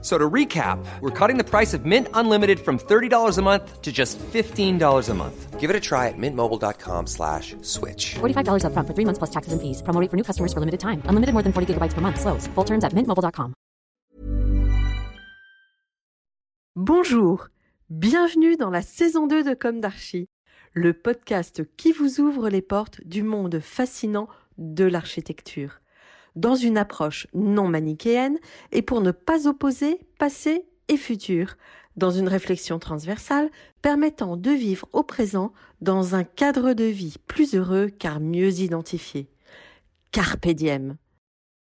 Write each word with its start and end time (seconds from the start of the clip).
So 0.00 0.16
to 0.16 0.30
recap, 0.30 0.78
we're 1.00 1.10
cutting 1.10 1.38
the 1.38 1.44
price 1.44 1.74
of 1.74 1.84
Mint 1.84 2.06
Unlimited 2.14 2.60
from 2.60 2.78
$30 2.78 3.36
a 3.36 3.42
month 3.42 3.82
to 3.82 3.90
just 3.90 4.16
$15 4.32 5.08
a 5.08 5.14
month. 5.14 5.58
Give 5.58 5.70
it 5.70 5.74
a 5.74 5.80
try 5.80 6.06
at 6.06 6.14
mintmobile.com 6.16 7.06
slash 7.08 7.56
switch. 7.62 8.14
$45 8.20 8.62
upfront 8.62 8.86
for 8.86 8.94
three 8.94 9.04
months 9.04 9.18
plus 9.18 9.30
taxes 9.30 9.52
and 9.52 9.60
fees. 9.60 9.82
Promo 9.82 10.00
rate 10.00 10.08
for 10.08 10.16
new 10.16 10.22
customers 10.22 10.52
for 10.52 10.60
limited 10.60 10.78
time. 10.78 11.02
Unlimited 11.08 11.32
more 11.34 11.42
than 11.42 11.52
40 11.52 11.74
gigabytes 11.74 11.94
per 11.94 12.00
month. 12.00 12.20
Slows. 12.20 12.46
Full 12.54 12.64
terms 12.64 12.84
at 12.84 12.92
mintmobile.com. 12.94 13.54
Bonjour. 16.76 17.48
Bienvenue 17.90 18.56
dans 18.56 18.70
la 18.70 18.82
saison 18.82 19.26
2 19.26 19.42
de 19.42 19.54
Comme 19.54 19.80
d'Archie, 19.80 20.28
le 20.74 20.92
podcast 20.92 21.64
qui 21.76 21.90
vous 21.90 22.20
ouvre 22.20 22.50
les 22.50 22.62
portes 22.62 23.00
du 23.04 23.22
monde 23.22 23.58
fascinant 23.60 24.28
de 24.58 24.84
l'architecture 24.84 25.80
dans 26.38 26.54
une 26.54 26.78
approche 26.78 27.26
non 27.34 27.68
manichéenne 27.68 28.38
et 28.72 28.82
pour 28.82 29.00
ne 29.00 29.10
pas 29.10 29.46
opposer 29.48 30.00
passé 30.18 30.64
et 30.88 30.96
futur, 30.96 31.56
dans 31.96 32.10
une 32.10 32.28
réflexion 32.28 32.78
transversale 32.78 33.50
permettant 33.82 34.36
de 34.36 34.50
vivre 34.50 34.88
au 34.92 35.02
présent 35.02 35.52
dans 35.80 36.14
un 36.14 36.24
cadre 36.24 36.72
de 36.72 36.84
vie 36.84 37.16
plus 37.26 37.54
heureux 37.54 37.88
car 37.88 38.20
mieux 38.20 38.60
identifié. 38.60 39.28
Carpe 40.12 40.48
diem. 40.48 40.96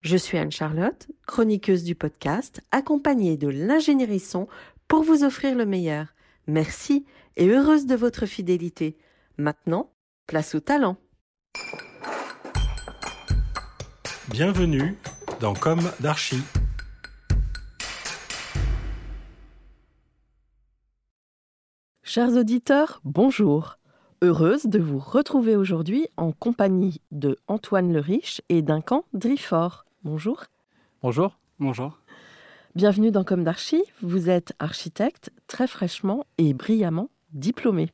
Je 0.02 0.16
suis 0.16 0.38
Anne-Charlotte, 0.38 1.08
chroniqueuse 1.26 1.84
du 1.84 1.96
podcast, 1.96 2.62
accompagnée 2.72 3.36
de 3.36 3.48
l'ingénierie 3.48 4.20
son 4.20 4.48
pour 4.88 5.04
vous 5.04 5.24
offrir 5.24 5.56
le 5.56 5.66
meilleur. 5.66 6.14
Merci 6.46 7.06
et 7.36 7.50
heureuse 7.50 7.88
de 7.88 7.96
votre 7.96 8.26
fidélité. 8.26 8.96
Maintenant, 9.38 9.92
place 10.28 10.56
au 10.56 10.60
talent. 10.60 10.98
Bienvenue 14.30 14.98
dans 15.40 15.54
Comme 15.54 15.90
d'Archie. 16.02 16.44
Chers 22.04 22.36
auditeurs, 22.36 23.00
bonjour. 23.06 23.80
Heureuse 24.22 24.66
de 24.66 24.80
vous 24.80 25.00
retrouver 25.00 25.56
aujourd'hui 25.56 26.10
en 26.18 26.34
compagnie 26.34 27.00
de 27.12 27.38
Antoine 27.48 27.94
Le 27.94 28.02
Riche 28.02 28.42
et 28.50 28.62
Duncan 28.62 29.06
Drifort. 29.14 29.86
Bonjour. 30.04 30.44
Bonjour. 31.02 31.40
Bonjour. 31.60 31.98
Bienvenue 32.76 33.12
dans 33.12 33.24
Comme 33.24 33.46
d'Archie. 33.46 33.84
Vous 34.02 34.30
êtes 34.30 34.52
architecte 34.60 35.32
très 35.48 35.68
fraîchement 35.68 36.26
et 36.38 36.54
brillamment 36.54 37.10
diplômé. 37.32 37.92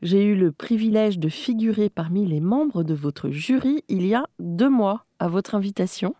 J'ai 0.00 0.24
eu 0.24 0.34
le 0.34 0.50
privilège 0.50 1.18
de 1.18 1.28
figurer 1.28 1.90
parmi 1.90 2.26
les 2.26 2.40
membres 2.40 2.84
de 2.84 2.94
votre 2.94 3.28
jury 3.28 3.84
il 3.88 4.06
y 4.06 4.14
a 4.14 4.26
deux 4.40 4.70
mois 4.70 5.04
à 5.22 5.28
votre 5.28 5.54
invitation. 5.54 6.16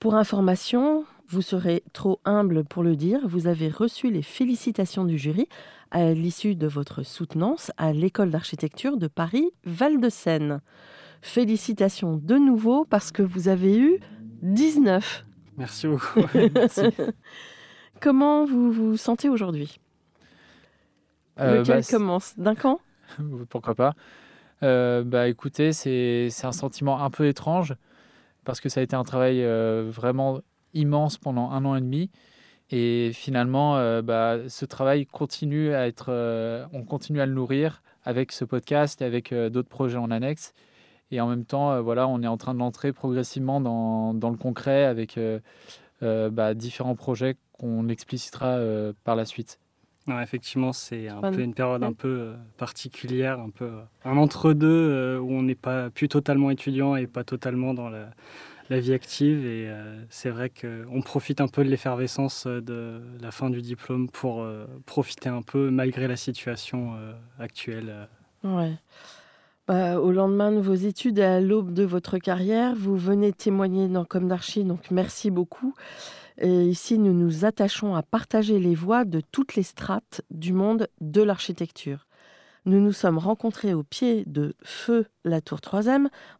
Pour 0.00 0.14
information, 0.14 1.04
vous 1.28 1.42
serez 1.42 1.82
trop 1.92 2.18
humble 2.24 2.64
pour 2.64 2.82
le 2.82 2.96
dire, 2.96 3.20
vous 3.24 3.46
avez 3.46 3.68
reçu 3.68 4.10
les 4.10 4.22
félicitations 4.22 5.04
du 5.04 5.18
jury 5.18 5.48
à 5.90 6.12
l'issue 6.14 6.54
de 6.54 6.66
votre 6.66 7.02
soutenance 7.02 7.70
à 7.76 7.92
l'école 7.92 8.30
d'architecture 8.30 8.96
de 8.96 9.06
Paris 9.06 9.50
Val-de-Seine. 9.64 10.62
Félicitations 11.20 12.16
de 12.16 12.36
nouveau 12.36 12.86
parce 12.86 13.12
que 13.12 13.22
vous 13.22 13.48
avez 13.48 13.78
eu 13.78 14.00
19. 14.40 15.26
Merci 15.58 15.86
beaucoup. 15.86 16.20
Comment 18.00 18.46
vous 18.46 18.72
vous 18.72 18.96
sentez 18.96 19.28
aujourd'hui? 19.28 19.78
Euh, 21.38 21.58
Lequel 21.58 21.82
bah, 21.82 21.86
commence? 21.90 22.32
D'un 22.38 22.54
camp? 22.54 22.80
Pourquoi 23.50 23.74
pas? 23.74 23.92
Euh, 24.62 25.02
Bah 25.04 25.28
écoutez, 25.28 25.74
c'est 25.74 26.28
c'est 26.30 26.46
un 26.46 26.52
sentiment 26.52 27.02
un 27.02 27.10
peu 27.10 27.26
étrange 27.26 27.74
parce 28.46 28.60
que 28.60 28.70
ça 28.70 28.80
a 28.80 28.82
été 28.82 28.96
un 28.96 29.04
travail 29.04 29.42
euh, 29.42 29.90
vraiment 29.90 30.40
immense 30.72 31.18
pendant 31.18 31.50
un 31.50 31.64
an 31.66 31.76
et 31.76 31.80
demi. 31.80 32.10
Et 32.70 33.10
finalement, 33.12 33.76
euh, 33.76 34.00
bah, 34.00 34.48
ce 34.48 34.64
travail 34.64 35.04
continue 35.04 35.74
à 35.74 35.86
être, 35.86 36.06
euh, 36.08 36.64
on 36.72 36.84
continue 36.84 37.20
à 37.20 37.26
le 37.26 37.34
nourrir 37.34 37.82
avec 38.04 38.32
ce 38.32 38.44
podcast 38.44 39.02
et 39.02 39.04
avec 39.04 39.34
d'autres 39.34 39.68
projets 39.68 39.98
en 39.98 40.10
annexe. 40.10 40.54
Et 41.10 41.20
en 41.20 41.28
même 41.28 41.44
temps, 41.44 41.82
voilà, 41.82 42.08
on 42.08 42.22
est 42.22 42.26
en 42.26 42.36
train 42.36 42.54
de 42.54 42.60
l'entrer 42.60 42.92
progressivement 42.92 43.60
dans, 43.60 44.12
le 44.12 44.36
concret 44.36 44.84
avec 44.84 45.18
bah, 46.00 46.54
différents 46.54 46.94
projets 46.94 47.36
qu'on 47.52 47.88
explicitera 47.88 48.58
par 49.04 49.16
la 49.16 49.24
suite. 49.24 49.58
Non, 50.06 50.20
effectivement, 50.20 50.72
c'est 50.72 51.08
un 51.08 51.32
peu 51.32 51.40
une 51.40 51.54
période 51.54 51.82
un 51.82 51.92
peu 51.92 52.08
euh, 52.08 52.34
particulière, 52.58 53.40
un 53.40 53.50
peu 53.50 53.64
euh, 53.64 53.80
un 54.04 54.16
entre-deux 54.16 54.68
euh, 54.68 55.18
où 55.18 55.32
on 55.32 55.42
n'est 55.42 55.56
pas 55.56 55.90
plus 55.90 56.08
totalement 56.08 56.50
étudiant 56.50 56.94
et 56.94 57.08
pas 57.08 57.24
totalement 57.24 57.74
dans 57.74 57.88
la, 57.88 58.10
la 58.70 58.78
vie 58.78 58.92
active. 58.92 59.44
Et 59.44 59.68
c'est 60.08 60.30
vrai 60.30 60.50
qu'on 60.50 61.02
profite 61.02 61.40
un 61.40 61.48
peu 61.48 61.64
de 61.64 61.70
l'effervescence 61.70 62.46
de 62.46 63.00
la 63.20 63.32
fin 63.32 63.50
du 63.50 63.62
diplôme 63.62 64.08
pour 64.08 64.46
profiter 64.86 65.28
un 65.28 65.42
peu 65.42 65.70
malgré 65.70 66.06
la 66.06 66.16
situation 66.16 66.94
actuelle. 67.38 68.08
Ouais. 68.44 68.74
Bah, 69.66 69.98
au 69.98 70.12
lendemain 70.12 70.52
de 70.52 70.60
vos 70.60 70.74
études 70.74 71.18
et 71.18 71.24
à 71.24 71.40
l'aube 71.40 71.72
de 71.72 71.82
votre 71.82 72.18
carrière, 72.18 72.74
vous 72.76 72.96
venez 72.96 73.32
témoigner 73.32 73.88
dans 73.88 74.04
Comme 74.04 74.28
d'Archie, 74.28 74.62
donc 74.62 74.92
merci 74.92 75.32
beaucoup. 75.32 75.74
Et 76.38 76.66
ici, 76.66 76.98
nous 76.98 77.14
nous 77.14 77.44
attachons 77.44 77.94
à 77.94 78.02
partager 78.02 78.58
les 78.58 78.74
voix 78.74 79.04
de 79.04 79.20
toutes 79.20 79.54
les 79.54 79.62
strates 79.62 80.20
du 80.30 80.52
monde 80.52 80.88
de 81.00 81.22
l'architecture. 81.22 82.06
Nous 82.66 82.80
nous 82.80 82.92
sommes 82.92 83.18
rencontrés 83.18 83.74
au 83.74 83.84
pied 83.84 84.24
de 84.26 84.54
Feu 84.62 85.06
la 85.24 85.40
Tour 85.40 85.60
3 85.60 85.84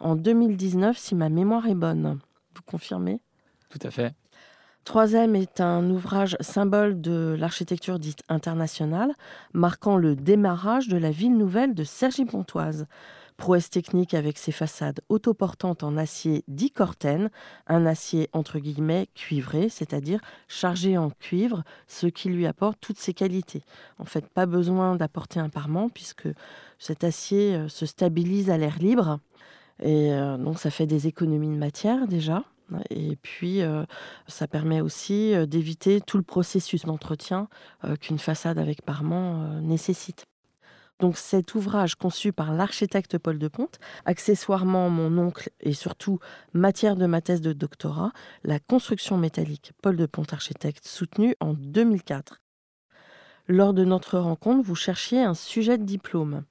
en 0.01 0.17
2019, 0.17 0.99
si 0.99 1.15
ma 1.15 1.29
mémoire 1.29 1.67
est 1.67 1.75
bonne. 1.75 2.19
Vous 2.55 2.63
confirmez? 2.67 3.21
Tout 3.71 3.79
à 3.83 3.91
fait. 3.91 4.15
Troisième 4.87 5.35
est 5.35 5.61
un 5.61 5.91
ouvrage 5.91 6.37
symbole 6.39 7.01
de 7.01 7.35
l'architecture 7.37 7.99
dite 7.99 8.23
internationale, 8.29 9.15
marquant 9.53 9.97
le 9.97 10.15
démarrage 10.15 10.87
de 10.87 10.97
la 10.97 11.11
ville 11.11 11.37
nouvelle 11.37 11.75
de 11.75 11.83
Cergy-Pontoise. 11.83 12.87
Prouesse 13.37 13.69
technique 13.69 14.15
avec 14.15 14.39
ses 14.39 14.53
façades 14.53 15.01
autoportantes 15.09 15.83
en 15.83 15.97
acier 15.97 16.45
dit 16.47 16.71
corten, 16.71 17.31
un 17.67 17.85
acier 17.85 18.31
entre 18.33 18.61
guillemets 18.61 19.09
cuivré, 19.17 19.69
c'est-à-dire 19.71 20.21
chargé 20.47 20.97
en 20.97 21.11
cuivre, 21.11 21.65
ce 21.89 22.07
qui 22.07 22.29
lui 22.29 22.47
apporte 22.47 22.79
toutes 22.81 23.01
ses 23.01 23.13
qualités. 23.13 23.65
En 23.99 24.05
fait, 24.05 24.29
pas 24.29 24.47
besoin 24.47 24.95
d'apporter 24.95 25.41
un 25.41 25.49
parement 25.49 25.89
puisque 25.89 26.29
cet 26.79 27.03
acier 27.03 27.57
euh, 27.57 27.69
se 27.69 27.87
stabilise 27.87 28.51
à 28.51 28.57
l'air 28.57 28.79
libre. 28.79 29.19
Et 29.83 30.13
euh, 30.13 30.37
donc 30.37 30.61
ça 30.61 30.71
fait 30.71 30.87
des 30.87 31.09
économies 31.09 31.51
de 31.51 31.59
matière 31.59 32.07
déjà. 32.07 32.45
Et 32.91 33.17
puis, 33.17 33.63
euh, 33.63 33.85
ça 34.27 34.47
permet 34.47 34.81
aussi 34.81 35.35
euh, 35.35 35.47
d'éviter 35.47 36.01
tout 36.01 36.17
le 36.17 36.23
processus 36.23 36.85
d'entretien 36.85 37.49
euh, 37.85 37.97
qu'une 37.97 38.19
façade 38.19 38.59
avec 38.59 38.83
parement 38.83 39.61
nécessite. 39.61 40.27
Donc 40.99 41.19
cet 41.19 41.55
ouvrage 41.55 41.95
conçu 41.95 42.33
par 42.33 42.55
l'architecte 42.55 43.19
Paul 43.19 43.39
de 43.39 43.49
Ponte, 43.49 43.79
accessoirement 44.07 44.89
mon 44.89 45.19
oncle 45.19 45.51
et 45.61 45.75
surtout 45.75 46.21
matière 46.55 46.97
de 46.97 47.05
ma 47.05 47.21
thèse 47.21 47.43
de 47.43 47.53
doctorat, 47.53 48.13
la 48.45 48.59
construction 48.59 49.19
métallique 49.19 49.73
Paul 49.83 49.97
de 49.97 50.07
Ponte 50.07 50.33
architecte 50.33 50.87
soutenue 50.87 51.37
en 51.41 51.53
2004. 51.53 52.41
Lors 53.47 53.75
de 53.75 53.85
notre 53.85 54.19
rencontre, 54.19 54.67
vous 54.67 54.75
cherchiez 54.75 55.23
un 55.23 55.35
sujet 55.35 55.77
de 55.77 55.85
diplôme. 55.85 56.45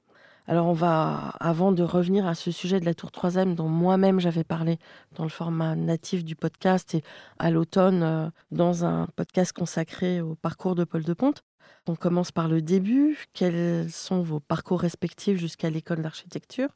Alors 0.48 0.68
on 0.68 0.74
va, 0.74 1.34
avant 1.40 1.72
de 1.72 1.82
revenir 1.82 2.28
à 2.28 2.36
ce 2.36 2.52
sujet 2.52 2.80
de 2.80 2.86
la 2.86 2.94
tour 2.94 3.12
3 3.12 3.46
dont 3.46 3.68
moi-même 3.68 4.20
j'avais 4.20 4.44
parlé 4.44 4.78
dans 5.16 5.24
le 5.24 5.30
format 5.30 5.76
natif 5.76 6.24
du 6.24 6.36
podcast 6.36 6.94
et 6.94 7.04
à 7.40 7.50
l'automne 7.50 8.04
euh, 8.04 8.30
dans 8.52 8.86
un 8.86 9.08
podcast 9.16 9.54
consacré 9.54 10.22
au 10.22 10.36
parcours 10.36 10.76
de 10.76 10.84
Paul 10.84 11.04
de 11.04 11.14
Ponte, 11.14 11.44
on 11.88 11.96
commence 11.96 12.32
par 12.32 12.48
le 12.48 12.62
début. 12.62 13.26
Quels 13.34 13.90
sont 13.92 14.22
vos 14.22 14.40
parcours 14.40 14.82
respectifs 14.82 15.40
jusqu'à 15.40 15.72
l'école 15.72 16.04
d'architecture? 16.04 16.70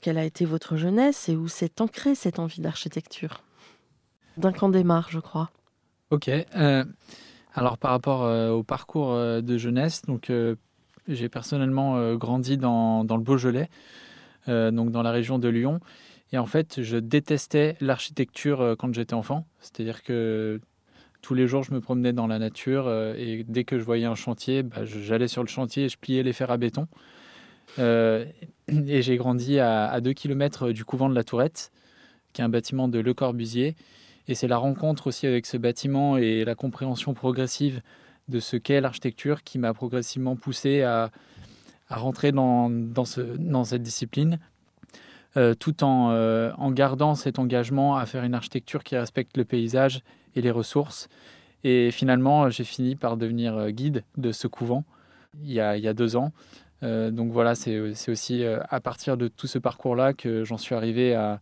Quelle 0.00 0.18
a 0.18 0.24
été 0.24 0.44
votre 0.44 0.76
jeunesse 0.76 1.28
et 1.28 1.36
où 1.36 1.46
s'est 1.46 1.80
ancrée 1.80 2.16
cette 2.16 2.40
envie 2.40 2.60
d'architecture? 2.60 3.42
D'un 4.36 4.52
camp 4.52 4.70
démarre, 4.70 5.08
je 5.10 5.20
crois. 5.20 5.50
Ok. 6.10 6.28
euh, 6.28 6.84
alors 7.54 7.78
par 7.78 7.92
rapport 7.92 8.22
euh, 8.24 8.50
au 8.50 8.62
parcours 8.62 9.14
de 9.14 9.58
jeunesse, 9.58 10.02
donc 10.02 10.32
j'ai 11.08 11.28
personnellement 11.28 11.96
euh, 11.96 12.16
grandi 12.16 12.56
dans, 12.56 13.02
le 13.02 13.22
Beaujolais, 13.22 13.68
euh, 14.48 14.70
donc 14.70 14.90
dans 14.90 15.02
la 15.02 15.10
région 15.10 15.38
de 15.38 15.48
Lyon. 15.48 15.80
Et 16.32 16.38
en 16.38 16.46
fait, 16.46 16.82
je 16.82 16.98
détestais 16.98 17.76
l'architecture 17.80 18.60
euh, 18.60 18.76
quand 18.76 18.94
j'étais 18.94 19.14
enfant. 19.14 19.46
C'est-à-dire 19.60 20.02
que 20.02 20.60
tous 21.22 21.34
les 21.34 21.46
jours, 21.46 21.62
je 21.62 21.72
me 21.72 21.80
promenais 21.80 22.12
dans 22.12 22.26
la 22.26 22.38
nature 22.38 22.88
et 23.16 23.44
dès 23.48 23.64
que 23.64 23.76
je 23.76 23.84
voyais 23.84 24.04
un 24.04 24.14
chantier, 24.14 24.62
bah, 24.62 24.84
j'allais 24.84 25.26
sur 25.26 25.42
le 25.42 25.48
chantier 25.48 25.86
et 25.86 25.88
je 25.88 25.98
pliais 25.98 26.22
les 26.22 26.32
fers 26.32 26.50
à 26.50 26.56
béton. 26.56 26.86
Et 27.78 29.02
j'ai 29.02 29.16
grandi 29.16 29.58
à 29.58 30.00
2 30.00 30.12
km 30.12 30.70
du 30.70 30.84
couvent 30.84 31.08
de 31.08 31.14
la 31.14 31.24
Tourette, 31.24 31.70
qui 32.32 32.40
est 32.40 32.44
un 32.44 32.48
bâtiment 32.48 32.86
de 32.86 32.98
Le 32.98 33.14
Corbusier. 33.14 33.76
Et 34.28 34.34
c'est 34.34 34.46
la 34.46 34.58
rencontre 34.58 35.08
aussi 35.08 35.26
avec 35.26 35.44
ce 35.44 35.56
bâtiment 35.56 36.16
et 36.16 36.44
la 36.44 36.54
compréhension 36.54 37.14
progressive 37.14 37.82
de 38.28 38.40
ce 38.40 38.56
qu'est 38.56 38.80
l'architecture 38.80 39.42
qui 39.42 39.58
m'a 39.58 39.74
progressivement 39.74 40.36
poussé 40.36 40.82
à, 40.82 41.10
à 41.88 41.96
rentrer 41.96 42.32
dans, 42.32 42.70
dans, 42.70 43.04
ce, 43.04 43.20
dans 43.20 43.64
cette 43.64 43.82
discipline, 43.82 44.38
euh, 45.36 45.54
tout 45.54 45.84
en, 45.84 46.10
euh, 46.10 46.52
en, 46.58 46.70
gardant 46.70 47.14
cet 47.14 47.38
engagement 47.38 47.96
à 47.96 48.06
faire 48.06 48.24
une 48.24 48.34
architecture 48.34 48.84
qui 48.84 48.96
respecte 48.96 49.36
le 49.36 49.44
paysage 49.44 50.02
et 50.34 50.42
les 50.42 50.50
ressources. 50.50 51.08
Et 51.64 51.90
finalement, 51.90 52.50
j'ai 52.50 52.64
fini 52.64 52.96
par 52.96 53.16
devenir 53.16 53.56
euh, 53.56 53.70
guide 53.70 54.04
de 54.16 54.32
ce 54.32 54.46
couvent 54.46 54.84
il 55.42 55.52
y 55.52 55.60
a, 55.60 55.76
il 55.76 55.84
y 55.84 55.88
a 55.88 55.94
deux 55.94 56.16
ans. 56.16 56.32
Donc 56.80 57.32
voilà, 57.32 57.54
c'est 57.56 57.78
aussi 58.08 58.44
à 58.44 58.80
partir 58.80 59.16
de 59.16 59.26
tout 59.28 59.46
ce 59.46 59.58
parcours-là 59.58 60.14
que 60.14 60.44
j'en 60.44 60.56
suis 60.56 60.76
arrivé 60.76 61.14
à, 61.14 61.40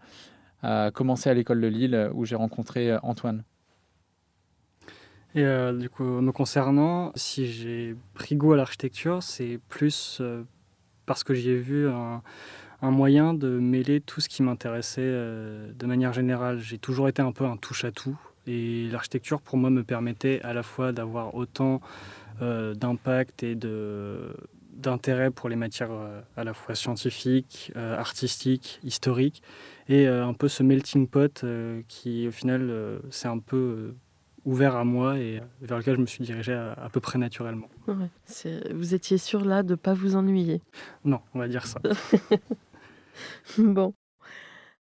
à 0.62 0.90
commencer 0.92 1.30
à 1.30 1.34
l'école 1.34 1.60
de 1.60 1.66
Lille 1.66 2.10
où 2.14 2.24
j'ai 2.24 2.36
rencontré 2.36 2.96
Antoine. 3.02 3.44
Et 5.36 5.44
euh, 5.44 5.74
du 5.74 5.90
coup, 5.90 6.02
me 6.02 6.32
concernant, 6.32 7.12
si 7.14 7.46
j'ai 7.46 7.94
pris 8.14 8.36
goût 8.36 8.54
à 8.54 8.56
l'architecture, 8.56 9.22
c'est 9.22 9.60
plus 9.68 10.18
euh, 10.22 10.42
parce 11.04 11.24
que 11.24 11.34
j'y 11.34 11.50
ai 11.50 11.58
vu 11.58 11.90
un, 11.90 12.22
moyen 12.80 13.34
de 13.34 13.48
mêler 13.48 14.00
tout 14.00 14.22
ce 14.22 14.30
qui 14.30 14.42
m'intéressait 14.42 15.02
euh, 15.02 15.70
de 15.74 15.86
manière 15.86 16.14
générale. 16.14 16.58
J'ai 16.60 16.78
toujours 16.78 17.06
été 17.08 17.20
un 17.20 17.32
peu 17.32 17.44
un 17.44 17.58
touche-à-tout. 17.58 18.18
Et 18.46 18.88
l'architecture, 18.90 19.42
pour 19.42 19.58
moi, 19.58 19.68
me 19.68 19.84
permettait 19.84 20.40
à 20.40 20.54
la 20.54 20.62
fois 20.62 20.92
d'avoir 20.92 21.34
autant 21.34 21.80
d'impact 22.40 23.42
et 23.42 23.56
d'intérêt 24.74 25.30
pour 25.30 25.48
les 25.48 25.56
matières 25.56 25.90
à 26.36 26.44
la 26.44 26.52
fois 26.52 26.74
scientifiques, 26.74 27.72
artistiques, 27.74 28.78
historiques, 28.84 29.42
et 29.88 30.06
un 30.06 30.34
peu 30.34 30.48
ce 30.48 30.62
melting 30.62 31.08
pot 31.08 31.44
qui, 31.88 32.28
au 32.28 32.30
final, 32.30 33.00
c'est 33.10 33.26
un 33.26 33.38
peu 33.38 33.94
ouvert 34.46 34.76
à 34.76 34.84
moi 34.84 35.18
et 35.18 35.42
vers 35.60 35.76
lequel 35.76 35.96
je 35.96 36.00
me 36.00 36.06
suis 36.06 36.24
dirigé 36.24 36.54
à, 36.54 36.72
à 36.72 36.88
peu 36.88 37.00
près 37.00 37.18
naturellement. 37.18 37.68
Ouais, 37.88 38.08
vous 38.72 38.94
étiez 38.94 39.18
sûr 39.18 39.44
là 39.44 39.62
de 39.62 39.72
ne 39.72 39.74
pas 39.76 39.92
vous 39.92 40.16
ennuyer? 40.16 40.62
Non, 41.04 41.20
on 41.34 41.38
va 41.40 41.48
dire 41.48 41.66
ça. 41.66 41.80
bon. 43.58 43.92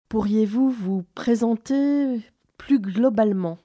Pourriez-vous 0.08 0.70
vous 0.70 1.04
présenter 1.16 2.22
plus 2.58 2.80
globalement? 2.80 3.58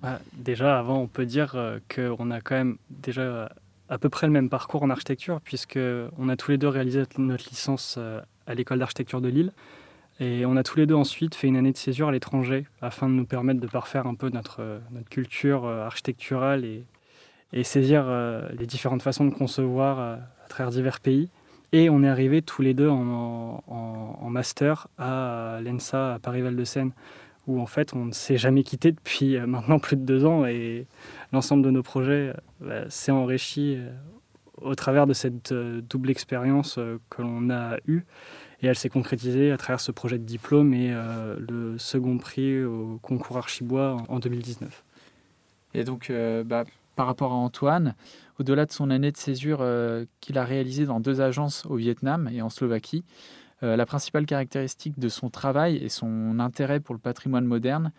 Bah, 0.00 0.20
Déjà, 0.34 0.78
avant, 0.78 1.00
on 1.00 1.08
peut 1.08 1.26
dire 1.26 1.56
qu'on 1.92 2.30
a 2.30 2.40
quand 2.40 2.54
même 2.54 2.76
déjà 2.90 3.50
à 3.88 3.98
peu 3.98 4.08
près 4.08 4.26
le 4.26 4.32
même 4.32 4.48
parcours 4.48 4.82
en 4.82 4.90
architecture, 4.90 5.40
puisqu'on 5.40 6.28
a 6.28 6.36
tous 6.36 6.50
les 6.52 6.58
deux 6.58 6.68
réalisé 6.68 7.02
notre 7.18 7.48
licence 7.48 7.98
à 8.46 8.54
l'école 8.54 8.78
d'architecture 8.78 9.20
de 9.20 9.28
Lille. 9.28 9.52
Et 10.20 10.46
on 10.46 10.56
a 10.56 10.62
tous 10.62 10.78
les 10.78 10.86
deux 10.86 10.94
ensuite 10.94 11.34
fait 11.34 11.48
une 11.48 11.56
année 11.56 11.72
de 11.72 11.76
césure 11.76 12.08
à 12.08 12.12
l'étranger 12.12 12.66
afin 12.80 13.08
de 13.08 13.14
nous 13.14 13.26
permettre 13.26 13.60
de 13.60 13.66
parfaire 13.66 14.06
un 14.06 14.14
peu 14.14 14.28
notre, 14.28 14.80
notre 14.92 15.08
culture 15.08 15.66
architecturale 15.66 16.64
et, 16.64 16.84
saisir 17.62 18.06
les 18.58 18.66
différentes 18.66 19.02
façons 19.02 19.24
de 19.24 19.32
concevoir 19.32 20.00
à 20.00 20.48
travers 20.48 20.72
divers 20.72 20.98
pays. 20.98 21.28
Et 21.72 21.88
on 21.88 22.02
est 22.02 22.08
arrivés 22.08 22.42
tous 22.42 22.62
les 22.62 22.74
deux 22.74 22.88
en 22.88 24.28
master 24.28 24.88
à 24.98 25.60
l'ENSA 25.62 26.14
à 26.14 26.18
Paris-Val-de-Seine, 26.18 26.90
où 27.46 27.60
en 27.60 27.66
fait 27.66 27.94
on 27.94 28.06
ne 28.06 28.12
s'est 28.12 28.36
jamais 28.36 28.62
quitté 28.62 28.92
depuis 28.92 29.38
maintenant 29.38 29.78
plus 29.78 29.96
de 29.96 30.02
deux 30.02 30.24
ans 30.24 30.46
et 30.46 30.86
l'ensemble 31.32 31.62
de 31.62 31.70
nos 31.70 31.82
projets 31.82 32.32
bah, 32.60 32.88
s'est 32.88 33.12
enrichi 33.12 33.78
au 34.60 34.74
travers 34.74 35.06
de 35.06 35.12
cette 35.12 35.52
double 35.52 36.10
expérience 36.10 36.78
que 37.10 37.22
l'on 37.22 37.50
a 37.50 37.76
eue. 37.86 38.04
Et 38.64 38.66
elle 38.66 38.78
s'est 38.78 38.88
concrétisée 38.88 39.52
à 39.52 39.58
travers 39.58 39.78
ce 39.78 39.92
projet 39.92 40.18
de 40.18 40.24
diplôme 40.24 40.72
et 40.72 40.90
euh, 40.90 41.36
le 41.38 41.76
second 41.76 42.16
prix 42.16 42.64
au 42.64 42.98
concours 43.02 43.36
Archibois 43.36 43.98
en, 44.08 44.14
en 44.14 44.18
2019. 44.20 44.84
Et 45.74 45.84
donc, 45.84 46.08
euh, 46.08 46.44
bah, 46.44 46.64
par 46.96 47.04
rapport 47.04 47.32
à 47.32 47.34
Antoine, 47.34 47.94
au-delà 48.40 48.64
de 48.64 48.72
son 48.72 48.88
année 48.88 49.12
de 49.12 49.18
césure 49.18 49.58
euh, 49.60 50.06
qu'il 50.22 50.38
a 50.38 50.44
réalisée 50.44 50.86
dans 50.86 50.98
deux 50.98 51.20
agences 51.20 51.66
au 51.66 51.74
Vietnam 51.74 52.30
et 52.32 52.40
en 52.40 52.48
Slovaquie, 52.48 53.04
la 53.60 53.86
principale 53.86 54.26
caractéristique 54.26 54.98
de 54.98 55.08
son 55.08 55.30
travail 55.30 55.76
et 55.76 55.88
son 55.88 56.38
intérêt 56.38 56.80
pour 56.80 56.94
le 56.94 57.00
patrimoine 57.00 57.46
moderne, 57.46 57.92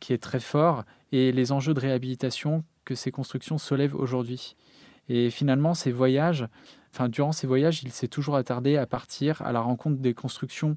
qui 0.00 0.14
est 0.14 0.22
très 0.22 0.40
fort, 0.40 0.84
et 1.12 1.30
les 1.30 1.52
enjeux 1.52 1.74
de 1.74 1.80
réhabilitation 1.80 2.64
que 2.86 2.94
ces 2.94 3.10
constructions 3.10 3.58
soulèvent 3.58 3.94
aujourd'hui. 3.94 4.56
Et 5.08 5.30
finalement, 5.30 5.74
ces 5.74 5.92
voyages, 5.92 6.46
enfin, 6.92 7.08
durant 7.08 7.32
ces 7.32 7.46
voyages, 7.46 7.82
il 7.82 7.90
s'est 7.90 8.08
toujours 8.08 8.36
attardé 8.36 8.76
à 8.76 8.86
partir 8.86 9.42
à 9.42 9.52
la 9.52 9.60
rencontre 9.60 10.00
des 10.00 10.14
constructions 10.14 10.76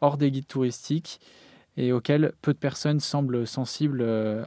hors 0.00 0.16
des 0.16 0.30
guides 0.30 0.46
touristiques 0.46 1.20
et 1.76 1.92
auxquelles 1.92 2.32
peu 2.42 2.52
de 2.52 2.58
personnes 2.58 3.00
semblent 3.00 3.46
sensibles 3.46 4.00
euh, 4.02 4.44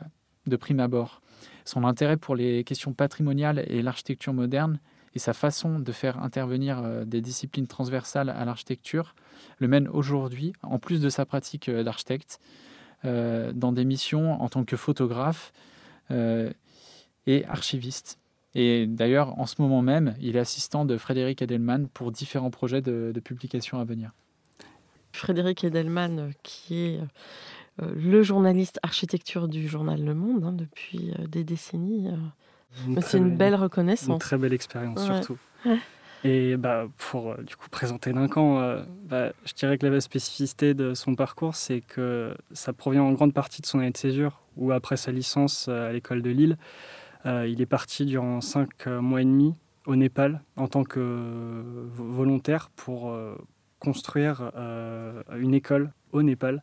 de 0.47 0.55
prime 0.55 0.79
abord. 0.79 1.21
Son 1.65 1.85
intérêt 1.85 2.17
pour 2.17 2.35
les 2.35 2.63
questions 2.63 2.93
patrimoniales 2.93 3.63
et 3.67 3.81
l'architecture 3.81 4.33
moderne 4.33 4.79
et 5.13 5.19
sa 5.19 5.33
façon 5.33 5.79
de 5.79 5.91
faire 5.91 6.21
intervenir 6.21 6.81
euh, 6.83 7.05
des 7.05 7.21
disciplines 7.21 7.67
transversales 7.67 8.29
à 8.29 8.43
l'architecture 8.45 9.15
le 9.57 9.67
mène 9.67 9.87
aujourd'hui, 9.87 10.53
en 10.61 10.77
plus 10.77 10.99
de 10.99 11.09
sa 11.09 11.25
pratique 11.25 11.69
euh, 11.69 11.83
d'architecte, 11.83 12.39
dans 13.03 13.71
des 13.71 13.83
missions 13.83 14.39
en 14.43 14.47
tant 14.47 14.63
que 14.63 14.77
photographe 14.77 15.53
et 16.11 17.45
archiviste. 17.45 18.20
Et 18.55 18.85
d'ailleurs, 18.85 19.39
en 19.39 19.45
ce 19.45 19.61
moment 19.61 19.81
même, 19.81 20.15
il 20.19 20.35
est 20.35 20.39
assistant 20.39 20.85
de 20.85 20.97
Frédéric 20.97 21.41
Edelman 21.41 21.87
pour 21.87 22.11
différents 22.11 22.51
projets 22.51 22.81
de, 22.81 23.11
de 23.13 23.19
publication 23.19 23.79
à 23.79 23.85
venir. 23.85 24.11
Frédéric 25.13 25.63
Edelman, 25.63 26.31
qui 26.43 26.79
est 26.79 26.99
euh, 27.81 27.91
le 27.95 28.23
journaliste 28.23 28.79
architecture 28.83 29.47
du 29.47 29.67
journal 29.67 30.03
Le 30.03 30.13
Monde 30.13 30.43
hein, 30.43 30.53
depuis 30.53 31.11
euh, 31.19 31.27
des 31.27 31.43
décennies. 31.43 32.09
C'est 33.01 33.17
une 33.17 33.35
belle 33.35 33.55
reconnaissance. 33.55 34.07
Une 34.09 34.19
très 34.19 34.37
belle 34.37 34.53
expérience 34.53 34.99
Ouais. 35.07 35.15
surtout. 35.15 35.37
Ouais. 35.65 35.77
Et 36.23 36.55
bah, 36.55 36.87
pour 36.97 37.31
euh, 37.31 37.37
du 37.41 37.55
coup 37.55 37.67
présenter 37.69 38.13
Duncan, 38.13 38.59
euh, 38.59 38.83
bah, 39.05 39.31
je 39.45 39.53
dirais 39.53 39.77
que 39.77 39.87
la 39.87 40.01
spécificité 40.01 40.73
de 40.73 40.93
son 40.93 41.15
parcours, 41.15 41.55
c'est 41.55 41.81
que 41.81 42.35
ça 42.51 42.73
provient 42.73 43.03
en 43.03 43.11
grande 43.11 43.33
partie 43.33 43.61
de 43.61 43.65
son 43.65 43.79
année 43.79 43.91
de 43.91 43.97
césure, 43.97 44.39
où 44.55 44.71
après 44.71 44.97
sa 44.97 45.11
licence 45.11 45.65
euh, 45.67 45.89
à 45.89 45.93
l'école 45.93 46.21
de 46.21 46.29
Lille, 46.29 46.57
euh, 46.57 46.57
il 47.25 47.61
est 47.61 47.65
parti 47.65 48.05
durant 48.05 48.41
cinq 48.41 48.87
euh, 48.87 49.01
mois 49.01 49.21
et 49.21 49.25
demi 49.25 49.55
au 49.85 49.95
Népal 49.95 50.41
en 50.55 50.67
tant 50.67 50.83
que 50.83 50.99
euh, 50.99 51.61
vo- 51.93 52.05
volontaire 52.05 52.69
pour 52.75 53.09
euh, 53.09 53.35
construire 53.79 54.51
euh, 54.55 55.21
une 55.39 55.53
école 55.53 55.91
au 56.11 56.21
Népal. 56.23 56.61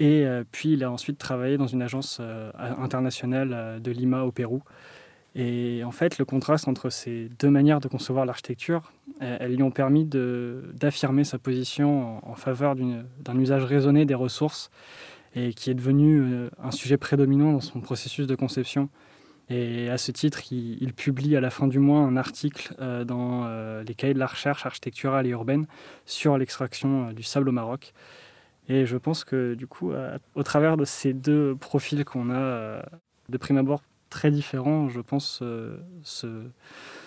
Et 0.00 0.26
euh, 0.26 0.44
puis 0.50 0.72
il 0.72 0.84
a 0.84 0.90
ensuite 0.90 1.18
travaillé 1.18 1.56
dans 1.56 1.66
une 1.66 1.80
agence 1.82 2.18
euh, 2.20 2.50
internationale 2.58 3.50
euh, 3.52 3.78
de 3.78 3.90
Lima 3.90 4.24
au 4.24 4.32
Pérou. 4.32 4.62
Et 5.36 5.82
en 5.84 5.90
fait, 5.90 6.18
le 6.18 6.24
contraste 6.24 6.68
entre 6.68 6.90
ces 6.90 7.28
deux 7.40 7.50
manières 7.50 7.80
de 7.80 7.88
concevoir 7.88 8.24
l'architecture, 8.24 8.92
euh, 9.20 9.36
elles 9.40 9.56
lui 9.56 9.62
ont 9.64 9.72
permis 9.72 10.04
d'affirmer 10.04 11.24
sa 11.24 11.38
position 11.38 12.20
en, 12.28 12.34
faveur 12.36 12.76
d'un 12.76 13.38
usage 13.40 13.64
raisonné 13.64 14.04
des 14.04 14.14
ressources 14.14 14.70
et 15.34 15.52
qui 15.52 15.70
est 15.70 15.74
devenu 15.74 16.20
euh, 16.20 16.50
un 16.62 16.70
sujet 16.70 16.96
prédominant 16.96 17.52
dans 17.52 17.60
son 17.60 17.80
processus 17.80 18.28
de 18.28 18.34
conception. 18.36 18.88
Et 19.50 19.90
à 19.90 19.98
ce 19.98 20.10
titre, 20.12 20.52
il, 20.52 20.82
il 20.82 20.94
publie 20.94 21.36
à 21.36 21.40
la 21.40 21.50
fin 21.50 21.66
du 21.66 21.78
mois 21.78 22.00
un 22.00 22.16
article 22.16 22.74
euh, 22.80 23.04
dans 23.04 23.44
euh, 23.46 23.82
les 23.84 23.94
cahiers 23.94 24.14
de 24.14 24.18
la 24.18 24.26
recherche 24.26 24.64
architecturale 24.66 25.26
et 25.26 25.30
urbaine 25.30 25.66
sur 26.06 26.38
l'extraction 26.38 27.08
euh, 27.08 27.12
du 27.12 27.22
sable 27.22 27.48
au 27.48 27.52
Maroc. 27.52 27.92
Et 28.68 28.86
je 28.86 28.96
pense 28.96 29.24
que 29.24 29.54
du 29.54 29.66
coup, 29.66 29.92
au 30.34 30.42
travers 30.42 30.76
de 30.76 30.84
ces 30.84 31.12
deux 31.12 31.54
profils 31.56 32.04
qu'on 32.04 32.30
a 32.30 32.34
euh, 32.34 32.82
de 33.28 33.38
prime 33.38 33.58
abord 33.58 33.82
très 34.10 34.30
différents, 34.30 34.88
je 34.88 35.00
pense, 35.00 35.40
euh, 35.42 35.78
se, 36.02 36.44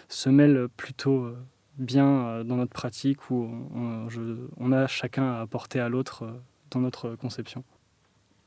se 0.10 0.29
mêlent 0.29 0.67
plutôt 0.77 1.24
euh, 1.25 1.38
bien 1.77 2.27
euh, 2.27 2.44
dans 2.44 2.58
notre 2.58 2.74
pratique 2.74 3.29
où 3.32 3.50
on, 3.75 3.79
on- 3.79 4.10
je- 4.10 4.48
on 4.58 4.72
a 4.72 4.88
chacun 4.88 5.25
à 5.34 5.41
apporter 5.41 5.79
à 5.79 5.89
l'autre 5.89 6.24
euh, 6.25 6.32
dans 6.72 6.82
notre 6.82 7.15
conception. 7.15 7.63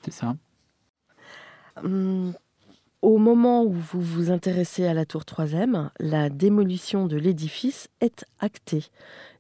C'est 0.04 0.12
ça. 0.12 0.36
Hum, 1.76 2.34
Au 3.02 3.16
moment 3.16 3.64
où 3.64 3.72
vous 3.72 4.02
vous 4.02 4.30
intéressez 4.30 4.84
à 4.84 4.92
la 4.92 5.06
tour 5.06 5.22
3e, 5.22 5.88
la 6.00 6.28
démolition 6.28 7.06
de 7.06 7.16
l'édifice 7.16 7.88
est 8.02 8.26
actée. 8.40 8.84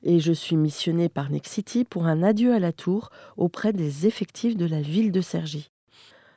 Et 0.02 0.18
je 0.18 0.32
suis 0.32 0.56
missionnée 0.56 1.10
par 1.10 1.28
Nexity 1.28 1.84
pour 1.84 2.06
un 2.06 2.22
adieu 2.22 2.54
à 2.54 2.58
la 2.58 2.72
tour 2.72 3.10
auprès 3.36 3.74
des 3.74 4.06
effectifs 4.06 4.56
de 4.56 4.64
la 4.64 4.80
ville 4.80 5.12
de 5.12 5.20
Cergy. 5.20 5.70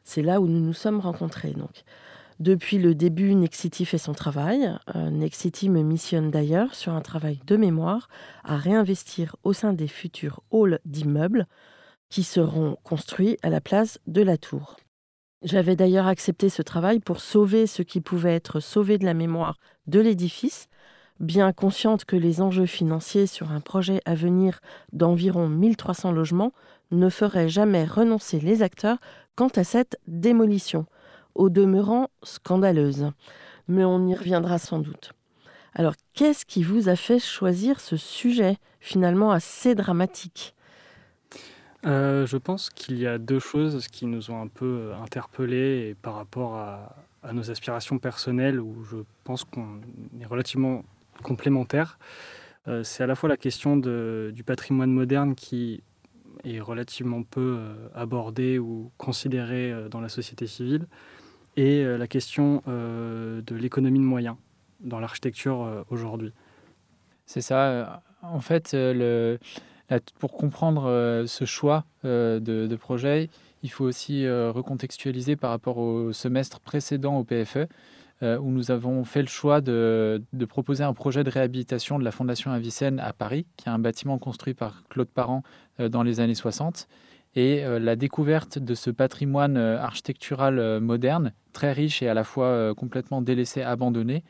C'est 0.04 0.22
là 0.22 0.42
où 0.42 0.48
nous 0.48 0.60
nous 0.60 0.74
sommes 0.74 1.00
rencontrés. 1.00 1.52
Donc. 1.52 1.84
Depuis 2.42 2.78
le 2.78 2.94
début, 2.94 3.34
Nexity 3.36 3.86
fait 3.86 3.98
son 3.98 4.14
travail. 4.14 4.76
Euh, 4.94 5.10
Nexity 5.10 5.70
me 5.70 5.82
missionne 5.82 6.30
d'ailleurs 6.30 6.76
sur 6.76 6.92
un 6.92 7.02
travail 7.02 7.40
de 7.48 7.56
mémoire 7.56 8.10
à 8.44 8.58
réinvestir 8.58 9.38
au 9.46 9.54
sein 9.54 9.72
des 9.72 9.88
futurs 9.88 10.42
halls 10.52 10.80
d'immeubles 10.84 11.48
qui 12.10 12.24
seront 12.24 12.76
construits 12.84 13.38
à 13.44 13.50
la 13.50 13.62
place 13.62 14.00
de 14.08 14.22
la 14.22 14.38
tour. 14.38 14.76
J'avais 15.44 15.76
d'ailleurs 15.76 16.08
accepté 16.08 16.48
ce 16.48 16.62
travail 16.62 17.02
pour 17.02 17.20
sauver 17.20 17.68
ce 17.68 17.82
qui 17.82 18.00
pouvait 18.00 18.34
être 18.34 18.62
sauvé 18.62 18.98
de 18.98 19.04
la 19.04 19.14
mémoire 19.14 19.58
de 19.88 20.00
l'édifice, 20.00 20.70
bien 21.20 21.52
consciente 21.52 22.06
que 22.06 22.16
les 22.16 22.42
enjeux 22.42 22.66
financiers 22.66 23.28
sur 23.28 23.52
un 23.52 23.60
projet 23.60 24.02
à 24.06 24.16
venir 24.16 24.62
d'environ 24.94 25.50
1300 25.50 26.14
logements 26.14 26.54
ne 26.92 27.10
ferait 27.10 27.50
jamais 27.50 27.84
renoncer 27.84 28.40
les 28.40 28.64
acteurs 28.64 29.00
quant 29.36 29.50
à 29.50 29.66
cette 29.66 29.98
démolition, 30.08 30.86
au 31.36 31.50
demeurant 31.50 32.10
scandaleuse. 32.24 33.12
Mais 33.68 33.84
on 33.84 34.08
y 34.08 34.16
reviendra 34.16 34.60
sans 34.60 34.80
doute. 34.80 35.12
Alors, 35.74 35.96
qu'est-ce 36.14 36.46
qui 36.46 36.64
vous 36.64 36.88
a 36.88 36.96
fait 36.96 37.20
choisir 37.20 37.82
ce 37.82 37.98
sujet 37.98 38.58
finalement 38.80 39.32
assez 39.32 39.76
dramatique? 39.76 40.56
Euh, 41.86 42.26
Je 42.26 42.38
pense 42.38 42.70
qu'il 42.70 42.98
y 43.00 43.08
a 43.08 43.18
deux 43.18 43.40
choses 43.40 43.88
qui 43.88 44.06
nous 44.06 44.32
ont 44.32 44.42
un 44.42 44.48
peu 44.48 44.92
interpellés 45.02 45.96
par 46.02 46.16
rapport 46.16 46.56
à, 46.56 46.96
nos 47.32 47.50
aspirations 47.50 48.00
personnelles, 48.00 48.60
où 48.60 48.84
je 48.84 48.98
pense 49.24 49.46
qu'on 49.46 49.80
est 50.20 50.26
relativement 50.26 50.84
complémentaires. 51.24 51.98
Euh, 52.68 52.84
c'est 52.84 53.04
à 53.04 53.08
la 53.08 53.16
fois 53.16 53.30
la 53.30 53.38
question 53.38 53.78
du 53.78 54.44
patrimoine 54.46 54.92
moderne 54.92 55.36
qui 55.36 55.82
est 56.44 56.60
relativement 56.60 57.24
peu 57.24 57.58
euh, 57.60 57.88
abordé 57.94 58.60
ou 58.60 58.92
considéré 58.98 59.72
euh, 59.72 59.90
dans 59.90 60.02
la 60.02 60.10
société 60.10 60.48
civile, 60.48 60.88
et 61.56 61.84
la 61.84 62.08
question 62.08 62.64
de 62.66 63.56
l'économie 63.56 64.00
de 64.00 64.04
moyens 64.04 64.38
dans 64.80 65.00
l'architecture 65.00 65.86
aujourd'hui. 65.92 66.34
C'est 67.28 67.42
ça. 67.42 68.02
En 68.24 68.40
fait, 68.40 68.72
le, 68.74 69.38
pour 70.20 70.34
comprendre 70.34 71.24
ce 71.28 71.46
choix 71.46 71.86
de, 72.04 72.40
de, 72.40 72.76
projet, 72.76 73.30
il 73.62 73.70
faut 73.70 73.86
aussi 73.86 74.28
recontextualiser 74.28 75.36
par 75.36 75.52
rapport 75.52 75.78
au 75.78 76.14
semestre 76.14 76.60
précédent 76.60 77.18
au 77.18 77.24
PFE. 77.24 77.68
Euh, 78.24 78.38
où 78.40 78.52
nous 78.52 78.72
avons 78.72 79.04
fait 79.04 79.22
le 79.22 79.28
choix 79.28 79.60
de, 79.60 80.22
proposer 80.48 80.84
un 80.84 80.94
projet 80.94 81.26
de 81.26 81.30
réhabilitation 81.30 82.00
de 82.00 82.06
la 82.06 82.12
Fondation 82.12 82.52
Avicenne 82.52 83.00
à 83.00 83.12
Paris, 83.12 83.46
qui 83.58 83.68
est 83.68 83.72
un 83.72 83.80
bâtiment 83.80 84.18
construit 84.18 84.54
par 84.54 84.84
Claude 84.90 85.10
Parent 85.10 85.44
euh, 85.82 85.90
dans 85.90 86.04
les 86.04 86.22
années 86.22 86.36
60. 86.36 86.88
Et 87.36 87.66
euh, 87.66 87.80
la 87.80 87.98
découverte 87.98 88.60
de 88.60 88.76
ce 88.76 88.92
patrimoine 88.92 89.58
architectural 89.58 90.80
moderne, 90.80 91.34
très 91.52 91.74
riche 91.74 92.02
et 92.02 92.08
à 92.08 92.14
la 92.14 92.24
fois 92.24 92.74
complètement 92.76 93.22
délaissé, 93.22 93.62
abandonné, 93.62 94.24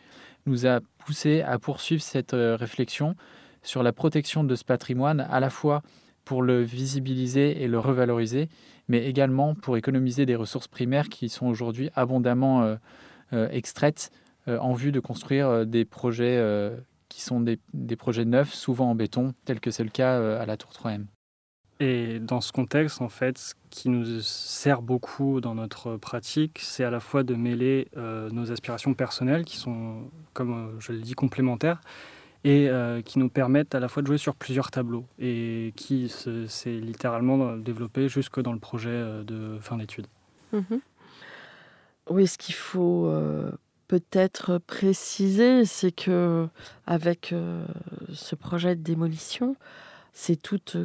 nous 0.48 0.66
a 0.66 0.80
poussé 1.06 1.42
à 1.42 1.60
poursuivre 1.60 2.02
cette 2.02 2.32
réflexion 2.34 3.16
sur 3.64 3.84
la 3.84 3.92
protection 3.92 4.44
de 4.44 4.56
ce 4.56 4.64
patrimoine, 4.64 5.22
à 5.22 5.40
la 5.40 5.50
fois 5.50 5.82
pour 6.26 6.42
le 6.42 6.62
visibiliser 6.62 7.64
et 7.64 7.68
le 7.68 7.80
revaloriser, 7.80 8.48
mais 8.88 9.06
également 9.06 9.56
pour 9.56 9.76
économiser 9.76 10.26
des 10.26 10.36
ressources 10.36 10.68
primaires 10.68 11.10
qui 11.10 11.28
sont 11.28 11.48
aujourd'hui 11.48 11.90
abondamment 11.96 12.78
euh, 13.34 13.48
extraites 13.52 14.12
euh, 14.48 14.60
en 14.60 14.74
vue 14.74 14.92
de 14.92 15.00
construire 15.00 15.48
euh, 15.48 15.66
des 15.66 15.86
projets 15.86 16.40
qui 17.10 17.22
sont 17.22 17.40
des, 17.42 17.60
des, 17.74 17.96
projets 17.96 18.26
neufs, 18.26 18.54
souvent 18.54 18.92
en 18.92 18.96
béton, 18.96 19.34
tel 19.46 19.60
que 19.60 19.72
c'est 19.72 19.84
le 19.84 19.90
cas 19.90 20.40
à 20.40 20.46
la 20.46 20.58
Tour 20.58 20.72
3M. 20.72 21.06
Et 21.80 22.20
dans 22.20 22.42
ce 22.42 22.52
contexte, 22.52 23.02
en 23.02 23.10
fait, 23.10 23.38
ce 23.38 23.54
qui 23.70 23.90
nous 23.90 24.22
sert 24.22 24.82
beaucoup 24.82 25.42
dans 25.42 25.54
notre 25.54 25.98
pratique, 25.98 26.60
c'est 26.62 26.84
à 26.84 26.90
la 26.90 27.00
fois 27.00 27.24
de 27.24 27.36
mêler 27.36 27.88
nos 27.96 28.52
aspirations 28.52 28.96
personnelles, 28.96 29.44
qui 29.44 29.58
sont, 29.58 30.10
comme 30.34 30.76
je 30.80 30.92
le 30.92 31.00
dis, 31.00 31.14
complémentaires, 31.14 31.82
et 32.44 32.70
qui 33.06 33.20
nous 33.20 33.30
permettent 33.30 33.74
à 33.74 33.80
la 33.80 33.88
fois 33.88 34.02
de 34.02 34.08
jouer 34.08 34.18
sur 34.18 34.36
plusieurs 34.36 34.70
tableaux, 34.70 35.06
et 35.18 35.74
qui 35.76 36.10
s'est 36.10 36.72
littéralement 36.72 37.56
développé 37.56 38.10
jusque 38.10 38.42
dans 38.42 38.54
le 38.54 38.60
projet 38.60 39.24
de 39.24 39.58
fin 39.62 39.78
d'études. 39.78 40.08
Mhm. 40.52 40.82
Oui, 42.10 42.28
ce 42.28 42.38
qu'il 42.38 42.56
faut 42.56 43.08
euh, 43.08 43.52
peut-être 43.88 44.58
préciser, 44.58 45.66
c'est 45.66 45.94
que 45.94 46.48
avec 46.86 47.32
euh, 47.32 47.66
ce 48.14 48.36
projet 48.36 48.76
de 48.76 48.82
démolition, 48.82 49.56
c'est 50.12 50.36
toute 50.36 50.76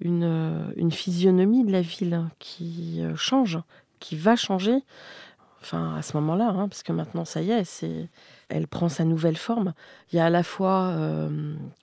une, 0.00 0.24
euh, 0.24 0.72
une, 0.76 0.90
physionomie 0.90 1.64
de 1.64 1.70
la 1.70 1.80
ville 1.80 2.24
qui 2.40 3.02
change, 3.14 3.58
qui 4.00 4.16
va 4.16 4.34
changer. 4.34 4.80
Enfin, 5.68 5.96
à 5.96 6.02
ce 6.02 6.16
moment-là, 6.16 6.48
hein, 6.48 6.68
parce 6.68 6.82
que 6.82 6.92
maintenant, 6.92 7.26
ça 7.26 7.42
y 7.42 7.50
est, 7.50 8.08
elle 8.48 8.66
prend 8.66 8.88
sa 8.88 9.04
nouvelle 9.04 9.36
forme. 9.36 9.74
Il 10.10 10.16
y 10.16 10.18
a 10.18 10.24
à 10.24 10.30
la 10.30 10.42
fois 10.42 10.94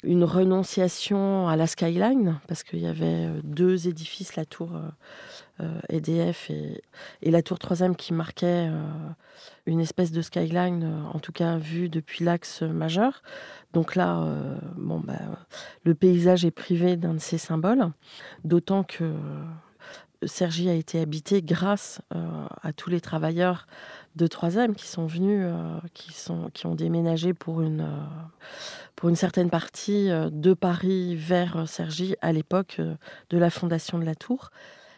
une 0.04 0.24
renonciation 0.24 1.48
à 1.48 1.56
la 1.56 1.68
skyline, 1.68 2.40
parce 2.48 2.64
qu'il 2.64 2.80
y 2.80 2.88
avait 2.88 3.30
deux 3.44 3.88
édifices, 3.88 4.36
la 4.36 4.46
tour 4.46 4.72
EDF 5.90 6.48
euh, 6.52 6.76
et, 7.22 7.32
la 7.32 7.42
tour 7.42 7.60
3 7.60 7.94
qui 7.96 8.14
marquait 8.14 8.68
euh, 8.70 8.82
une 9.66 9.80
espèce 9.80 10.12
de 10.12 10.22
skyline, 10.22 10.84
euh, 10.84 11.04
en 11.14 11.20
tout 11.20 11.32
cas 11.32 11.58
vue 11.58 11.90
depuis 11.90 12.26
l'axe 12.26 12.62
majeur. 12.62 13.22
Donc 13.74 13.96
là, 13.96 14.26
bon, 14.78 15.02
bah, 15.02 15.20
le 15.84 15.96
paysage 15.96 16.46
est 16.46 16.52
privé 16.52 16.96
d'un 16.96 17.14
de 17.14 17.20
ces 17.20 17.38
symboles, 17.38 17.92
d'autant 18.46 18.84
que 18.84 19.14
Sergi 20.26 20.70
a 20.70 20.74
été 20.74 21.00
habité 21.00 21.42
grâce 21.42 22.02
à 22.12 22.74
tous 22.74 22.90
les 22.90 23.02
travailleurs 23.02 23.68
de 24.16 24.28
3 24.28 24.74
qui 24.76 24.88
sont 24.88 25.06
venus, 25.06 25.46
qui, 25.94 26.14
sont, 26.14 26.50
qui 26.54 26.66
ont 26.68 26.76
déménagé 26.76 27.34
pour 27.34 27.62
une, 27.62 27.88
pour 28.96 29.10
une 29.10 29.16
certaine 29.16 29.50
partie 29.50 30.10
de 30.10 30.54
Paris 30.54 31.16
vers 31.16 31.68
Sergi 31.68 32.16
à 32.22 32.32
l'époque 32.32 32.80
de 33.30 33.38
la 33.38 33.50
fondation 33.50 34.00
de 34.00 34.06
la 34.06 34.16
tour. 34.16 34.52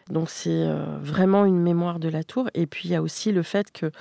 Donc 0.10 0.30
c'est 0.30 0.50
euh, 0.50 0.98
vraiment 1.02 1.46
une 1.46 1.60
mémoire 1.60 2.00
de 2.00 2.10
la 2.10 2.24
tour. 2.24 2.50
Et 2.54 2.66
puis 2.66 2.88
il 2.88 2.92
y 2.92 2.96
a 2.96 3.02
aussi 3.02 3.32
le 3.32 3.44
fait 3.44 3.72
que 3.72 3.92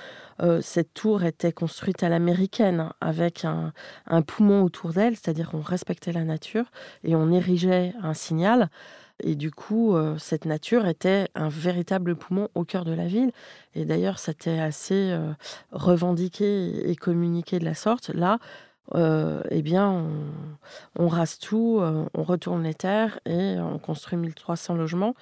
euh, 0.41 0.61
cette 0.61 0.93
tour 0.93 1.23
était 1.23 1.51
construite 1.51 2.03
à 2.03 2.09
l'américaine, 2.09 2.91
avec 3.01 3.45
un, 3.45 3.73
poumon 4.21 4.63
autour 4.63 4.93
d'elle, 4.93 5.15
c'est-à-dire 5.15 5.51
qu'on 5.51 5.61
respectait 5.61 6.11
la 6.11 6.23
nature 6.23 6.65
et 7.03 7.15
on 7.15 7.31
érigeait 7.31 7.93
un 8.01 8.13
signal. 8.13 8.69
Et 9.23 9.35
du 9.35 9.51
coup, 9.51 9.95
euh, 9.95 10.17
cette 10.17 10.45
nature 10.45 10.85
était 10.87 11.27
un 11.35 11.49
véritable 11.49 12.15
poumon 12.15 12.49
au 12.55 12.63
cœur 12.63 12.85
de 12.85 12.93
la 12.93 13.07
ville. 13.07 13.31
Et 13.75 13.85
d'ailleurs, 13.85 14.19
c'était 14.19 14.59
assez 14.59 15.15
revendiqué 15.71 16.89
et 16.89 16.95
communiqué 16.95 17.59
de 17.59 17.65
la 17.65 17.75
sorte. 17.75 18.09
Là, 18.09 18.39
eh 18.95 19.61
bien, 19.61 20.05
on, 20.97 21.07
rase 21.07 21.37
tout, 21.39 21.81
on 22.13 22.23
retourne 22.23 22.63
les 22.63 22.73
terres 22.73 23.19
et 23.25 23.57
on 23.59 23.77
construit 23.77 24.17
1300 24.17 24.75
logements. 24.75 25.13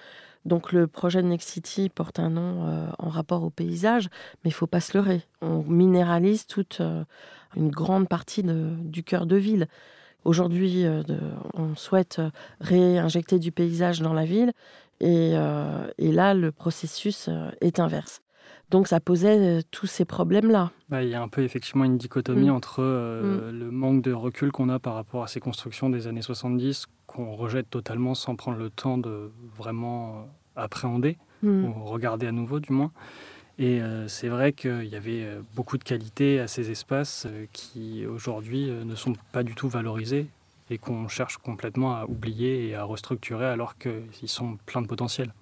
Donc 0.46 0.72
le 0.72 0.86
projet 0.88 1.22
Next 1.24 1.50
City 1.50 1.90
porte 1.90 2.20
un 2.20 2.30
nom 2.30 2.68
euh, 2.68 2.88
en 3.00 3.10
rapport 3.10 3.44
au 3.44 3.50
paysage, 3.50 4.10
mais 4.44 4.52
il 4.52 4.54
faut 4.54 4.68
pas 4.68 4.80
se 4.80 4.96
leurrer. 4.96 5.24
On 5.42 5.64
minéralise 5.64 6.46
toute 6.46 6.82
euh, 6.82 7.04
une 7.56 7.72
grande 7.72 8.08
partie 8.08 8.44
du 8.44 9.04
cœur 9.04 9.26
de 9.26 9.36
ville. 9.36 9.68
Aujourd'hui, 10.26 10.86
euh, 10.86 11.04
on 11.54 11.76
souhaite 11.76 12.22
réinjecter 12.60 13.40
du 13.40 13.52
paysage 13.52 14.02
dans 14.02 14.14
la 14.14 14.26
ville, 14.26 14.52
et, 15.02 15.34
là, 15.34 16.34
le 16.34 16.52
processus 16.52 17.30
est 17.62 17.80
inverse. 17.80 18.22
Donc 18.72 18.88
ça 18.88 19.00
posait 19.00 19.62
tous 19.70 19.86
ces 19.86 20.06
problèmes-là. 20.06 20.72
Bah, 20.90 21.04
il 21.04 21.10
y 21.10 21.16
a 21.16 21.22
un 21.22 21.28
peu 21.28 21.44
effectivement 21.44 21.84
une 21.84 21.98
dichotomie 21.98 22.50
mm. 22.50 22.54
entre 22.54 22.82
mm. 22.82 23.52
le 23.52 23.72
manque 23.72 24.02
de 24.02 24.12
recul 24.12 24.52
qu'on 24.52 24.70
a 24.70 24.80
par 24.80 24.96
rapport 24.96 25.24
à 25.24 25.28
ces 25.28 25.40
constructions 25.40 25.90
des 25.90 26.08
années 26.08 26.24
70 26.24 26.88
qu'on 27.16 27.36
rejette 27.36 27.70
totalement 27.70 28.14
sans 28.14 28.36
prendre 28.36 28.58
le 28.58 28.70
temps 28.70 28.98
de 28.98 29.32
vraiment 29.56 30.16
euh, 30.18 30.64
appréhender, 30.64 31.18
hmm. 31.44 31.66
ou 31.66 31.86
regarder 31.86 32.28
à 32.28 32.32
nouveau 32.32 32.60
du 32.60 32.72
moins. 32.72 32.92
Et 33.58 33.82
euh, 33.82 34.08
c'est 34.08 34.28
vrai 34.28 34.52
qu'il 34.52 34.86
y 34.86 34.96
avait 34.96 35.24
euh, 35.24 35.42
beaucoup 35.56 35.78
de 35.78 35.84
qualités 35.84 36.40
à 36.40 36.48
ces 36.48 36.72
espaces 36.72 37.28
qui 37.54 38.06
aujourd'hui 38.06 38.70
ne 38.70 38.96
sont 38.96 39.14
pas 39.32 39.44
du 39.44 39.56
tout 39.56 39.70
valorisés 39.70 40.28
et 40.70 40.78
qu'on 40.78 41.08
cherche 41.08 41.38
complètement 41.38 41.96
à 41.96 42.06
oublier 42.06 42.68
et 42.68 42.76
à 42.76 42.84
restructurer 42.84 43.46
alors 43.46 43.78
qu'ils 43.78 44.30
sont 44.30 44.58
pleins 44.66 44.82
de 44.82 44.88
potentiel. 44.88 45.34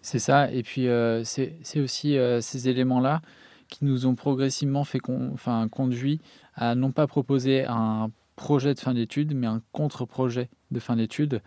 C'est 0.00 0.18
ça, 0.18 0.50
et 0.50 0.62
puis 0.62 0.86
c'est 1.24 1.80
aussi 1.80 2.16
ces 2.40 2.68
éléments-là 2.70 3.20
qui 3.68 3.84
nous 3.84 4.06
ont 4.06 4.14
progressivement 4.14 4.84
fait 4.84 5.00
enfin, 5.06 5.68
conduit 5.68 6.20
à 6.54 6.74
non 6.74 6.90
pas 6.90 7.06
proposer 7.06 7.66
un 7.66 8.10
projet 8.36 8.74
de 8.74 8.80
fin 8.80 8.94
d'études, 8.94 9.34
mais 9.34 9.46
un 9.46 9.60
contre-projet 9.72 10.48
de 10.70 10.80
fin 10.80 10.96
d'études 10.96 11.42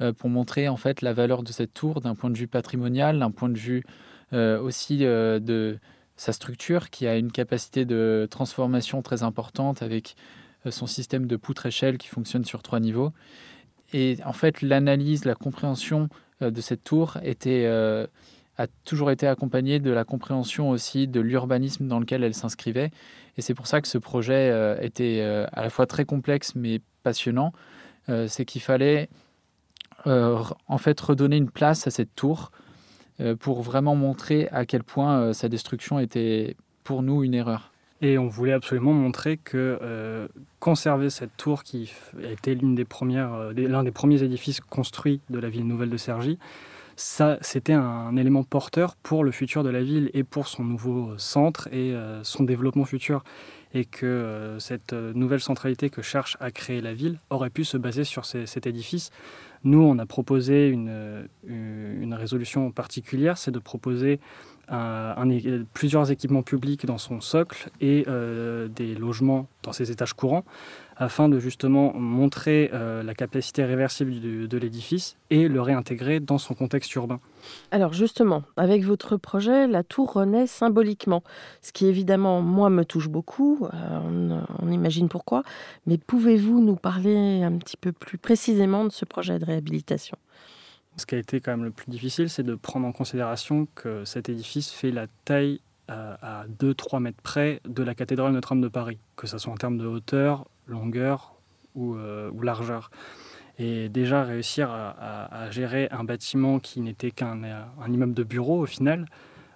euh, 0.00 0.12
pour 0.12 0.30
montrer 0.30 0.68
en 0.68 0.76
fait 0.76 1.02
la 1.02 1.12
valeur 1.12 1.42
de 1.42 1.50
cette 1.50 1.74
tour 1.74 2.00
d'un 2.00 2.14
point 2.14 2.30
de 2.30 2.36
vue 2.36 2.46
patrimonial, 2.46 3.18
d'un 3.18 3.30
point 3.30 3.48
de 3.48 3.58
vue 3.58 3.82
euh, 3.84 3.90
aussi 4.32 5.04
euh, 5.04 5.38
de 5.38 5.78
sa 6.16 6.32
structure 6.32 6.90
qui 6.90 7.06
a 7.06 7.16
une 7.16 7.30
capacité 7.30 7.84
de 7.84 8.26
transformation 8.30 9.02
très 9.02 9.22
importante 9.22 9.82
avec 9.82 10.16
son 10.70 10.86
système 10.86 11.26
de 11.26 11.36
poutre-échelle 11.36 11.98
qui 11.98 12.08
fonctionne 12.08 12.44
sur 12.44 12.62
trois 12.62 12.80
niveaux. 12.80 13.12
Et 13.92 14.16
en 14.24 14.32
fait, 14.32 14.62
l'analyse, 14.62 15.24
la 15.24 15.34
compréhension 15.34 16.08
de 16.40 16.60
cette 16.60 16.82
tour 16.82 17.18
était 17.22 17.66
a 18.58 18.66
toujours 18.84 19.10
été 19.10 19.26
accompagnée 19.26 19.80
de 19.80 19.90
la 19.90 20.04
compréhension 20.04 20.70
aussi 20.70 21.08
de 21.08 21.20
l'urbanisme 21.20 21.86
dans 21.86 22.00
lequel 22.00 22.24
elle 22.24 22.34
s'inscrivait. 22.34 22.90
Et 23.36 23.42
c'est 23.42 23.54
pour 23.54 23.66
ça 23.66 23.80
que 23.80 23.88
ce 23.88 23.98
projet 23.98 24.50
euh, 24.50 24.78
était 24.80 25.20
euh, 25.20 25.46
à 25.52 25.62
la 25.62 25.70
fois 25.70 25.86
très 25.86 26.04
complexe 26.04 26.54
mais 26.54 26.80
passionnant. 27.02 27.52
Euh, 28.08 28.26
c'est 28.28 28.44
qu'il 28.44 28.62
fallait 28.62 29.08
en 30.04 30.78
fait 30.78 31.00
redonner 31.00 31.36
une 31.36 31.50
place 31.50 31.88
à 31.88 31.90
cette 31.90 32.14
tour 32.14 32.52
pour 33.40 33.62
vraiment 33.62 33.96
montrer 33.96 34.48
à 34.52 34.66
quel 34.66 34.82
point 34.82 35.32
sa 35.32 35.48
destruction 35.48 35.98
était 35.98 36.56
pour 36.84 37.02
nous 37.02 37.24
une 37.24 37.34
erreur. 37.34 37.72
Et 38.02 38.18
on 38.18 38.28
voulait 38.28 38.52
absolument 38.52 38.92
montrer 38.92 39.38
que 39.38 39.78
euh, 39.80 40.28
conserver 40.60 41.08
cette 41.08 41.36
tour 41.36 41.62
qui 41.62 41.92
l'une 42.46 42.74
des 42.74 42.86
euh, 43.02 43.52
l'un 43.54 43.84
des 43.84 43.90
premiers 43.90 44.22
édifices 44.22 44.60
construits 44.60 45.20
de 45.30 45.38
la 45.38 45.48
ville 45.48 45.66
nouvelle 45.66 45.88
de 45.88 45.96
Cergy, 45.96 46.38
ça, 46.94 47.38
c'était 47.40 47.72
un 47.74 48.16
élément 48.16 48.42
porteur 48.42 48.96
pour 48.96 49.24
le 49.24 49.30
futur 49.30 49.62
de 49.64 49.68
la 49.70 49.82
ville 49.82 50.10
et 50.14 50.24
pour 50.24 50.46
son 50.46 50.64
nouveau 50.64 51.16
centre 51.18 51.68
et 51.68 51.94
euh, 51.94 52.22
son 52.22 52.44
développement 52.44 52.84
futur. 52.84 53.24
Et 53.74 53.84
que 53.84 54.56
cette 54.58 54.94
nouvelle 54.94 55.40
centralité 55.40 55.90
que 55.90 56.00
cherche 56.00 56.38
à 56.40 56.50
créer 56.50 56.80
la 56.80 56.94
ville 56.94 57.18
aurait 57.28 57.50
pu 57.50 57.62
se 57.62 57.76
baser 57.76 58.04
sur 58.04 58.24
cet 58.24 58.66
édifice. 58.66 59.10
Nous, 59.66 59.82
on 59.82 59.98
a 59.98 60.06
proposé 60.06 60.68
une, 60.68 61.28
une 61.44 62.14
résolution 62.14 62.70
particulière, 62.70 63.36
c'est 63.36 63.50
de 63.50 63.58
proposer 63.58 64.20
plusieurs 65.72 66.10
équipements 66.10 66.42
publics 66.42 66.86
dans 66.86 66.98
son 66.98 67.20
socle 67.20 67.70
et 67.80 68.04
euh, 68.08 68.68
des 68.68 68.94
logements 68.94 69.46
dans 69.62 69.72
ses 69.72 69.90
étages 69.90 70.14
courants 70.14 70.44
afin 70.96 71.28
de 71.28 71.38
justement 71.38 71.92
montrer 71.92 72.70
euh, 72.72 73.02
la 73.02 73.14
capacité 73.14 73.64
réversible 73.64 74.48
de 74.48 74.58
l'édifice 74.58 75.16
et 75.30 75.46
le 75.46 75.60
réintégrer 75.60 76.20
dans 76.20 76.38
son 76.38 76.54
contexte 76.54 76.94
urbain. 76.94 77.20
Alors 77.70 77.92
justement, 77.92 78.44
avec 78.56 78.82
votre 78.82 79.16
projet, 79.16 79.66
la 79.66 79.82
tour 79.82 80.14
renaît 80.14 80.46
symboliquement, 80.46 81.22
ce 81.60 81.72
qui 81.72 81.86
évidemment, 81.86 82.40
moi, 82.40 82.70
me 82.70 82.84
touche 82.84 83.08
beaucoup, 83.08 83.68
euh, 83.72 84.40
on, 84.62 84.70
imagine 84.70 85.08
pourquoi, 85.08 85.42
mais 85.86 85.98
pouvez-vous 85.98 86.60
nous 86.60 86.76
parler 86.76 87.42
un 87.42 87.52
petit 87.58 87.76
peu 87.76 87.92
plus 87.92 88.18
précisément 88.18 88.84
de 88.84 88.90
ce 88.90 89.04
projet 89.04 89.38
de 89.38 89.44
réhabilitation? 89.44 90.16
Ce 90.96 91.06
qui 91.06 91.14
a 91.14 91.18
été 91.18 91.40
quand 91.40 91.50
même 91.52 91.64
le 91.64 91.70
plus 91.70 91.90
difficile, 91.90 92.30
c'est 92.30 92.42
de 92.42 92.54
prendre 92.54 92.86
en 92.86 92.92
considération 92.92 93.68
que 93.74 94.04
cet 94.04 94.28
édifice 94.28 94.70
fait 94.70 94.90
la 94.90 95.06
taille 95.24 95.60
euh, 95.90 96.16
à 96.22 96.46
2-3 96.60 97.00
mètres 97.00 97.20
près 97.22 97.60
de 97.68 97.82
la 97.82 97.94
cathédrale 97.94 98.32
Notre-Dame 98.32 98.62
de 98.62 98.68
Paris, 98.68 98.98
que 99.16 99.26
ce 99.26 99.38
soit 99.38 99.52
en 99.52 99.56
termes 99.56 99.78
de 99.78 99.86
hauteur, 99.86 100.46
longueur 100.66 101.34
ou, 101.74 101.94
euh, 101.96 102.30
largeur. 102.42 102.90
Et 103.58 103.88
déjà 103.88 104.24
réussir 104.24 104.70
à, 104.70 105.50
gérer 105.50 105.88
un 105.90 106.04
bâtiment 106.04 106.58
qui 106.58 106.82
n'était 106.82 107.10
qu'un 107.10 107.42
un 107.42 107.92
immeuble 107.92 108.12
de 108.12 108.22
bureau 108.22 108.60
au 108.60 108.66
final, 108.66 109.06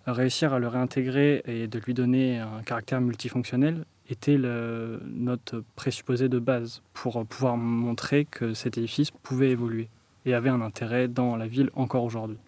réussir 0.07 0.55
à 0.55 0.59
le 0.59 0.69
réintégrer 0.69 1.43
et 1.45 1.67
de 1.67 1.79
lui 1.79 1.93
donner 1.93 2.39
un 2.39 2.63
caractère 2.63 3.03
multifonctionnel 3.03 3.85
était 4.09 4.39
notre 4.39 5.63
présupposé 5.77 6.31
de 6.31 6.39
base 6.39 6.81
pour 6.95 7.27
pouvoir 7.27 7.59
montrer 7.59 8.25
que 8.25 8.55
cet 8.55 8.79
édifice 8.79 9.11
pouvait 9.11 9.51
évoluer 9.51 9.91
et 10.27 10.35
avait 10.35 10.51
un 10.51 10.61
intérêt 10.61 11.09
dans 11.09 11.37
la 11.37 11.47
ville 11.47 11.71
encore 11.75 12.05
aujourd'hui. 12.05 12.39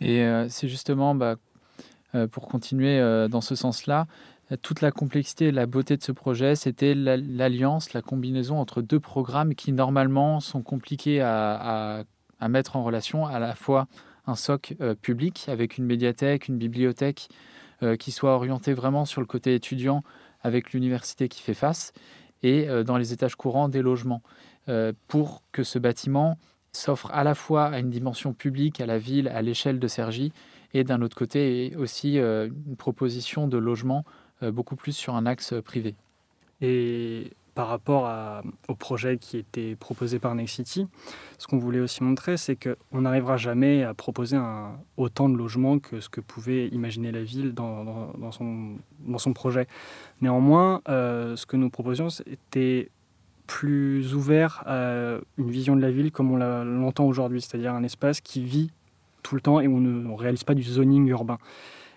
Et 0.00 0.22
euh, 0.22 0.48
c'est 0.48 0.68
justement, 0.68 1.14
bah, 1.14 1.36
euh, 2.14 2.26
pour 2.26 2.48
continuer 2.48 2.98
euh, 2.98 3.28
dans 3.28 3.40
ce 3.40 3.54
sens-là, 3.54 4.06
toute 4.62 4.80
la 4.80 4.90
complexité 4.90 5.46
et 5.46 5.52
la 5.52 5.66
beauté 5.66 5.96
de 5.96 6.02
ce 6.02 6.10
projet, 6.10 6.56
c'était 6.56 6.92
l'alliance, 6.96 7.92
la 7.92 8.02
combinaison 8.02 8.58
entre 8.58 8.82
deux 8.82 8.98
programmes 8.98 9.54
qui 9.54 9.70
normalement 9.70 10.40
sont 10.40 10.60
compliqués 10.60 11.20
à, 11.20 12.04
à, 12.40 12.48
mettre 12.48 12.74
en 12.74 12.82
relation, 12.82 13.26
à 13.26 13.38
la 13.38 13.54
fois 13.54 13.86
un 14.26 14.34
soc 14.34 14.74
public 15.02 15.44
avec 15.46 15.78
une 15.78 15.84
médiathèque, 15.84 16.48
une 16.48 16.58
bibliothèque 16.58 17.28
qui 18.00 18.10
soit 18.10 18.34
orientée 18.34 18.72
vraiment 18.72 19.04
sur 19.04 19.20
le 19.20 19.26
côté 19.28 19.54
étudiant 19.54 20.02
avec 20.42 20.72
l'université 20.72 21.28
qui 21.28 21.42
fait 21.42 21.54
face, 21.54 21.92
et 22.42 22.66
dans 22.84 22.96
les 22.96 23.12
étages 23.12 23.36
courants 23.36 23.68
des 23.68 23.82
logements, 23.82 24.22
pour 25.06 25.44
que 25.52 25.62
ce 25.62 25.78
bâtiment 25.78 26.38
s'offre 26.72 27.10
à 27.12 27.24
la 27.24 27.34
fois 27.34 27.66
à 27.66 27.78
une 27.78 27.90
dimension 27.90 28.32
publique, 28.32 28.80
à 28.80 28.86
la 28.86 28.98
ville, 28.98 29.28
à 29.28 29.42
l'échelle 29.42 29.78
de 29.78 29.88
Cergy, 29.88 30.32
et 30.72 30.84
d'un 30.84 31.02
autre 31.02 31.16
côté 31.16 31.74
aussi 31.76 32.18
euh, 32.18 32.48
une 32.66 32.76
proposition 32.76 33.48
de 33.48 33.58
logement 33.58 34.04
euh, 34.42 34.52
beaucoup 34.52 34.76
plus 34.76 34.92
sur 34.92 35.14
un 35.14 35.26
axe 35.26 35.54
privé. 35.64 35.94
Et 36.60 37.32
par 37.54 37.68
rapport 37.68 38.10
au 38.68 38.74
projet 38.74 39.18
qui 39.18 39.36
était 39.36 39.76
proposé 39.76 40.18
par 40.18 40.34
Nexity, 40.34 40.86
ce 41.38 41.46
qu'on 41.46 41.58
voulait 41.58 41.80
aussi 41.80 42.02
montrer, 42.02 42.36
c'est 42.36 42.56
qu'on 42.56 43.00
n'arrivera 43.00 43.36
jamais 43.36 43.82
à 43.82 43.92
proposer 43.92 44.38
autant 44.96 45.28
de 45.28 45.36
logements 45.36 45.78
que 45.78 46.00
ce 46.00 46.08
que 46.08 46.20
pouvait 46.20 46.68
imaginer 46.68 47.12
la 47.12 47.22
ville 47.22 47.52
dans, 47.52 48.14
son, 48.30 48.76
dans 49.00 49.18
son, 49.18 49.32
projet. 49.32 49.66
Néanmoins, 50.20 50.80
euh, 50.88 51.36
ce 51.36 51.44
que 51.44 51.56
nous 51.56 51.70
proposions, 51.70 52.08
c'était 52.08 52.90
plus 53.50 54.14
ouvert 54.14 54.62
à 54.64 55.18
une 55.36 55.50
vision 55.50 55.74
de 55.74 55.82
la 55.82 55.90
ville 55.90 56.12
comme 56.12 56.30
on 56.30 56.36
l'entend 56.36 57.04
aujourd'hui, 57.04 57.40
c'est-à-dire 57.40 57.74
un 57.74 57.82
espace 57.82 58.20
qui 58.20 58.44
vit 58.44 58.70
tout 59.24 59.34
le 59.34 59.40
temps 59.40 59.60
et 59.60 59.66
où 59.66 59.76
on 59.76 59.80
ne 59.80 60.14
réalise 60.14 60.44
pas 60.44 60.54
du 60.54 60.62
zoning 60.62 61.08
urbain. 61.08 61.36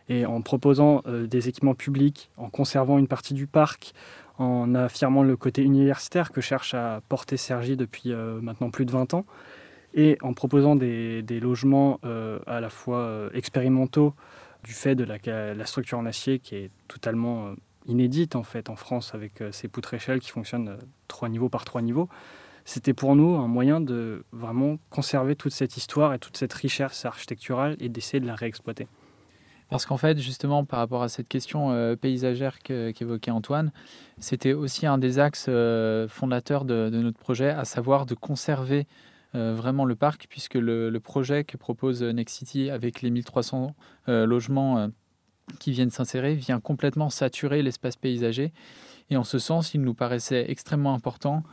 Et 0.10 0.26
en 0.26 0.42
proposant 0.42 1.04
euh, 1.06 1.28
des 1.28 1.50
équipements 1.50 1.76
publics, 1.76 2.32
en 2.38 2.50
conservant 2.50 2.98
une 2.98 3.08
partie 3.08 3.36
du 3.36 3.46
parc, 3.46 3.94
en 4.40 4.74
affirmant 4.74 5.22
le 5.22 5.38
côté 5.38 5.62
universitaire 5.62 6.32
que 6.32 6.42
cherche 6.42 6.74
à 6.74 7.02
porter 7.08 7.38
Sergi 7.38 7.78
depuis 7.78 8.12
euh, 8.12 8.42
maintenant 8.42 8.72
plus 8.72 8.86
de 8.86 8.92
20 8.92 9.14
ans, 9.14 9.26
et 9.94 10.18
en 10.24 10.34
proposant 10.34 10.76
des, 10.76 11.22
logements 11.40 12.00
euh, 12.04 12.40
à 12.48 12.62
la 12.62 12.72
fois 12.72 13.30
expérimentaux 13.36 14.16
du 14.64 14.74
fait 14.74 14.96
de 14.96 15.04
la, 15.04 15.54
la, 15.54 15.66
structure 15.68 16.00
en 16.00 16.08
acier 16.08 16.40
qui 16.40 16.56
est 16.56 16.72
totalement 16.88 17.54
inédite 17.86 18.36
en 18.36 18.44
fait 18.44 18.70
en 18.70 18.76
France 18.76 19.14
avec 19.14 19.42
euh, 19.42 19.52
ces 19.52 19.68
poutres 19.68 19.94
échelles 19.94 20.20
qui 20.20 20.30
fonctionnent 20.30 20.70
euh, 20.70 20.78
trois 21.08 21.30
niveaux 21.30 21.50
par 21.50 21.66
trois 21.66 21.82
niveaux. 21.82 22.10
C'était 22.66 22.94
pour 22.94 23.16
nous 23.16 23.36
un 23.36 23.48
moyen 23.48 23.82
de 23.82 24.24
vraiment 24.32 24.78
conserver 24.90 25.36
toute 25.36 25.52
cette 25.52 25.76
histoire 25.76 26.14
et 26.14 26.20
toute 26.20 26.38
cette 26.38 26.54
richesse 26.54 27.06
architecturale 27.06 27.76
et 27.80 27.90
d'essayer 27.90 28.22
de 28.22 28.28
la 28.28 28.36
réexploiter. 28.36 28.88
Parce 29.70 29.86
qu'en 29.86 29.98
fait, 29.98 30.20
justement, 30.20 30.64
par 30.64 30.80
rapport 30.80 31.04
à 31.04 31.10
cette 31.10 31.28
question 31.28 31.72
euh, 31.72 31.96
paysagère 31.96 32.60
qu'évoquait 32.60 33.32
Antoine, 33.32 33.72
c'était 34.20 34.54
aussi 34.54 34.86
un 34.86 34.98
des 34.98 35.20
axes 35.20 35.50
fondateurs 36.08 36.64
de, 36.64 36.90
notre 36.90 37.18
projet, 37.18 37.50
à 37.50 37.66
savoir 37.66 38.06
de 38.06 38.14
conserver 38.14 38.88
vraiment 39.34 39.84
le 39.84 39.96
parc, 39.96 40.28
puisque 40.30 40.54
le, 40.54 40.92
le, 40.92 41.00
projet 41.00 41.44
que 41.44 41.58
propose 41.58 42.04
Next 42.04 42.38
City 42.38 42.70
avec 42.70 43.02
les 43.02 43.10
1300 43.10 43.74
logements 44.06 44.90
qui 45.60 45.72
viennent 45.72 45.92
s'insérer 45.92 46.36
vient 46.36 46.60
complètement 46.60 47.10
saturer 47.10 47.62
l'espace 47.62 47.96
paysager. 47.96 48.52
Et 49.10 49.18
en 49.18 49.24
ce 49.24 49.40
sens, 49.40 49.74
il 49.74 49.82
nous 49.82 49.94
paraissait 49.94 50.46
extrêmement 50.50 50.94
important 50.94 51.44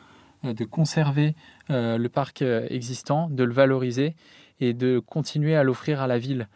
euh, 0.44 0.54
de 0.54 0.64
conserver 0.64 1.34
euh, 1.70 1.98
le 1.98 2.08
parc 2.08 2.42
euh, 2.42 2.66
existant, 2.70 3.28
de 3.30 3.44
le 3.44 3.52
valoriser 3.52 4.14
et 4.60 4.72
de 4.72 4.98
continuer 4.98 5.56
à 5.56 5.62
l'offrir 5.62 6.00
à 6.00 6.06
la 6.06 6.18
ville, 6.18 6.48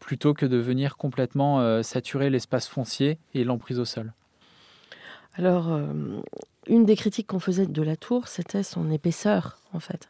plutôt 0.00 0.34
que 0.34 0.44
de 0.44 0.56
venir 0.56 0.96
complètement 0.96 1.80
saturer 1.84 2.30
l'espace 2.30 2.66
foncier 2.66 3.20
et 3.32 3.44
l'emprise 3.44 3.78
au 3.78 3.84
sol. 3.84 4.12
Alors, 5.36 5.68
une 6.66 6.84
des 6.84 6.96
critiques 6.96 7.28
qu'on 7.28 7.38
faisait 7.38 7.68
de 7.68 7.82
la 7.82 7.94
tour, 7.94 8.26
c'était 8.26 8.64
son 8.64 8.90
épaisseur, 8.90 9.58
en 9.72 9.78
fait, 9.78 10.08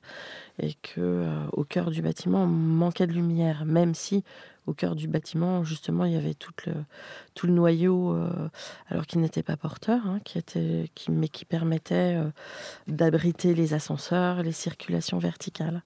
et 0.58 0.72
que 0.80 1.26
au 1.52 1.64
cœur 1.64 1.90
du 1.90 2.00
bâtiment, 2.00 2.46
manquait 2.46 3.06
de 3.06 3.12
lumière, 3.12 3.66
même 3.66 3.94
si 3.94 4.24
au 4.66 4.74
cœur 4.74 4.96
du 4.96 5.08
bâtiment, 5.08 5.64
justement, 5.64 6.04
il 6.04 6.12
y 6.12 6.16
avait 6.16 6.34
tout 6.34 6.52
le, 6.66 6.72
tout 7.34 7.46
le 7.46 7.52
noyau, 7.52 8.12
euh, 8.12 8.48
alors 8.88 9.06
qu'il 9.06 9.20
n'était 9.20 9.42
pas 9.42 9.56
porteur, 9.56 10.06
hein, 10.06 10.20
qui 10.24 10.38
était, 10.38 10.90
qui, 10.94 11.10
mais 11.10 11.28
qui 11.28 11.44
permettait 11.44 12.16
euh, 12.16 12.28
d'abriter 12.88 13.54
les 13.54 13.74
ascenseurs, 13.74 14.42
les 14.42 14.52
circulations 14.52 15.18
verticales. 15.18 15.82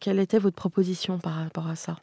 Quelle 0.00 0.18
était 0.18 0.38
votre 0.38 0.56
proposition 0.56 1.18
par 1.18 1.34
rapport 1.34 1.68
à 1.68 1.76
ça 1.76 1.96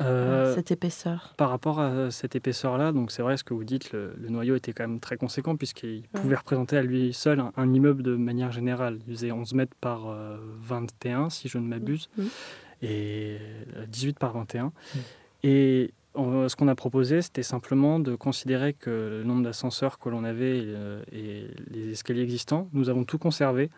euh, 0.00 0.54
cette 0.54 0.70
épaisseur? 0.70 1.34
Par 1.36 1.50
rapport 1.50 1.80
à 1.80 2.10
cette 2.10 2.36
épaisseur-là, 2.36 2.92
donc 2.92 3.10
c'est 3.10 3.22
vrai 3.22 3.36
ce 3.36 3.44
que 3.44 3.52
vous 3.52 3.64
dites, 3.64 3.92
le, 3.92 4.14
noyau 4.28 4.54
était 4.54 4.72
quand 4.72 4.86
même 4.86 5.00
très 5.00 5.16
conséquent 5.16 5.56
puisqu'il 5.56 6.04
pouvait 6.12 6.36
représenter 6.36 6.76
à 6.76 6.82
lui 6.82 7.12
seul 7.12 7.42
un, 7.56 7.72
immeuble 7.72 8.02
de 8.02 8.16
manière 8.16 8.52
générale. 8.52 9.00
Il 9.06 9.14
faisait 9.14 9.32
11 9.32 9.54
mètres 9.54 9.76
par 9.80 10.16
21 10.60 11.30
si 11.30 11.48
je 11.48 11.58
ne 11.58 11.66
m'abuse, 11.66 12.08
et 12.80 13.38
18 13.88 14.18
par 14.18 14.32
21. 14.32 14.72
Et 15.42 15.92
ce 16.14 16.56
qu'on 16.56 16.68
a 16.68 16.74
proposé, 16.74 17.22
c'était 17.22 17.42
simplement 17.42 17.98
de 17.98 18.14
considérer 18.14 18.74
que 18.74 18.90
le 18.90 19.24
nombre 19.24 19.42
d'ascenseurs 19.42 19.98
que 19.98 20.08
l'on 20.08 20.24
avait 20.24 20.62
euh, 20.64 21.02
et, 21.10 21.46
les 21.70 21.90
escaliers 21.90 22.22
existants, 22.22 22.68
nous 22.72 22.88
avons 22.88 23.04
tout 23.04 23.18
conservé, 23.18 23.70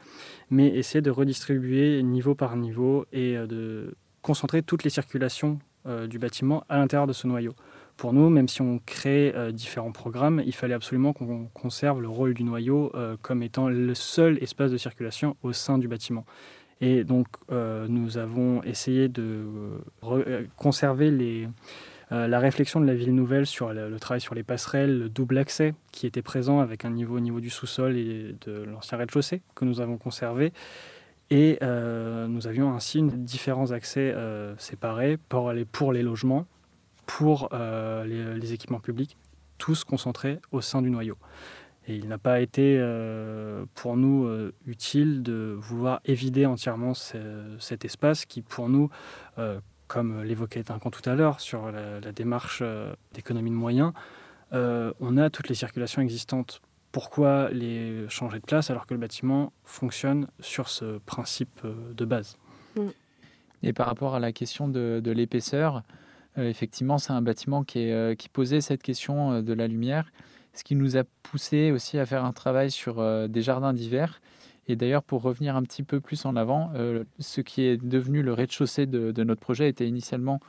mais 0.50 0.68
essayer 0.68 1.00
de 1.00 1.11
redistribuer 1.11 2.03
niveau 2.03 2.35
par 2.35 2.57
niveau 2.57 3.07
et 3.12 3.37
euh, 3.37 3.46
de 3.46 3.94
concentrer 4.22 4.62
toutes 4.62 4.85
les 4.85 4.90
circulations 4.90 5.59
euh, 5.87 6.07
du 6.07 6.18
bâtiment 6.18 6.64
à 6.68 6.79
l'intérieur 6.79 7.07
de 7.07 7.12
ce 7.12 7.27
noyau. 7.27 7.55
Pour 7.96 8.12
nous, 8.12 8.29
même 8.29 8.48
si 8.48 8.61
on 8.61 8.81
crée 8.85 9.33
différents 9.53 9.92
programmes, 9.92 10.42
il 10.44 10.53
fallait 10.53 10.74
absolument 10.74 11.12
qu'on 11.12 11.46
conserve 11.55 12.03
le 12.03 12.09
rôle 12.09 12.35
du 12.35 12.42
noyau 12.42 12.90
comme 13.22 13.44
étant 13.44 13.68
le 13.68 13.94
seul 13.94 14.42
espace 14.42 14.72
de 14.72 14.77
circulation 14.77 15.37
au 15.44 15.53
sein 15.53 15.79
du 15.79 15.87
bâtiment. 15.87 16.24
Et 16.81 17.05
donc, 17.05 17.29
euh, 17.51 17.87
nous 17.89 18.19
avons 18.19 18.63
essayé 18.63 19.09
de 19.09 19.47
euh, 20.03 20.45
conserver 20.57 21.11
euh, 22.13 22.27
la 22.27 22.39
réflexion 22.39 22.81
de 22.81 22.87
la 22.87 22.95
ville 22.95 23.15
nouvelle 23.15 23.47
sur 23.47 23.73
le, 23.73 23.99
travail 23.99 24.21
sur 24.21 24.35
les 24.35 24.43
passerelles, 24.43 24.99
le 24.99 25.09
double 25.09 25.39
accès 25.39 25.75
qui 25.93 26.07
était 26.07 26.23
présent 26.23 26.61
avec 26.61 26.85
un 26.85 26.91
niveau 26.91 27.17
au 27.17 27.21
niveau 27.21 27.41
du 27.41 27.51
sous-sol 27.51 27.97
et 27.97 28.35
de 28.47 28.65
l'ancien 28.65 28.99
rez-de-chaussée 28.99 29.43
que 29.55 29.65
nous 29.65 29.81
avons 29.81 29.97
conservé. 29.97 30.53
Et 31.31 31.59
nous 31.63 32.47
avions 32.47 32.75
ainsi 32.75 33.03
différents 33.03 33.73
accès 33.73 34.15
séparés 34.59 35.17
pour 35.17 35.53
les, 35.53 36.03
logements, 36.03 36.47
pour 37.07 37.49
les, 38.05 38.53
équipements 38.53 38.79
publics 38.79 39.17
tous 39.57 39.85
concentrés 39.85 40.39
au 40.53 40.61
sein 40.61 40.83
du 40.83 40.91
noyau. 40.91 41.17
Et 41.87 41.97
il 41.97 42.09
n'a 42.09 42.18
pas 42.18 42.40
été 42.40 42.79
pour 43.75 43.97
nous 43.97 44.27
utile 44.66 45.23
de 45.23 45.55
vouloir 45.59 46.01
évider 46.07 46.47
entièrement 46.47 46.94
cet 46.94 47.85
espace 47.85 48.25
qui, 48.25 48.40
pour 48.40 48.70
nous, 48.70 48.88
comme 49.87 50.23
l'évoquait 50.23 50.62
Duncan 50.62 50.90
tout 50.90 51.09
à 51.09 51.14
l'heure 51.14 51.40
sur 51.40 51.70
la, 51.70 52.12
démarche 52.12 52.62
d'économie 53.12 53.51
de 53.51 53.57
moyens, 53.57 53.92
on 54.53 55.16
a 55.18 55.29
toutes 55.29 55.51
les 55.51 55.55
circulations 55.55 56.01
existantes. 56.01 56.62
Pourquoi 56.94 57.51
les 57.51 58.09
changer 58.09 58.38
de 58.38 58.44
place 58.44 58.70
alors 58.70 58.87
que 58.87 58.94
le 58.94 59.01
bâtiment 59.01 59.53
fonctionne 59.64 60.29
sur 60.38 60.68
ce 60.68 60.99
principe 60.99 61.62
euh, 61.64 61.92
de 61.92 62.05
base? 62.05 62.38
Et 63.64 63.73
par 63.73 63.88
rapport 63.88 64.14
à 64.14 64.20
la 64.20 64.31
question 64.31 64.68
de, 64.68 65.11
l'épaisseur, 65.11 65.83
euh, 66.38 66.49
effectivement, 66.49 66.99
c'est 66.99 67.12
un 67.12 67.20
bâtiment 67.20 67.64
qui, 67.64 67.90
euh, 67.90 68.14
qui, 68.14 68.29
posait 68.29 68.61
cette 68.61 68.81
question 68.81 69.42
de 69.42 69.53
la 69.53 69.66
lumière, 69.66 70.12
ce 70.55 70.64
qui 70.64 70.75
nous 70.75 70.97
a 70.97 71.05
poussé 71.23 71.71
aussi 71.73 71.99
à 71.99 72.07
faire 72.07 72.25
un 72.25 72.33
travail 72.33 72.71
sur 72.71 73.29
des 73.29 73.43
jardins 73.43 73.73
d'hiver. 73.73 74.21
Et 74.67 74.77
d'ailleurs, 74.77 75.03
pour 75.03 75.23
revenir 75.23 75.57
un 75.57 75.62
petit 75.62 75.83
peu 75.83 76.01
plus 76.01 76.25
en 76.25 76.37
avant, 76.37 76.73
ce 77.19 77.40
qui 77.40 77.62
est 77.62 77.77
devenu 77.77 78.23
le 78.23 78.33
rez-de-chaussée 78.33 78.87
de, 78.87 79.25
notre 79.25 79.40
projet 79.40 79.69
était 79.69 79.87
initialement 79.87 80.40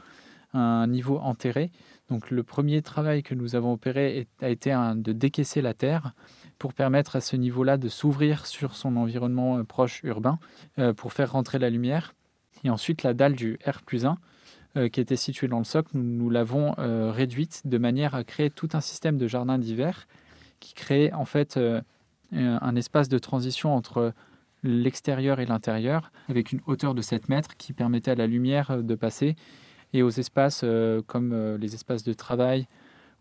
un 0.53 0.87
niveau 0.87 1.17
enterré. 1.17 1.71
Donc 2.09 2.29
le 2.31 2.43
premier 2.43 2.81
travail 2.81 3.23
que 3.23 3.33
nous 3.33 3.55
avons 3.55 3.73
opéré 3.73 4.27
a 4.41 4.49
été 4.49 4.71
de 4.95 5.11
décaisser 5.11 5.61
la 5.61 5.73
terre 5.73 6.13
pour 6.59 6.73
permettre 6.73 7.15
à 7.15 7.21
ce 7.21 7.35
niveau-là 7.35 7.77
de 7.77 7.89
s'ouvrir 7.89 8.45
sur 8.45 8.75
son 8.75 8.95
environnement 8.95 9.57
euh, 9.57 9.63
proche 9.63 10.01
urbain 10.03 10.39
euh, 10.79 10.93
pour 10.93 11.13
faire 11.13 11.31
rentrer 11.33 11.59
la 11.59 11.69
lumière. 11.69 12.13
Et 12.63 12.69
ensuite 12.69 13.03
la 13.03 13.13
dalle 13.13 13.35
du 13.35 13.59
R 13.65 13.81
plus 13.85 14.05
1 14.05 14.11
euh, 14.11 14.13
qui 14.91 14.99
était 14.99 15.15
située 15.15 15.47
dans 15.47 15.59
le 15.59 15.63
socle, 15.63 15.91
nous, 15.93 16.29
l'avons 16.29 16.73
réduite 16.77 17.61
de 17.65 17.77
manière 17.77 18.13
à 18.13 18.23
créer 18.23 18.49
tout 18.49 18.69
un 18.73 18.81
système 18.81 19.17
de 19.17 19.27
jardin 19.27 19.57
d'hiver 19.57 20.07
qui 20.59 20.73
crée 20.73 21.13
en 21.13 21.25
fait 21.25 21.59
un 22.33 22.75
espace 22.75 23.07
de 23.07 23.17
transition 23.17 23.73
entre 23.73 24.13
l'extérieur 24.63 25.39
et 25.39 25.45
l'intérieur 25.45 26.11
avec 26.27 26.51
une 26.51 26.59
hauteur 26.65 26.93
de 26.93 27.01
7 27.01 27.29
mètres 27.29 27.55
qui 27.57 27.73
permettait 27.73 28.11
à 28.11 28.15
la 28.15 28.27
lumière 28.27 28.83
de 28.83 28.95
passer 28.95 29.35
et 29.93 30.03
aux 30.03 30.09
espaces 30.09 30.61
euh, 30.63 31.01
comme 31.07 31.31
euh, 31.33 31.57
les 31.57 31.73
espaces 31.73 32.03
de 32.03 32.13
travail 32.13 32.67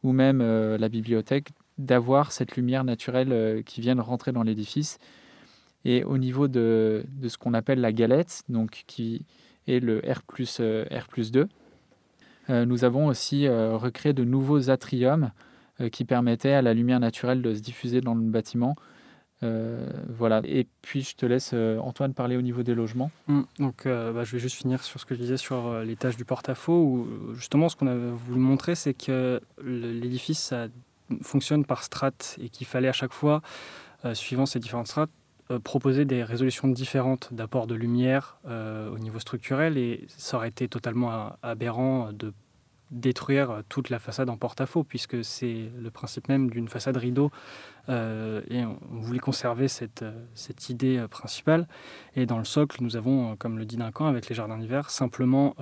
ou 0.02 0.12
même 0.12 0.40
euh, 0.40 0.76
la 0.78 0.88
bibliothèque 0.88 1.50
d'avoir 1.78 2.32
cette 2.32 2.56
lumière 2.56 2.84
naturelle 2.84 3.62
qui 3.64 3.80
vient 3.80 3.96
de 3.96 4.00
rentrer 4.00 4.30
dans 4.30 4.44
l'édifice. 4.44 4.98
Et 5.84 6.04
au 6.04 6.18
niveau 6.18 6.46
de, 6.46 7.04
de 7.08 7.28
ce 7.28 7.36
qu'on 7.36 7.52
appelle 7.52 7.80
la 7.80 7.92
galette, 7.92 8.42
donc 8.48 8.84
qui 8.86 9.24
est 9.66 9.80
le 9.80 10.00
R 10.00 10.22
plus, 10.22 10.60
R 10.60 11.08
plus 11.08 11.32
2, 11.32 11.48
nous 12.48 12.84
avons 12.84 13.06
aussi 13.06 13.48
recréé 13.48 14.12
de 14.12 14.22
nouveaux 14.22 14.68
atriums 14.68 15.30
qui 15.92 16.04
permettaient 16.04 16.52
à 16.52 16.60
la 16.60 16.74
lumière 16.74 17.00
naturelle 17.00 17.40
de 17.40 17.54
se 17.54 17.60
diffuser 17.60 18.02
dans 18.02 18.14
le 18.14 18.20
bâtiment 18.20 18.76
euh, 19.44 19.86
voilà. 20.08 20.40
Et 20.44 20.66
puis 20.82 21.02
je 21.02 21.16
te 21.16 21.26
laisse 21.26 21.50
euh, 21.54 21.78
Antoine 21.78 22.14
parler 22.14 22.36
au 22.36 22.42
niveau 22.42 22.62
des 22.62 22.74
logements. 22.74 23.10
Mmh. 23.26 23.42
donc 23.58 23.86
euh, 23.86 24.12
bah, 24.12 24.24
je 24.24 24.32
vais 24.32 24.38
juste 24.38 24.56
finir 24.56 24.82
sur 24.82 25.00
ce 25.00 25.04
que 25.04 25.14
je 25.14 25.20
disais 25.20 25.36
sur 25.36 25.80
l'étage 25.80 26.16
du 26.16 26.24
porte-à-faux 26.24 26.82
où 26.82 27.34
justement 27.34 27.68
ce 27.68 27.76
qu'on 27.76 27.86
a 27.86 27.94
voulu 27.94 28.40
montrer 28.40 28.74
c'est 28.74 28.94
que 28.94 29.40
l'édifice 29.62 30.54
fonctionne 31.22 31.64
par 31.64 31.82
strates 31.82 32.36
et 32.40 32.48
qu'il 32.48 32.66
fallait 32.66 32.88
à 32.88 32.92
chaque 32.92 33.12
fois, 33.12 33.42
suivant 34.14 34.46
ces 34.46 34.58
différentes 34.58 34.86
strates, 34.88 35.10
proposer 35.62 36.04
des 36.04 36.22
résolutions 36.22 36.68
différentes 36.68 37.32
d'apport 37.32 37.66
de 37.66 37.74
lumière 37.74 38.38
au 38.46 38.98
niveau 38.98 39.18
structurel 39.18 39.76
et 39.76 40.06
ça 40.08 40.38
aurait 40.38 40.48
été 40.48 40.68
totalement 40.68 41.36
aberrant 41.42 42.12
de 42.12 42.32
détruire 42.94 43.62
toute 43.68 43.90
la 43.90 43.98
façade 43.98 44.30
en 44.30 44.36
porte-à-faux, 44.36 44.84
puisque 44.84 45.24
c'est 45.24 45.70
le 45.76 45.90
principe 45.90 46.28
même 46.28 46.50
d'une 46.50 46.68
façade 46.68 46.96
rideau. 46.96 47.30
Euh, 47.88 48.40
et 48.48 48.64
on, 48.64 48.78
voulait 49.00 49.18
conserver 49.18 49.68
cette, 49.68 50.02
euh, 50.02 50.24
idée 50.68 50.96
euh, 50.98 51.08
principale. 51.08 51.68
Et 52.14 52.24
dans 52.24 52.38
le 52.38 52.44
socle, 52.44 52.82
nous 52.82 52.96
avons, 52.96 53.36
comme 53.36 53.58
le 53.58 53.66
dit 53.66 53.76
Duncan, 53.76 54.06
avec 54.06 54.28
les 54.28 54.34
jardins 54.34 54.58
d'hiver, 54.58 54.90
simplement 54.90 55.54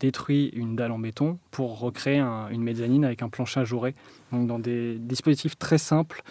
détruit 0.00 0.50
une 0.54 0.76
dalle 0.76 0.92
en 0.92 0.98
béton 0.98 1.38
pour 1.50 1.78
recréer 1.78 2.20
une 2.20 2.62
mezzanine 2.62 3.04
avec 3.04 3.22
un 3.22 3.28
plancher 3.28 3.60
ajouré. 3.60 3.94
Donc 4.32 4.46
dans 4.46 4.58
des 4.58 4.98
dispositifs 4.98 5.58
très 5.58 5.78
simples 5.78 6.22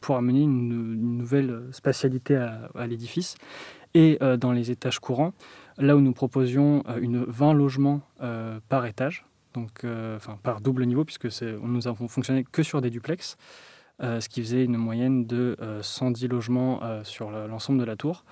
pour 0.00 0.16
amener 0.16 0.42
une, 0.42 1.16
nouvelle 1.16 1.62
spatialité 1.72 2.36
à, 2.36 2.86
l'édifice. 2.86 3.36
Et 3.94 4.18
dans 4.38 4.52
les 4.52 4.70
étages 4.70 4.98
courants, 4.98 5.32
là 5.78 5.96
où 5.96 6.00
nous 6.00 6.12
proposions 6.12 6.84
une 7.00 7.24
20 7.24 7.54
logements 7.54 8.02
par 8.68 8.84
étage, 8.84 9.24
donc, 9.54 9.84
euh, 9.84 10.16
enfin, 10.16 10.38
par 10.42 10.60
double 10.60 10.84
niveau, 10.86 11.04
puisque 11.04 11.42
nous 11.42 11.88
avons 11.88 12.08
fonctionné 12.08 12.44
que 12.44 12.62
sur 12.62 12.80
des 12.80 12.90
duplex, 12.90 13.36
euh, 14.02 14.20
ce 14.20 14.28
qui 14.28 14.40
faisait 14.40 14.64
une 14.64 14.76
moyenne 14.76 15.26
de 15.26 15.56
110 15.80 16.24
euh, 16.24 16.28
logements 16.28 16.80
sur 17.02 17.30
l'ensemble 17.30 17.80
de 17.80 17.84
la 17.84 17.96
tour. 17.96 18.24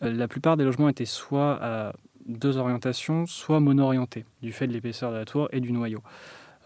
la 0.00 0.28
plupart 0.28 0.56
des 0.56 0.64
logements 0.64 0.88
étaient 0.88 1.04
soit 1.04 1.58
à 1.60 1.92
deux 2.28 2.56
orientations, 2.58 3.26
soit 3.26 3.60
mono-orientés, 3.60 4.24
du 4.42 4.52
fait 4.52 4.66
de 4.66 4.72
l'épaisseur 4.72 5.10
de 5.10 5.16
la 5.16 5.24
tour 5.24 5.48
et 5.52 5.60
du 5.60 5.72
noyau. 5.72 6.02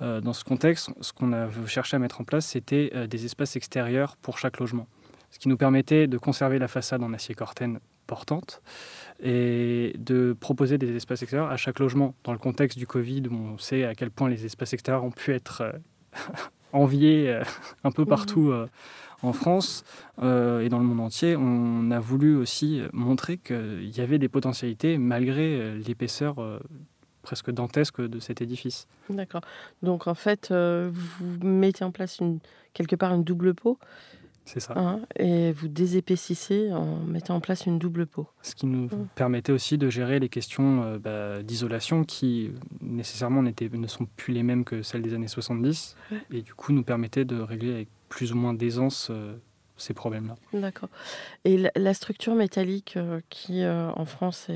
dans 0.01 0.33
ce 0.33 0.42
contexte, 0.44 0.90
ce 1.01 1.12
qu'on 1.12 1.33
a 1.33 1.48
cherché 1.66 1.96
à 1.96 2.01
mettre 2.01 2.20
en 2.20 2.25
place, 2.25 2.46
c'était 2.46 3.07
des 3.07 3.25
espaces 3.25 3.55
extérieurs 3.57 4.16
pour 4.16 4.38
chaque 4.38 4.59
logement, 4.59 4.88
ce 5.31 5.38
qui 5.38 5.48
nous 5.48 5.57
permettait 5.57 6.09
de 6.09 6.18
conserver 6.18 6.59
la 6.59 6.68
façade 6.68 7.03
en 7.03 7.12
acier 7.12 7.35
corten 7.35 7.79
portante, 8.07 8.62
et 9.22 9.94
de 9.98 10.37
proposer 10.38 10.77
des 10.79 10.94
espaces 10.96 11.22
extérieurs 11.22 11.51
à 11.51 11.57
chaque 11.57 11.79
logement. 11.79 12.14
Dans 12.25 12.33
le 12.33 12.38
contexte 12.38 12.77
du 12.79 12.87
Covid, 12.87 13.22
on 13.31 13.59
sait 13.59 13.85
à 13.85 13.94
quel 13.94 14.11
point 14.11 14.29
les 14.29 14.44
espaces 14.44 14.72
extérieurs 14.72 15.05
ont 15.05 15.11
pu 15.11 15.33
être 15.33 15.62
euh, 16.73 16.77
enviés 16.77 17.29
euh, 17.31 17.43
un 17.85 17.91
peu 17.91 18.05
partout 18.05 18.51
euh, 18.51 18.67
en 19.23 19.33
France 19.33 19.85
et 20.19 20.69
dans 20.69 20.79
le 20.79 20.85
monde 20.85 20.99
entier, 20.99 21.37
on 21.37 21.93
a 21.93 22.01
voulu 22.01 22.35
aussi 22.35 22.83
montrer 22.93 23.39
qu'il 23.39 23.97
y 23.97 24.01
avait 24.01 24.19
des 24.19 24.29
potentialités 24.29 24.99
malgré 24.99 25.77
l'épaisseur 25.79 26.59
presque 27.23 27.53
dantesque 27.53 28.01
de 28.01 28.19
cet 28.19 28.43
édifice. 28.43 28.89
D'accord. 29.11 29.43
Donc 29.85 30.09
en 30.09 30.15
fait, 30.15 30.53
vous 30.53 31.39
mettez 31.41 31.85
en 31.85 31.93
place 31.93 32.19
une, 32.19 32.41
quelque 32.75 32.97
part 32.97 33.15
une 33.15 33.23
double 33.23 33.55
peau 33.55 33.79
c'est 34.45 34.61
ça. 34.61 34.75
Hein, 34.77 35.01
et 35.17 35.53
vous 35.53 35.69
désépaississez 35.69 36.73
en 36.73 36.97
mettant 36.97 37.37
en 37.37 37.41
place 37.41 37.67
une 37.67 37.79
double 37.79 38.07
peau. 38.07 38.27
Ce 38.43 38.55
qui 38.55 38.67
nous 38.67 38.87
mmh. 38.87 39.09
permettait 39.15 39.53
aussi 39.53 39.79
de 39.79 39.89
gérer 39.89 40.19
les 40.19 40.29
questions 40.29 40.83
euh, 40.83 40.99
bah, 40.99 41.43
d'isolation 41.43 42.05
qui 42.05 42.51
nécessairement 42.81 43.43
ne 43.43 43.87
sont 43.87 44.07
plus 44.17 44.35
les 44.35 44.43
mêmes 44.43 44.65
que 44.65 44.83
celles 44.83 45.03
des 45.03 45.15
années 45.15 45.29
70 45.29 45.97
et 46.31 46.43
du 46.43 46.55
coup 46.55 46.73
nous 46.73 46.83
permettait 46.83 47.25
de 47.25 47.41
régler 47.41 47.73
avec 47.73 47.89
plus 48.09 48.33
ou 48.33 48.37
moins 48.37 48.55
d'aisance 48.55 49.09
euh, 49.11 49.37
ces 49.83 49.95
problèmes-là. 49.95 50.37
D'accord. 50.59 50.88
Et 51.45 51.71
la, 51.75 51.95
structure 51.95 52.35
métallique 52.35 52.95
euh, 52.97 53.21
qui, 53.29 53.62
euh, 53.62 53.90
en 53.97 54.05
France, 54.05 54.49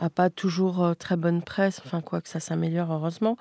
n'a 0.00 0.10
pas 0.10 0.30
toujours 0.30 0.84
euh, 0.84 0.94
très 0.94 1.16
bonne 1.16 1.42
presse, 1.42 1.80
enfin 1.84 2.00
quoi 2.00 2.20
que 2.20 2.28
ça 2.28 2.40
s'améliore 2.40 2.92
heureusement, 2.92 3.36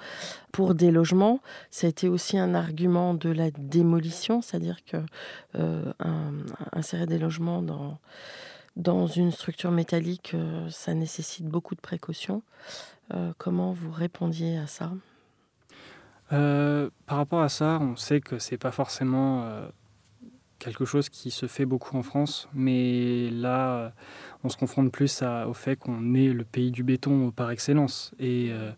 pour 0.52 0.74
des 0.74 0.92
logements, 0.92 1.42
ça 1.72 1.88
a 1.88 1.90
été 1.90 2.08
aussi 2.08 2.38
un 2.38 2.56
argument 2.56 3.14
de 3.14 3.30
la 3.30 3.52
démolition, 3.52 4.42
c'est-à-dire 4.42 4.78
que 4.86 4.98
insérer 6.72 7.06
des 7.06 7.18
logements 7.18 7.62
dans 7.62 7.98
dans 8.76 9.06
une 9.06 9.32
structure 9.32 9.70
métallique, 9.70 10.36
ça 10.70 10.96
nécessite 10.96 11.46
beaucoup 11.46 11.76
de 11.76 11.82
précautions. 11.82 12.42
comment 13.38 13.72
vous 13.72 13.92
répondiez 13.92 14.58
à 14.58 14.68
ça? 14.68 14.92
Par 16.30 17.18
rapport 17.18 17.42
à 17.42 17.50
ça, 17.50 17.78
on 17.82 17.96
sait 17.96 18.20
que 18.20 18.40
c'est 18.40 18.58
pas 18.58 18.72
forcément 18.72 19.46
quelque 20.64 20.86
chose 20.86 21.10
qui 21.10 21.32
se 21.32 21.48
fait 21.48 21.66
beaucoup 21.66 21.98
en 21.98 22.04
France, 22.04 22.48
mais 22.54 23.30
là, 23.30 23.92
on 24.44 24.50
se 24.50 24.58
confronte 24.58 24.92
plus 24.92 25.24
au 25.48 25.54
fait 25.54 25.76
qu'on 25.76 26.14
est 26.14 26.30
le 26.30 26.44
pays 26.44 26.72
du 26.72 26.84
béton 26.84 27.32
par 27.32 27.52
excellence. 27.52 28.14
Et 28.20 28.50
euh, 28.52 28.72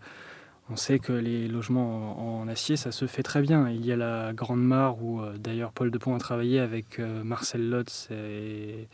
on 0.69 0.75
sait 0.75 0.99
que 0.99 1.13
les 1.13 1.47
logements 1.47 2.39
en, 2.39 2.47
acier, 2.47 2.75
ça 2.75 2.91
se 2.91 3.05
fait 3.05 3.23
très 3.23 3.41
bien. 3.41 3.69
Il 3.69 3.85
y 3.85 3.91
a 3.91 3.95
la 3.95 4.33
Grande 4.33 4.63
Mare, 4.63 5.01
où 5.03 5.21
euh, 5.21 5.37
d'ailleurs 5.37 5.71
Paul 5.71 5.91
Depont 5.91 6.15
a 6.15 6.19
travaillé 6.19 6.59
avec 6.59 6.99
euh, 6.99 7.23
Marcel 7.23 7.69
Lotz 7.69 8.09
et, 8.11 8.87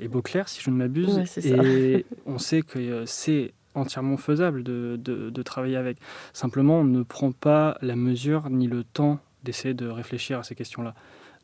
et, 0.00 0.08
Beauclerc, 0.08 0.48
si 0.48 0.60
je 0.62 0.70
ne 0.70 0.76
m'abuse. 0.76 1.20
et 1.44 2.06
on 2.26 2.38
sait 2.38 2.62
que 2.62 3.04
c'est 3.06 3.52
entièrement 3.74 4.18
faisable 4.18 4.62
de, 4.62 4.96
de 4.96 5.42
travailler 5.42 5.76
avec. 5.76 5.98
Simplement, 6.32 6.80
on 6.80 6.84
ne 6.84 7.02
prend 7.02 7.32
pas 7.32 7.78
la 7.80 7.96
mesure 7.96 8.50
ni 8.50 8.68
le 8.68 8.84
temps 8.84 9.18
d'essayer 9.44 9.74
de 9.74 9.88
réfléchir 9.88 10.38
à 10.38 10.42
ces 10.44 10.54
questions-là. 10.54 10.94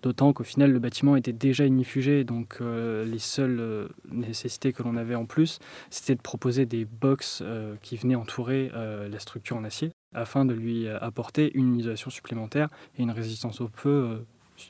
D'autant 0.03 0.33
qu'au 0.33 0.45
final, 0.45 0.71
le 0.71 0.79
bâtiment 0.79 1.17
était 1.17 1.33
déjà 1.33 1.67
inifugé, 1.67 2.23
donc 2.23 2.59
euh, 2.61 3.05
les 3.05 3.19
seules 3.19 3.59
euh, 3.59 3.89
nécessités 4.13 4.73
que 4.73 4.85
l'on 4.85 4.97
avait 4.97 5.17
en 5.17 5.27
plus, 5.27 5.59
c'était 5.91 6.15
de 6.15 6.21
proposer 6.21 6.67
des 6.67 6.85
box 6.85 7.41
euh, 7.43 7.75
qui 7.83 7.97
venaient 7.97 8.15
entourer 8.15 8.71
la 8.73 9.19
structure 9.19 9.57
en 9.57 9.65
acier, 9.65 9.91
afin 10.15 10.45
de 10.45 10.55
lui 10.55 10.89
apporter 10.89 11.51
une 11.55 11.77
isolation 11.77 12.11
supplémentaire 12.11 12.69
et 12.97 13.03
une 13.03 13.11
résistance 13.11 13.61
au 13.61 13.69
feu, 13.75 14.25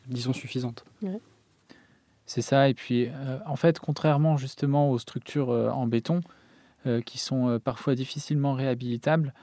disons, 0.06 0.32
suffisante. 0.32 0.84
C'est 2.26 2.42
ça, 2.42 2.68
et 2.68 2.74
puis 2.74 3.08
en 3.46 3.56
fait, 3.56 3.78
contrairement 3.78 4.36
justement 4.36 4.90
aux 4.90 4.98
structures 4.98 5.48
en 5.48 5.86
béton, 5.86 6.20
qui 7.04 7.18
sont 7.18 7.60
parfois 7.62 7.94
difficilement 7.94 8.54
réhabilitables, 8.54 9.34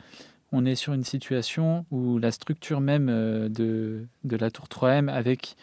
on 0.51 0.65
est 0.65 0.75
sur 0.75 0.93
une 0.93 1.03
situation 1.03 1.85
où 1.91 2.17
la 2.17 2.31
structure 2.31 2.79
même 2.81 3.07
de, 3.49 4.05
de 4.23 4.37
la 4.37 4.51
tour 4.51 4.65
3M 4.65 5.09
avec 5.09 5.55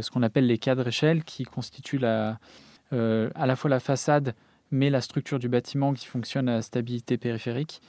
ce 0.00 0.10
qu'on 0.10 0.22
appelle 0.22 0.46
les 0.46 0.58
cadres 0.58 0.88
échelles 0.88 1.24
qui 1.24 1.44
constituent 1.44 1.98
la, 1.98 2.38
à 2.92 3.46
la 3.46 3.56
fois 3.56 3.70
la 3.70 3.80
façade 3.80 4.34
mais 4.70 4.90
la 4.90 5.00
structure 5.00 5.38
du 5.38 5.48
bâtiment 5.48 5.92
qui 5.92 6.06
fonctionne 6.06 6.48
à 6.48 6.62
stabilité 6.62 7.18
périphérique 7.18 7.80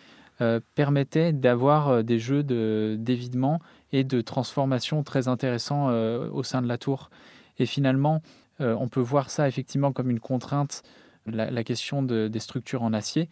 permettait 0.74 1.32
d'avoir 1.32 2.04
des 2.04 2.18
jeux 2.18 2.42
d'évidement 2.44 3.60
et 3.92 4.04
de 4.04 4.22
transformation 4.22 5.04
très 5.04 5.28
intéressants 5.28 5.90
au 5.92 6.42
sein 6.42 6.64
de 6.64 6.68
la 6.68 6.80
tour. 6.80 7.12
Et 7.60 7.68
finalement, 7.68 8.24
on 8.60 8.88
peut 8.88 9.00
voir 9.00 9.30
ça 9.30 9.48
effectivement 9.48 9.92
comme 9.92 10.10
une 10.10 10.20
contrainte 10.20 10.82
la, 11.26 11.64
question 11.64 12.02
des 12.04 12.40
structures 12.40 12.84
en 12.84 12.94
acier, 12.94 13.30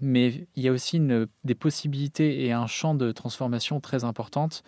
mais 0.00 0.46
il 0.56 0.62
y 0.62 0.68
a 0.68 0.72
aussi 0.72 1.00
des 1.44 1.54
possibilités 1.54 2.44
et 2.44 2.52
un 2.52 2.66
champ 2.66 2.94
de 2.94 3.12
transformation 3.12 3.80
très 3.80 4.04
importante. 4.04 4.62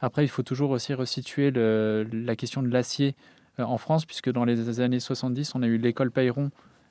Après, 0.00 0.24
il 0.24 0.28
faut 0.28 0.42
toujours 0.42 0.70
aussi 0.70 0.94
resituer 0.94 1.50
la 1.50 2.36
question 2.36 2.62
de 2.62 2.68
l'acier 2.68 3.14
euh, 3.58 3.64
en 3.64 3.78
France, 3.78 4.04
puisque 4.06 4.30
dans 4.30 4.44
les 4.44 4.80
années 4.80 5.00
70, 5.00 5.54
on 5.54 5.62
a 5.62 5.66
eu 5.66 5.76
l'école 5.78 6.10
Payron 6.10 6.50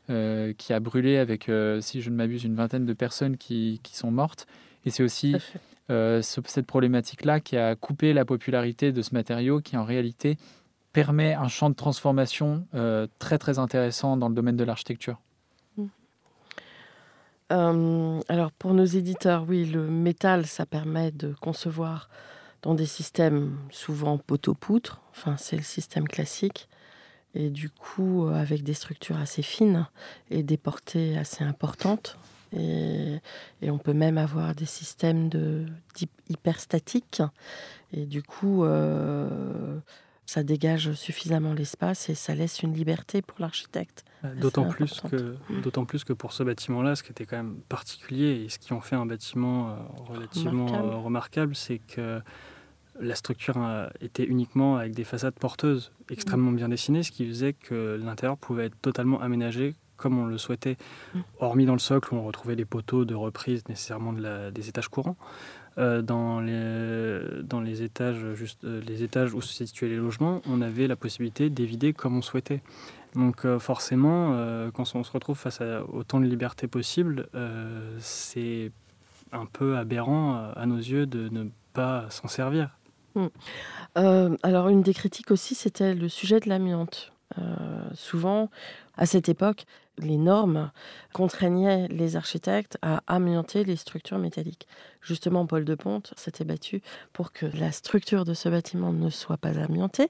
euh, 0.09 0.53
qui 0.53 0.73
a 0.73 0.79
brûlé 0.79 1.17
avec, 1.17 1.49
euh, 1.49 1.81
si 1.81 2.01
je 2.01 2.09
ne 2.09 2.15
m'abuse, 2.15 2.43
une 2.43 2.55
vingtaine 2.55 2.85
de 2.85 2.93
personnes 2.93 3.37
qui, 3.37 3.79
sont 3.91 4.11
mortes. 4.11 4.47
Et 4.85 4.91
c'est 4.91 5.03
aussi 5.03 5.35
cette 6.21 6.67
problématique-là 6.67 7.39
qui 7.39 7.57
a 7.57 7.75
coupé 7.75 8.13
la 8.13 8.23
popularité 8.23 8.91
de 8.91 9.01
ce 9.01 9.13
matériau 9.13 9.59
qui, 9.59 9.75
en 9.75 9.83
réalité, 9.83 10.37
permet 10.93 11.33
un 11.33 11.47
champ 11.47 11.69
de 11.69 11.75
transformation 11.75 12.65
très 13.17 13.37
très 13.37 13.59
intéressant 13.59 14.15
dans 14.15 14.29
le 14.29 14.35
domaine 14.35 14.55
de 14.55 14.63
l'architecture. 14.63 15.19
Mmh. 15.77 15.87
Alors 18.29 18.51
pour 18.53 18.73
nos 18.73 18.85
éditeurs, 18.85 19.45
oui, 19.49 19.65
le 19.65 19.87
métal, 19.87 20.45
ça 20.45 20.65
permet 20.65 21.11
de 21.11 21.33
concevoir 21.41 22.09
dans 22.61 22.75
des 22.75 22.85
systèmes 22.85 23.57
souvent 23.71 24.17
poteau-poutre, 24.17 25.01
enfin 25.11 25.37
c'est 25.37 25.57
le 25.57 25.63
système 25.63 26.07
classique, 26.07 26.69
et 27.35 27.49
du 27.49 27.69
coup 27.69 28.25
euh, 28.25 28.33
avec 28.33 28.63
des 28.63 28.73
structures 28.73 29.17
assez 29.17 29.41
fines 29.41 29.87
et 30.29 30.43
des 30.43 30.57
portées 30.57 31.17
assez 31.17 31.43
importantes. 31.43 32.17
Et, 32.51 33.19
on 33.61 33.77
peut 33.77 33.93
même 33.93 34.17
avoir 34.17 34.55
des 34.55 34.65
systèmes 34.65 35.29
de, 35.29 35.67
hyperstatiques. 36.29 37.21
Et 37.93 38.07
du 38.07 38.23
coup, 38.23 38.65
ça 40.29 40.43
dégage 40.43 40.93
suffisamment 40.93 41.53
l'espace 41.53 42.07
et 42.07 42.13
ça 42.13 42.35
laisse 42.35 42.61
une 42.61 42.75
liberté 42.75 43.23
pour 43.23 43.37
l'architecte. 43.39 44.05
D'autant 44.39 44.69
plus, 44.69 45.01
que, 45.01 45.37
mm. 45.49 45.61
d'autant 45.61 45.85
plus 45.85 46.03
que 46.03 46.13
pour 46.13 46.33
ce 46.33 46.43
bâtiment-là, 46.43 46.95
ce 46.95 47.01
qui 47.01 47.11
était 47.11 47.25
quand 47.25 47.37
même 47.37 47.55
particulier 47.67 48.43
et 48.43 48.49
ce 48.49 48.59
qui 48.59 48.73
en 48.73 48.81
fait 48.81 48.95
un 48.95 49.07
bâtiment 49.07 49.69
euh, 49.69 49.73
relativement 50.07 50.71
euh, 50.71 50.97
remarquable, 50.97 51.55
c'est 51.55 51.79
que 51.79 52.21
la 52.99 53.15
structure 53.15 53.55
euh, 53.57 53.87
était 54.01 54.25
uniquement 54.25 54.77
avec 54.77 54.93
des 54.93 55.03
façades 55.03 55.33
porteuses 55.33 55.91
extrêmement 56.11 56.51
mm. 56.51 56.57
bien 56.57 56.69
dessinées, 56.69 57.01
ce 57.01 57.11
qui 57.11 57.25
faisait 57.27 57.53
que 57.53 57.99
l'intérieur 57.99 58.37
pouvait 58.37 58.67
être 58.67 58.79
totalement 58.81 59.19
aménagé 59.21 59.73
comme 59.97 60.17
on 60.17 60.25
le 60.25 60.37
souhaitait, 60.37 60.77
mm. 61.15 61.19
hormis 61.39 61.65
dans 61.65 61.73
le 61.73 61.79
socle 61.79 62.13
où 62.13 62.17
on 62.17 62.23
retrouvait 62.23 62.55
les 62.55 62.65
poteaux 62.65 63.03
de 63.03 63.15
reprise 63.15 63.67
nécessairement 63.67 64.13
de 64.13 64.21
la, 64.21 64.51
des 64.51 64.69
étages 64.69 64.89
courants. 64.89 65.17
Euh, 65.79 66.01
dans, 66.01 66.41
les, 66.41 67.41
dans 67.43 67.61
les, 67.61 67.83
étages, 67.83 68.33
juste, 68.33 68.65
euh, 68.65 68.81
les 68.85 69.01
étages 69.01 69.33
où 69.33 69.41
se 69.41 69.65
situaient 69.65 69.87
les 69.87 69.95
logements, 69.95 70.41
on 70.45 70.61
avait 70.61 70.87
la 70.87 70.97
possibilité 70.97 71.49
d'évider 71.49 71.93
comme 71.93 72.17
on 72.17 72.21
souhaitait. 72.21 72.61
Donc 73.15 73.45
euh, 73.45 73.59
forcément, 73.59 74.35
quand 74.73 74.95
on 74.95 75.03
se 75.03 75.11
retrouve 75.11 75.37
face 75.37 75.61
à 75.61 75.83
autant 75.85 76.19
de 76.19 76.25
liberté 76.25 76.67
possible, 76.67 77.29
c'est 77.99 78.71
un 79.31 79.45
peu 79.45 79.77
aberrant 79.77 80.51
à 80.53 80.65
nos 80.65 80.77
yeux 80.77 81.05
de 81.05 81.29
ne 81.29 81.45
pas 81.73 82.09
s'en 82.09 82.27
servir. 82.27 82.75
Hmm. 83.15 83.27
alors 84.43 84.69
une 84.69 84.83
des 84.83 84.93
critiques 84.93 85.31
aussi, 85.31 85.55
c'était 85.55 85.95
le 85.95 86.09
sujet 86.09 86.39
de 86.39 86.49
l'amiante. 86.49 87.13
souvent, 87.93 88.49
à 88.97 89.05
cette 89.05 89.29
époque, 89.29 89.65
les 90.01 90.17
normes 90.17 90.71
contraignaient 91.13 91.87
les 91.87 92.15
architectes 92.15 92.77
à 92.81 93.03
amianter 93.07 93.63
les 93.63 93.75
structures 93.75 94.17
métalliques. 94.17 94.67
Justement, 95.01 95.45
Paul 95.45 95.65
de 95.65 95.75
Ponte 95.75 96.13
s'était 96.17 96.43
battu 96.43 96.81
pour 97.13 97.31
que 97.31 97.45
la 97.45 97.71
structure 97.71 98.25
de 98.25 98.33
ce 98.33 98.49
bâtiment 98.49 98.93
ne 98.93 99.09
soit 99.09 99.37
pas 99.37 99.57
amiantée. 99.59 100.09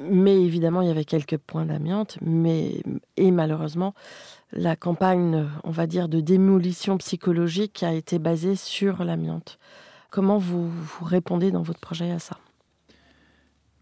Mais 0.00 0.40
évidemment, 0.40 0.80
il 0.80 0.88
y 0.88 0.90
avait 0.92 1.04
quelques 1.04 1.38
points 1.38 1.66
d'amiante, 1.66 2.18
mais 2.20 2.82
et 3.16 3.32
malheureusement, 3.32 3.94
la 4.52 4.76
campagne, 4.76 5.48
on 5.64 5.70
va 5.70 5.86
dire, 5.88 6.08
de 6.08 6.20
démolition 6.20 6.98
psychologique 6.98 7.82
a 7.82 7.92
été 7.92 8.20
basée 8.20 8.54
sur 8.54 9.02
l'amiante. 9.02 9.58
Comment 10.10 10.38
vous, 10.38 10.70
répondez 11.02 11.50
dans 11.50 11.62
votre 11.62 11.80
projet 11.80 12.12
à 12.12 12.20
ça? 12.20 12.38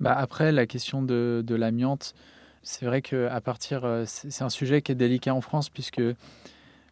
Bah 0.01 0.15
Après, 0.17 0.53
la 0.53 0.67
question 0.67 1.03
de, 1.03 1.43
de 1.47 1.55
l'amiante, 1.55 2.15
c'est 2.67 2.85
vrai 2.85 3.01
que 3.01 3.29
à 3.29 3.41
partir, 3.41 3.85
euh, 3.85 4.03
c'est 4.07 4.43
un 4.43 4.51
sujet 4.51 4.83
qui 4.83 4.91
est 4.91 4.97
délicat 4.97 5.33
en 5.33 5.41
France 5.41 5.71
puisque 5.71 6.03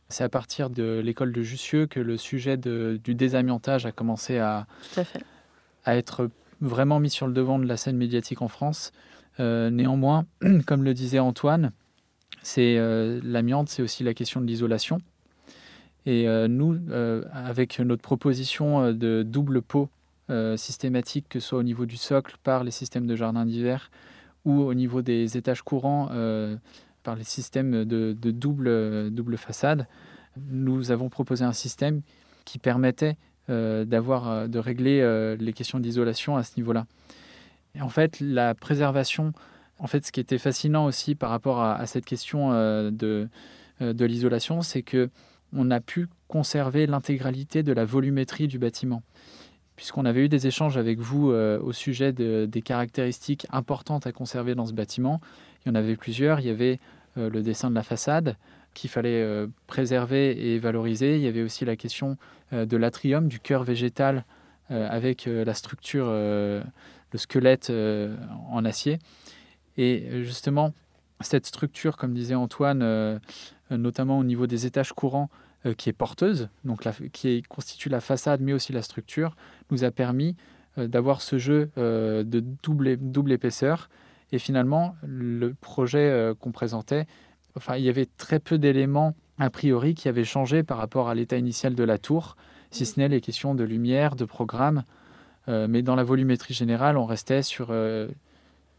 c'est 0.09 0.23
à 0.23 0.29
partir 0.29 0.71
de 0.71 1.03
l'école 1.05 1.33
de 1.33 1.43
Jussieu 1.43 1.87
que 1.87 1.99
le 1.99 2.17
sujet 2.17 2.57
du 2.57 3.15
désamiantage 3.15 3.85
a 3.85 3.91
commencé 3.91 4.39
à, 4.39 4.69
à, 5.85 5.97
être 5.97 6.31
vraiment 6.61 7.01
mis 7.01 7.11
sur 7.11 7.27
le 7.27 7.33
devant 7.33 7.59
de 7.59 7.67
la 7.67 7.77
scène 7.77 7.97
médiatique 7.97 8.41
en 8.41 8.47
France. 8.47 8.93
Euh, 9.41 9.69
néanmoins, 9.71 10.27
comme 10.67 10.85
le 10.85 10.95
disait 10.95 11.19
Antoine, 11.19 11.73
c'est 12.43 12.77
euh, 12.79 13.21
l'amiante, 13.25 13.69
c'est 13.69 13.83
aussi 13.83 14.05
la 14.05 14.15
question 14.15 14.41
de 14.41 14.47
l'isolation. 14.47 15.01
Et 16.07 16.27
nous, 16.49 16.79
avec 17.33 17.81
notre 17.81 18.03
proposition 18.03 18.93
de 18.93 19.23
double 19.23 19.63
pot 19.63 19.89
systématique, 20.55 21.25
que 21.31 21.41
ce 21.41 21.49
soit 21.49 21.59
au 21.59 21.63
niveau 21.63 21.87
du 21.87 21.97
socle 21.97 22.37
par 22.45 22.63
les 22.63 22.71
systèmes 22.71 23.07
de 23.07 23.17
jardin 23.17 23.47
d'hiver, 23.47 23.91
ou 24.45 24.63
au 24.63 24.75
niveau 24.75 25.03
des 25.03 25.37
étages 25.37 25.63
courants 25.63 26.09
euh, 26.13 26.57
par 27.03 27.17
les 27.17 27.25
systèmes 27.25 27.85
de, 27.85 28.13
double, 28.13 29.11
double 29.11 29.37
façade, 29.37 29.87
nous 30.51 30.91
avons 30.91 31.09
proposé 31.09 31.45
un 31.45 31.53
système 31.53 32.03
qui 32.45 32.59
permettait 32.59 33.17
euh, 33.51 33.85
d'avoir, 33.85 34.29
euh, 34.29 34.47
de 34.47 34.59
régler 34.59 35.37
les 35.39 35.53
questions 35.53 35.81
d'isolation 35.81 36.37
à 36.37 36.43
ce 36.43 36.53
niveau-là. 36.57 36.87
Et 37.75 37.83
en 37.83 37.89
fait, 37.89 38.21
la 38.21 38.55
préservation, 38.55 39.33
en 39.79 39.87
fait, 39.87 40.07
ce 40.07 40.13
qui 40.13 40.21
était 40.21 40.39
fascinant 40.39 40.87
aussi 40.87 41.15
par 41.15 41.31
rapport 41.31 41.61
à, 41.61 41.85
cette 41.87 42.05
question 42.05 42.51
de, 42.53 43.29
de 43.81 44.05
l'isolation, 44.05 44.63
c'est 44.63 44.83
que 44.83 45.11
on 45.53 45.71
a 45.71 45.81
pu 45.81 46.09
conserver 46.29 46.87
l'intégralité 46.87 47.63
de 47.63 47.73
la 47.73 47.85
volumétrie 47.85 48.49
du 48.49 48.59
bâtiment 48.59 49.03
puisqu'on 49.77 50.05
avait 50.05 50.25
eu 50.25 50.29
des 50.29 50.47
échanges 50.47 50.77
avec 50.77 50.99
vous 50.99 51.31
euh, 51.31 51.59
au 51.61 51.73
sujet 51.73 52.13
des 52.13 52.63
caractéristiques 52.63 53.47
importantes 53.51 54.07
à 54.07 54.13
conserver 54.13 54.55
dans 54.55 54.67
ce 54.67 54.73
bâtiment. 54.73 55.21
Il 55.65 55.69
y 55.69 55.73
en 55.73 55.75
avait 55.75 55.97
plusieurs. 55.97 56.41
Il 56.41 56.47
y 56.47 56.51
avait 56.51 56.79
euh, 57.19 57.29
le 57.29 57.43
dessin 57.43 57.71
de 57.71 57.75
la 57.75 57.83
façade 57.83 58.37
qu'il 58.73 58.91
fallait 58.91 59.23
euh, 59.23 59.47
préserver 59.67 60.53
et 60.53 60.59
valoriser. 60.59 61.17
Il 61.17 61.23
y 61.23 61.29
avait 61.29 61.43
aussi 61.43 61.65
la 61.65 61.77
question 61.77 62.17
de 62.53 62.77
l'atrium, 62.77 63.27
du 63.27 63.41
cœur 63.41 63.65
végétal 63.65 64.25
avec 64.69 65.27
la 65.27 65.55
structure, 65.55 66.07
le 66.07 66.63
squelette 67.17 67.73
en 68.51 68.65
acier. 68.65 69.01
Et 69.77 70.23
justement, 70.23 70.73
cette 71.21 71.47
structure, 71.47 71.97
comme 71.97 72.15
disait 72.15 72.37
Antoine, 72.37 73.21
notamment 73.71 74.19
au 74.21 74.25
niveau 74.25 74.47
des 74.47 74.67
étages 74.67 74.93
courants, 74.93 75.31
qui 75.77 75.89
est 75.89 75.95
porteuse, 75.95 76.49
donc 76.65 76.83
qui 77.13 77.43
constitue 77.43 77.89
la 77.89 78.01
façade 78.01 78.41
mais 78.43 78.53
aussi 78.53 78.73
la 78.73 78.83
structure, 78.83 79.35
nous 79.71 79.85
a 79.85 79.91
permis 79.91 80.37
euh, 80.79 80.89
d'avoir 80.89 81.23
ce 81.23 81.39
jeu 81.39 81.71
euh, 81.79 82.25
de 82.25 82.41
double, 82.41 82.97
double 82.97 83.33
épaisseur. 83.33 83.89
Et 84.33 84.39
finalement, 84.39 84.97
le 85.07 85.55
projet 85.55 86.11
euh, 86.11 86.35
qu'on 86.35 86.51
présentait, 86.51 87.07
enfin, 87.57 87.77
il 87.77 87.85
y 87.85 87.89
avait 87.89 88.09
très 88.17 88.41
peu 88.41 88.59
d'éléments 88.59 89.15
a 89.39 89.51
priori 89.51 89.95
qui 89.95 90.09
avaient 90.09 90.25
changé 90.25 90.63
par 90.63 90.79
rapport 90.79 91.09
à 91.09 91.15
l'état 91.15 91.37
initial 91.37 91.75
de 91.75 91.85
la 91.85 91.99
tour, 91.99 92.37
si 92.71 92.87
ce 92.87 92.99
n'est 92.99 93.09
les 93.09 93.21
questions 93.21 93.55
de 93.55 93.65
lumière, 93.65 94.15
de 94.17 94.25
programme. 94.25 94.85
mais 95.49 95.83
dans 95.83 95.97
la 95.97 96.05
volumétrie 96.05 96.55
générale, 96.55 96.97
on 96.97 97.05
restait 97.05 97.43
sur, 97.43 97.75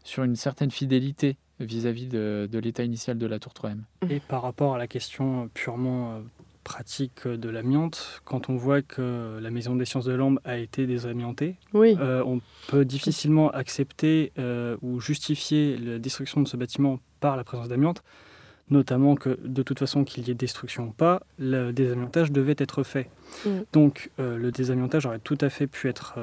sur 0.02 0.24
une 0.24 0.34
certaine 0.34 0.70
fidélité 0.70 1.36
vis-à-vis 1.60 2.06
de, 2.06 2.48
de 2.50 2.58
l'état 2.58 2.84
initial 2.84 3.18
de 3.18 3.26
la 3.26 3.38
tour 3.38 3.52
3M. 3.52 3.80
Et 4.08 4.18
par 4.18 4.40
rapport 4.40 4.74
à 4.74 4.78
la 4.78 4.86
question 4.86 5.50
purement 5.52 6.22
pratique 6.66 7.28
de 7.28 7.48
l'amiante, 7.48 8.20
quand 8.24 8.50
on 8.50 8.56
voit 8.56 8.82
que 8.82 9.38
la 9.40 9.50
Maison 9.52 9.76
des 9.76 9.84
sciences 9.84 10.04
de 10.04 10.12
l'Ambe 10.12 10.40
a 10.44 10.58
été 10.58 10.84
désamiantée, 10.86 11.54
oui. 11.72 11.96
Euh, 12.00 12.24
on 12.26 12.40
peut 12.66 12.84
difficilement 12.84 13.50
accepter 13.50 14.32
euh, 14.36 14.76
ou 14.82 15.00
justifier 15.00 15.78
la 15.78 16.00
destruction 16.00 16.40
de 16.40 16.48
ce 16.48 16.56
bâtiment 16.56 16.98
par 17.20 17.36
la 17.36 17.44
présence 17.44 17.68
d'amiante, 17.68 18.02
notamment 18.68 19.14
que 19.14 19.38
de 19.44 19.62
toute 19.62 19.78
façon 19.78 20.02
qu'il 20.02 20.26
y 20.26 20.32
ait 20.32 20.34
destruction 20.34 20.88
ou 20.88 20.90
pas, 20.90 21.22
le 21.38 21.70
désamiantage 21.70 22.32
devait 22.32 22.56
être 22.58 22.82
fait. 22.82 23.10
Mm. 23.44 23.50
Donc 23.72 24.10
euh, 24.18 24.36
le 24.36 24.50
désamiantage 24.50 25.06
aurait 25.06 25.20
tout 25.20 25.38
à 25.40 25.50
fait 25.50 25.68
pu 25.68 25.88
être 25.88 26.18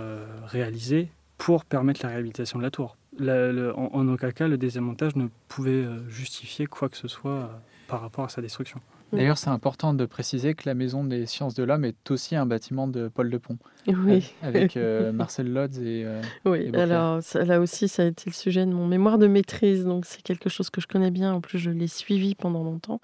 réalisé 0.45 1.07
pour 1.37 1.63
permettre 1.63 2.01
la 2.03 2.09
réhabilitation 2.09 2.59
de 2.59 2.63
la 2.63 2.71
tour. 2.71 2.97
en, 3.21 3.89
en, 3.93 4.07
aucun 4.09 4.31
cas, 4.31 4.49
le 4.49 4.57
désamiantage 4.57 5.15
ne 5.15 5.27
pouvait 5.47 5.85
justifier 6.09 6.65
quoi 6.65 6.89
que 6.89 6.97
ce 6.97 7.07
soit 7.07 7.49
par 7.87 8.01
rapport 8.01 8.25
à 8.25 8.29
sa 8.29 8.41
destruction. 8.41 8.81
D'ailleurs, 9.13 9.37
c'est 9.37 9.49
important 9.49 9.93
de 9.93 10.05
préciser 10.05 10.53
que 10.55 10.63
la 10.67 10.73
Maison 10.73 11.03
des 11.03 11.25
sciences 11.25 11.53
de 11.53 11.63
l'homme 11.63 11.85
est 11.85 12.11
aussi 12.11 12.35
un 12.35 12.45
bâtiment 12.45 12.87
de 12.87 13.07
Paul 13.07 13.29
de 13.29 13.37
Pont, 13.37 13.57
Oui. 13.87 14.33
avec 14.41 14.75
euh, 14.77 15.11
Marcel 15.11 15.51
Lodz 15.51 15.77
et. 15.79 16.03
euh, 16.05 16.21
Oui, 16.45 16.69
Et 16.73 16.77
alors 16.77 17.21
ça- 17.21 17.43
là 17.45 17.59
aussi, 17.59 17.87
ça 17.87 18.03
a 18.03 18.05
été 18.05 18.23
le 18.27 18.33
sujet 18.33 18.65
de 18.65 18.71
mon 18.71 18.87
mémoire 18.87 19.17
de 19.17 19.27
maîtrise, 19.27 19.85
donc 19.85 20.05
c'est 20.05 20.21
quelque 20.21 20.49
chose 20.49 20.69
que 20.69 20.81
je 20.81 20.87
connais 20.87 21.11
bien. 21.11 21.33
En 21.33 21.41
plus, 21.41 21.59
je 21.59 21.69
l'ai 21.69 21.87
suivi 21.87 22.35
pendant 22.35 22.63
longtemps. 22.63 22.99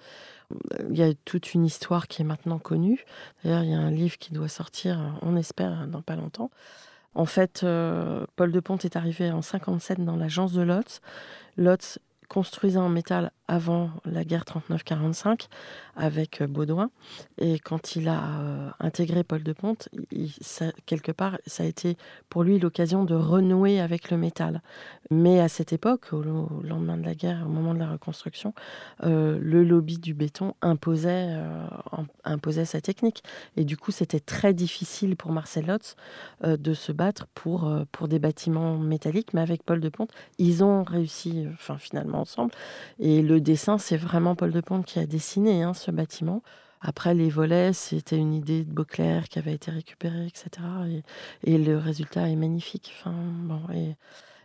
Il 0.90 0.96
y 0.98 1.02
a 1.02 1.12
toute 1.24 1.54
une 1.54 1.64
histoire 1.64 2.08
qui 2.08 2.22
est 2.22 2.24
maintenant 2.24 2.58
connue. 2.58 3.04
D'ailleurs, 3.44 3.62
il 3.62 3.70
y 3.70 3.74
a 3.74 3.78
un 3.78 3.90
livre 3.92 4.18
qui 4.18 4.32
doit 4.32 4.48
sortir, 4.48 5.16
on 5.22 5.36
espère, 5.36 5.86
dans 5.86 6.02
pas 6.02 6.16
longtemps. 6.16 6.50
En 7.14 7.24
fait, 7.24 7.62
euh, 7.64 8.24
Paul 8.36 8.50
de 8.52 8.60
Pont 8.60 8.76
est 8.78 8.96
arrivé 8.96 9.30
en 9.30 9.42
57 9.42 10.04
dans 10.04 10.16
l'agence 10.16 10.52
de 10.52 10.62
Lotz. 10.62 11.00
Lotz 11.56 11.98
construisait 12.30 12.78
en 12.78 12.88
métal 12.88 13.32
avant 13.48 13.90
la 14.04 14.22
guerre 14.22 14.44
39-45 14.44 15.48
avec 15.96 16.40
euh, 16.40 16.46
Baudouin. 16.46 16.90
Et 17.38 17.58
quand 17.58 17.96
il 17.96 18.06
a 18.08 18.22
euh, 18.22 18.70
intégré 18.78 19.24
Paul 19.24 19.42
de 19.42 19.52
Pont, 19.52 19.74
il- 20.12 20.32
ça- 20.40 20.70
quelque 20.86 21.10
part, 21.10 21.38
ça 21.48 21.64
a 21.64 21.66
été 21.66 21.96
pour 22.28 22.44
lui 22.44 22.60
l'occasion 22.60 23.04
de 23.04 23.16
renouer 23.16 23.80
avec 23.80 24.12
le 24.12 24.16
métal. 24.16 24.62
Mais 25.10 25.40
à 25.40 25.48
cette 25.48 25.72
époque, 25.72 26.12
au, 26.12 26.22
lendemain 26.22 26.96
de 26.96 27.02
la 27.04 27.16
guerre, 27.16 27.42
au 27.44 27.48
moment 27.48 27.74
de 27.74 27.80
la 27.80 27.90
reconstruction, 27.90 28.54
euh, 29.02 29.36
le 29.42 29.64
lobby 29.64 29.98
du 29.98 30.14
béton 30.14 30.54
imposait, 30.62 31.36
imposait 32.22 32.64
sa 32.64 32.80
technique. 32.80 33.24
Et 33.56 33.64
du 33.64 33.76
coup, 33.76 33.90
c'était 33.90 34.20
très 34.20 34.54
difficile 34.54 35.16
pour 35.16 35.32
Marcel 35.32 35.66
Lotz 35.66 35.96
de 36.44 36.74
se 36.74 36.92
battre 36.92 37.26
pour, 37.34 37.68
pour 37.90 38.06
des 38.06 38.20
bâtiments 38.20 38.78
métalliques. 38.78 39.34
Mais 39.34 39.40
avec 39.40 39.64
Paul 39.64 39.80
de 39.80 39.88
Pont, 39.88 40.06
ils 40.38 40.62
ont 40.62 40.84
réussi, 40.84 41.46
enfin 41.54 41.76
finalement 41.76 42.19
Et 42.98 43.22
le 43.22 43.40
dessin, 43.40 43.78
c'est 43.78 43.96
vraiment 43.96 44.34
Paul 44.34 44.52
de 44.52 44.60
Pont 44.60 44.82
qui 44.82 44.98
a 44.98 45.06
dessiné 45.06 45.62
hein, 45.62 45.74
ce 45.74 45.90
bâtiment. 45.90 46.42
Après, 46.80 47.14
les 47.14 47.28
volets, 47.28 47.72
c'était 47.72 48.16
une 48.16 48.32
idée 48.32 48.64
de 48.64 48.72
Beauclerc 48.72 49.28
qui 49.28 49.38
avait 49.38 49.52
été 49.52 49.70
récupérée, 49.70 50.26
etc. 50.26 50.50
Et, 51.44 51.58
le 51.58 51.76
résultat 51.76 52.28
est 52.28 52.36
magnifique. 52.36 52.94
Bon, 53.04 53.60
et 53.74 53.96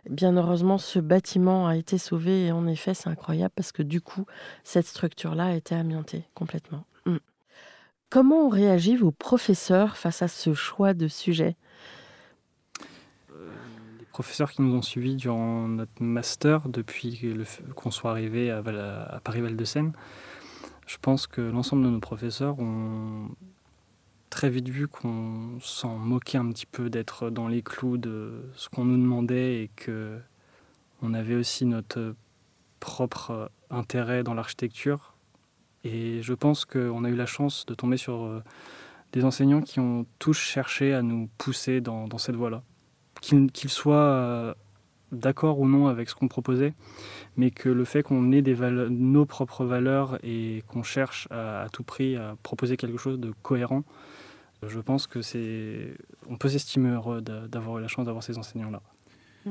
bien 0.09 0.35
heureusement, 0.35 0.77
ce 0.77 0.99
bâtiment 0.99 1.67
a 1.67 1.77
été 1.77 1.97
sauvé. 1.97 2.47
Et 2.47 2.51
en 2.51 2.67
effet, 2.67 2.93
c'est 2.93 3.09
incroyable 3.09 3.53
parce 3.55 3.71
que 3.71 3.83
du 3.83 4.01
coup, 4.01 4.25
cette 4.63 4.85
structure-là 4.85 5.45
a 5.45 5.53
été 5.55 5.75
amiantée 5.75 6.27
complètement. 6.33 6.83
Mm. 7.05 7.17
Comment 8.09 8.47
ont 8.47 8.49
réagi 8.49 8.97
vos 8.97 9.11
professeurs 9.11 9.95
face 9.95 10.21
à 10.21 10.27
ce 10.27 10.53
choix 10.53 10.93
de 10.93 11.07
sujet? 11.07 11.55
Professeurs 14.15 14.49
qui 14.53 14.61
nous 14.61 14.73
ont 14.73 14.81
suivis 14.81 15.17
durant 15.17 15.67
notre 15.67 16.01
master 16.01 16.69
depuis 16.69 17.35
qu'on 17.75 17.91
soit 17.91 18.11
arrivé 18.11 18.49
à, 18.49 18.61
Val- 18.61 18.79
à 19.09 19.19
Paris-Val-de-Seine, 19.21 19.91
je 20.87 20.95
pense 21.01 21.27
que 21.27 21.41
l'ensemble 21.41 21.83
de 21.83 21.89
nos 21.89 21.99
professeurs 21.99 22.57
ont 22.59 23.27
très 24.29 24.49
vite 24.49 24.69
vu 24.69 24.87
qu'on 24.87 25.57
s'en 25.59 25.97
moquait 25.97 26.37
un 26.37 26.49
petit 26.49 26.65
peu 26.65 26.89
d'être 26.89 27.29
dans 27.29 27.49
les 27.49 27.61
clous 27.61 27.97
de 27.97 28.41
ce 28.53 28.69
qu'on 28.69 28.85
nous 28.85 28.95
demandait 28.95 29.63
et 29.63 29.71
que 29.75 30.17
on 31.01 31.13
avait 31.13 31.35
aussi 31.35 31.65
notre 31.65 32.15
propre 32.79 33.51
intérêt 33.69 34.23
dans 34.23 34.33
l'architecture. 34.33 35.13
Et 35.83 36.21
je 36.21 36.33
pense 36.33 36.63
qu'on 36.63 37.03
a 37.03 37.09
eu 37.09 37.15
la 37.15 37.25
chance 37.25 37.65
de 37.65 37.73
tomber 37.73 37.97
sur 37.97 38.23
euh, 38.23 38.41
des 39.11 39.25
enseignants 39.25 39.61
qui 39.61 39.81
ont 39.81 40.05
tous 40.19 40.37
cherché 40.37 40.93
à 40.93 41.01
nous 41.01 41.27
pousser 41.37 41.81
dans 41.81 42.17
cette 42.17 42.37
voie-là 42.37 42.63
qu'ils 43.21 43.69
soient 43.69 43.95
euh, 43.95 44.53
d'accord 45.11 45.59
ou 45.59 45.67
non 45.67 45.87
avec 45.87 46.09
ce 46.09 46.15
qu'on 46.15 46.27
proposait, 46.27 46.73
mais 47.37 47.51
que 47.51 47.69
le 47.69 47.85
fait 47.85 48.03
qu'on 48.03 48.31
ait 48.31 48.41
des 48.41 48.53
valeurs- 48.53 48.89
nos 48.89 49.25
propres 49.25 49.65
valeurs 49.65 50.17
et 50.23 50.63
qu'on 50.67 50.83
cherche 50.83 51.27
à, 51.31 51.61
à 51.63 51.69
tout 51.69 51.83
prix 51.83 52.15
à 52.15 52.35
proposer 52.43 52.77
quelque 52.77 52.97
chose 52.97 53.19
de 53.19 53.33
cohérent, 53.41 53.83
je 54.67 54.79
pense 54.79 55.05
que 55.07 55.21
c'est, 55.21 55.93
on 56.29 56.37
peut 56.37 56.49
s'estimer 56.49 56.89
heureux 56.89 57.21
d'a- 57.21 57.47
d'avoir 57.47 57.77
eu 57.77 57.81
la 57.81 57.87
chance 57.87 58.05
d'avoir 58.05 58.23
ces 58.23 58.37
enseignants-là. 58.37 58.81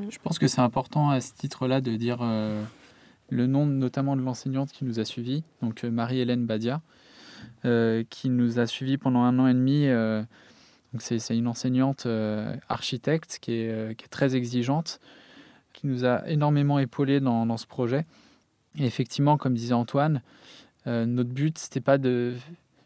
Je 0.09 0.17
pense 0.19 0.39
que 0.39 0.47
c'est 0.47 0.59
important 0.61 1.09
à 1.09 1.21
ce 1.21 1.33
titre-là 1.33 1.79
de 1.79 1.95
dire 1.95 2.17
euh, 2.21 2.61
le 3.29 3.47
nom 3.47 3.65
notamment 3.65 4.17
de 4.17 4.21
l'enseignante 4.21 4.71
qui 4.73 4.83
nous 4.83 4.99
a 4.99 5.05
suivis, 5.05 5.43
donc 5.61 5.83
euh, 5.85 5.89
Marie-Hélène 5.91 6.45
Badia, 6.45 6.81
euh, 7.63 8.03
qui 8.09 8.29
nous 8.29 8.59
a 8.59 8.65
suivis 8.67 8.97
pendant 8.97 9.21
un 9.23 9.39
an 9.39 9.47
et 9.47 9.53
demi. 9.53 9.87
euh, 9.87 10.21
c'est, 11.01 11.35
une 11.35 11.47
enseignante 11.47 12.05
euh, 12.05 12.55
architecte 12.69 13.39
qui 13.41 13.53
est, 13.53 13.71
euh, 13.71 13.93
qui 13.93 14.05
est 14.05 14.09
très 14.09 14.35
exigeante, 14.35 14.99
qui 15.73 15.87
nous 15.87 16.05
a 16.05 16.27
énormément 16.27 16.79
épaulés 16.79 17.19
dans, 17.19 17.57
ce 17.57 17.67
projet. 17.67 18.05
Et 18.77 18.85
effectivement, 18.85 19.37
comme 19.37 19.53
disait 19.53 19.73
Antoine, 19.73 20.21
euh, 20.87 21.05
notre 21.05 21.29
but, 21.29 21.57
c'était 21.57 21.81
pas 21.81 21.97
de 21.97 22.33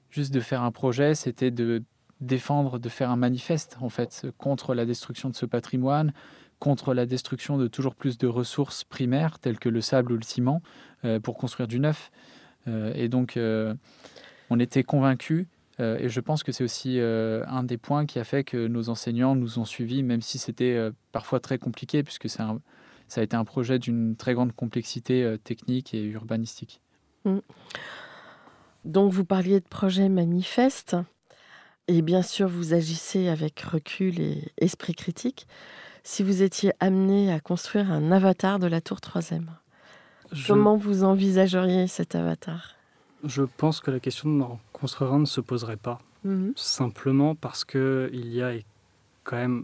juste 0.10 0.34
de 0.34 0.40
faire 0.40 0.64
un 0.64 0.72
projet, 0.72 1.14
c'était 1.14 1.52
de 1.52 1.84
défendre, 2.20 2.80
de 2.80 2.90
faire 2.90 3.12
un 3.12 3.16
manifeste 3.16 3.78
en 3.80 3.90
fait 3.90 4.28
contre 4.38 4.74
la 4.74 4.86
destruction 4.86 5.30
de 5.30 5.36
ce 5.36 5.46
patrimoine, 5.46 6.14
contre 6.58 6.94
la 6.94 7.06
destruction 7.06 7.58
de 7.58 7.68
toujours 7.68 7.96
plus 7.96 8.18
de 8.18 8.28
ressources 8.28 8.84
primaires 8.84 9.40
telles 9.40 9.60
que 9.60 9.70
le 9.70 9.82
sable 9.82 10.12
ou 10.12 10.16
le 10.16 10.24
ciment 10.24 10.62
pour 11.24 11.38
construire 11.38 11.68
du 11.68 11.80
neuf. 11.80 12.12
Et 12.68 13.08
donc, 13.08 13.40
on 14.50 14.60
était 14.60 14.84
convaincus, 14.84 15.46
et 15.80 16.10
je 16.10 16.20
pense 16.20 16.44
que 16.44 16.52
c'est 16.52 16.64
aussi 16.64 17.00
euh, 17.00 17.44
un 17.48 17.64
des 17.64 17.78
points 17.78 18.06
qui 18.06 18.20
a 18.20 18.24
fait 18.24 18.44
que 18.44 18.68
nos 18.68 18.90
enseignants 18.90 19.36
nous 19.36 19.60
ont 19.60 19.66
suivis, 19.66 20.04
même 20.04 20.22
si 20.22 20.38
c'était 20.38 20.76
euh, 20.76 20.92
parfois 21.12 21.40
très 21.40 21.58
compliqué, 21.58 22.04
puisque 22.04 22.30
c'est 22.30 22.42
un- 22.42 22.60
ça 23.08 23.22
a 23.22 23.24
été 23.24 23.36
un 23.36 23.46
projet 23.46 23.80
d'une 23.80 24.16
très 24.16 24.34
grande 24.34 24.54
complexité 24.54 25.24
euh, 25.24 25.38
technique 25.38 25.94
et 25.94 26.04
urbanistique. 26.04 26.82
Donc, 28.86 29.12
vous 29.12 29.26
parliez 29.26 29.60
de 29.60 29.68
projet 29.68 30.10
manifeste. 30.10 30.96
Et 31.88 32.02
bien 32.02 32.22
sûr, 32.22 32.48
vous 32.48 32.74
agissez 32.74 33.30
avec 33.30 33.60
recul 33.62 34.20
et 34.20 34.52
esprit 34.58 34.94
critique. 34.94 35.48
Si 36.04 36.24
vous 36.24 36.44
étiez 36.44 36.72
amené 36.80 37.32
à 37.32 37.40
construire 37.40 37.92
un 37.92 38.12
avatar 38.12 38.60
de 38.60 38.68
la 38.68 38.80
tour 38.80 39.02
3 39.02 39.22
Je, 40.32 40.48
comment 40.48 40.78
vous 40.78 41.04
envisageriez 41.04 41.88
cet 41.88 42.16
avatar? 42.16 42.76
Je 43.26 43.44
pense 43.44 43.80
que 43.82 43.92
la 43.92 44.00
question 44.00 44.36
d'en 44.38 44.60
construire 44.74 45.14
un 45.14 45.20
ne 45.20 45.26
se 45.26 45.42
poserait 45.42 45.78
pas. 45.78 46.00
Mhm. 46.26 46.52
simplement 46.58 47.34
parce 47.34 47.64
que 47.64 48.10
il 48.12 48.28
y 48.34 48.42
a 48.42 48.52
quand 49.24 49.38
même 49.38 49.64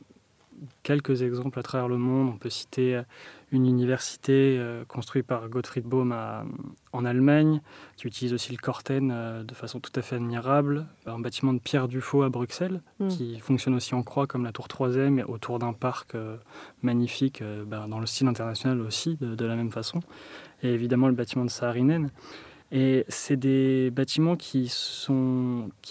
quelques 0.84 1.22
exemples 1.22 1.60
à 1.60 1.64
travers 1.64 1.90
le 1.90 1.98
monde. 1.98 2.30
On 2.34 2.38
peut 2.38 2.50
citer 2.50 3.02
une 3.52 3.66
université 3.66 4.56
euh, 4.58 4.86
construite 4.86 5.26
par 5.28 5.50
Gottfried 5.50 5.84
Baum 5.86 6.14
à- 6.14 6.46
en 6.94 7.04
Allemagne, 7.04 7.60
qui 7.98 8.08
utilise 8.08 8.34
aussi 8.34 8.54
le 8.54 8.58
Corten 8.58 9.12
euh, 9.12 9.44
de 9.44 9.54
façon 9.54 9.82
tout 9.82 9.92
à 9.96 10.02
fait 10.02 10.16
admirable. 10.16 10.86
Un 11.06 11.20
bâtiment 11.20 11.52
de 11.54 11.60
Pierre 11.60 11.90
Dufaux 11.90 12.24
à 12.24 12.30
Bruxelles, 12.30 12.82
Mm. 13.02 13.08
qui 13.10 13.38
fonctionne 13.42 13.76
aussi 13.76 13.94
en 13.94 14.02
croix 14.04 14.26
comme 14.28 14.46
la 14.46 14.54
tour 14.54 14.68
3e, 14.70 15.24
autour 15.28 15.60
d'un 15.60 15.74
parc 15.74 16.16
euh, 16.16 16.38
magnifique, 16.84 17.42
euh, 17.42 17.66
ben, 17.66 17.90
dans 17.90 18.00
le 18.00 18.06
style 18.06 18.28
international 18.28 18.80
aussi, 18.80 19.18
de, 19.20 19.36
de 19.36 19.46
la 19.46 19.58
même 19.58 19.72
façon. 19.72 20.00
Et 20.64 20.70
évidemment 20.74 21.08
le 21.10 21.16
bâtiment 21.16 21.44
de 21.44 21.50
Saarinen. 21.50 22.12
Et 22.72 23.06
c'est 23.10 23.38
des 23.38 23.92
bâtiments 23.92 24.36
qui, 24.36 24.72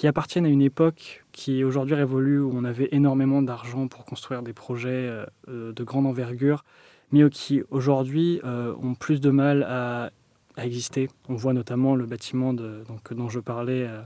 appartiennent 0.05 0.47
à 0.47 0.49
une 0.49 0.63
époque 0.63 1.25
qui 1.33 1.61
est 1.61 1.65
aujourd'hui 1.65 1.95
révolue, 1.95 2.41
où 2.41 2.53
on 2.55 2.65
avait 2.65 2.89
énormément 2.93 3.43
d'argent 3.43 3.87
pour 3.89 4.05
construire 4.05 4.43
des 4.43 4.53
projets 4.53 5.09
euh, 5.49 5.73
de 5.73 5.85
grande 5.85 6.07
envergure, 6.07 6.65
mais 7.13 7.29
qui 7.31 7.63
aujourd'hui 7.71 8.41
euh, 8.45 8.75
ont 8.83 8.95
plus 8.95 9.21
de 9.21 9.31
mal 9.31 9.63
à, 9.63 10.11
exister. 10.57 11.09
On 11.29 11.35
voit 11.35 11.53
notamment 11.53 11.97
le 11.97 12.07
bâtiment 12.07 12.53
dont 12.53 13.29
je 13.29 13.41
parlais 13.41 13.87
euh, 13.89 14.03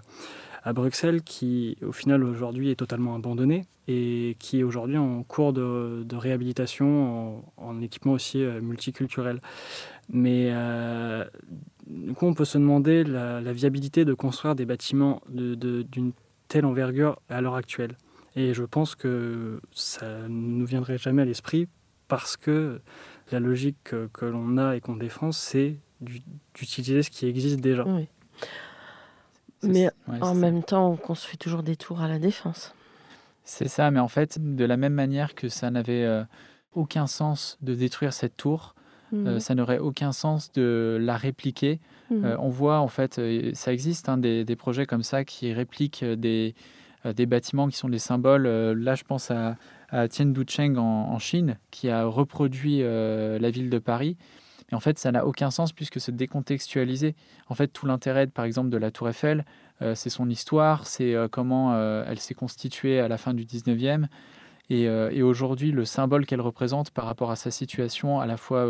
à 0.62 0.72
Bruxelles, 0.72 1.22
qui 1.22 1.76
au 1.82 1.92
final 1.92 2.24
aujourd'hui 2.24 2.70
est 2.70 2.76
totalement 2.76 3.14
abandonné 3.14 3.66
et 3.86 4.36
qui 4.38 4.60
est 4.60 4.62
aujourd'hui 4.62 4.98
en 4.98 5.22
cours 5.24 5.52
de, 5.52 6.04
réhabilitation 6.12 7.42
en, 7.56 7.68
en 7.68 7.80
équipement 7.80 8.12
aussi 8.12 8.38
multiculturel. 8.38 9.40
Mais 10.10 10.50
du 11.88 12.12
coup, 12.14 12.26
on 12.26 12.34
peut 12.34 12.44
se 12.44 12.58
demander 12.58 13.02
la, 13.04 13.40
la 13.40 13.52
viabilité 13.52 14.04
de 14.04 14.14
construire 14.14 14.54
des 14.54 14.66
bâtiments 14.66 15.20
de- 15.28 15.54
de- 15.54 15.82
d'une 15.82 16.12
telle 16.48 16.64
envergure 16.66 17.18
à 17.28 17.40
l'heure 17.40 17.54
actuelle. 17.56 17.96
Et 18.36 18.54
je 18.54 18.62
pense 18.62 18.94
que 18.94 19.60
ça 19.72 20.06
ne 20.22 20.28
nous 20.28 20.66
viendrait 20.66 20.98
jamais 20.98 21.22
à 21.22 21.24
l'esprit 21.24 21.66
parce 22.08 22.36
que 22.36 22.80
la 23.32 23.40
logique 23.40 23.76
que, 23.84 24.08
que 24.12 24.24
l'on 24.26 24.56
a 24.58 24.76
et 24.76 24.80
qu'on 24.80 24.96
défend, 24.96 25.32
c'est 25.32 25.78
du- 26.00 26.22
d'utiliser 26.54 27.02
ce 27.02 27.10
qui 27.10 27.26
existe 27.26 27.60
déjà. 27.60 27.84
Oui. 27.86 28.06
Mais 29.62 29.90
ouais, 30.06 30.18
en 30.22 30.34
même 30.34 30.62
temps, 30.62 30.90
on 30.92 30.96
construit 30.96 31.36
toujours 31.36 31.62
des 31.62 31.74
tours 31.76 32.00
à 32.00 32.08
la 32.08 32.18
défense. 32.18 32.74
C'est 33.44 33.66
ça, 33.68 33.90
mais 33.90 33.98
en 33.98 34.08
fait, 34.08 34.38
de 34.38 34.64
la 34.64 34.76
même 34.76 34.92
manière 34.94 35.34
que 35.34 35.48
ça 35.48 35.70
n'avait 35.70 36.04
euh, 36.04 36.22
aucun 36.74 37.06
sens 37.06 37.58
de 37.60 37.74
détruire 37.74 38.12
cette 38.12 38.36
tour, 38.36 38.74
euh, 39.14 39.34
Mhm. 39.34 39.40
ça 39.40 39.54
n'aurait 39.54 39.78
aucun 39.78 40.12
sens 40.12 40.52
de 40.52 40.98
la 41.00 41.16
répliquer. 41.16 41.80
Mhm. 42.10 42.24
Euh, 42.24 42.36
on 42.38 42.48
voit, 42.48 42.78
en 42.80 42.88
fait, 42.88 43.18
euh, 43.18 43.50
ça 43.54 43.72
existe 43.72 44.08
hein, 44.08 44.18
des, 44.18 44.44
des 44.44 44.56
projets 44.56 44.86
comme 44.86 45.02
ça 45.02 45.24
qui 45.24 45.52
répliquent 45.52 46.04
des, 46.04 46.54
des 47.14 47.26
bâtiments 47.26 47.68
qui 47.68 47.76
sont 47.76 47.88
des 47.88 47.98
symboles. 47.98 48.46
Là, 48.46 48.94
je 48.94 49.04
pense 49.04 49.30
à, 49.30 49.56
à 49.90 50.08
Tianducheng 50.08 50.76
en, 50.76 50.82
en 51.12 51.18
Chine, 51.18 51.56
qui 51.70 51.88
a 51.88 52.04
reproduit 52.04 52.82
euh, 52.82 53.38
la 53.38 53.50
ville 53.50 53.70
de 53.70 53.78
Paris. 53.78 54.16
Mais 54.70 54.76
en 54.76 54.80
fait, 54.80 54.98
ça 54.98 55.10
n'a 55.12 55.24
aucun 55.24 55.50
sens 55.50 55.72
puisque 55.72 55.98
c'est 56.00 56.14
décontextualisé. 56.14 57.14
En 57.48 57.54
fait, 57.54 57.68
tout 57.68 57.86
l'intérêt, 57.86 58.26
par 58.26 58.44
exemple, 58.44 58.68
de 58.68 58.76
la 58.76 58.90
Tour 58.90 59.08
Eiffel, 59.08 59.46
euh, 59.80 59.94
c'est 59.94 60.10
son 60.10 60.28
histoire, 60.28 60.86
c'est 60.86 61.14
euh, 61.14 61.28
comment 61.28 61.74
elle 62.04 62.18
s'est 62.18 62.34
constituée 62.34 63.00
à 63.00 63.08
la 63.08 63.16
fin 63.16 63.32
du 63.32 63.44
19e. 63.44 64.06
Et, 64.70 64.82
et 64.82 65.22
aujourd'hui, 65.22 65.72
le 65.72 65.84
symbole 65.84 66.26
qu'elle 66.26 66.42
représente 66.42 66.90
par 66.90 67.06
rapport 67.06 67.30
à 67.30 67.36
sa 67.36 67.50
situation, 67.50 68.20
à 68.20 68.26
la 68.26 68.36
fois 68.36 68.66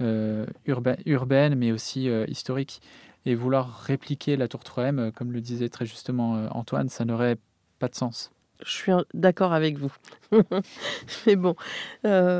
urbaine, 0.00 0.96
urbaine, 1.04 1.54
mais 1.54 1.70
aussi 1.70 2.08
historique. 2.28 2.80
Et 3.26 3.34
vouloir 3.34 3.80
répliquer 3.80 4.36
la 4.36 4.48
Tour 4.48 4.62
3M, 4.62 5.12
comme 5.12 5.32
le 5.32 5.42
disait 5.42 5.68
très 5.68 5.84
justement 5.84 6.48
Antoine, 6.50 6.88
ça 6.88 7.04
n'aurait 7.04 7.36
pas 7.78 7.88
de 7.88 7.94
sens. 7.94 8.30
Je 8.64 8.70
suis 8.70 8.92
d'accord 9.12 9.52
avec 9.52 9.76
vous. 9.76 9.92
Mais 11.26 11.36
bon, 11.36 11.54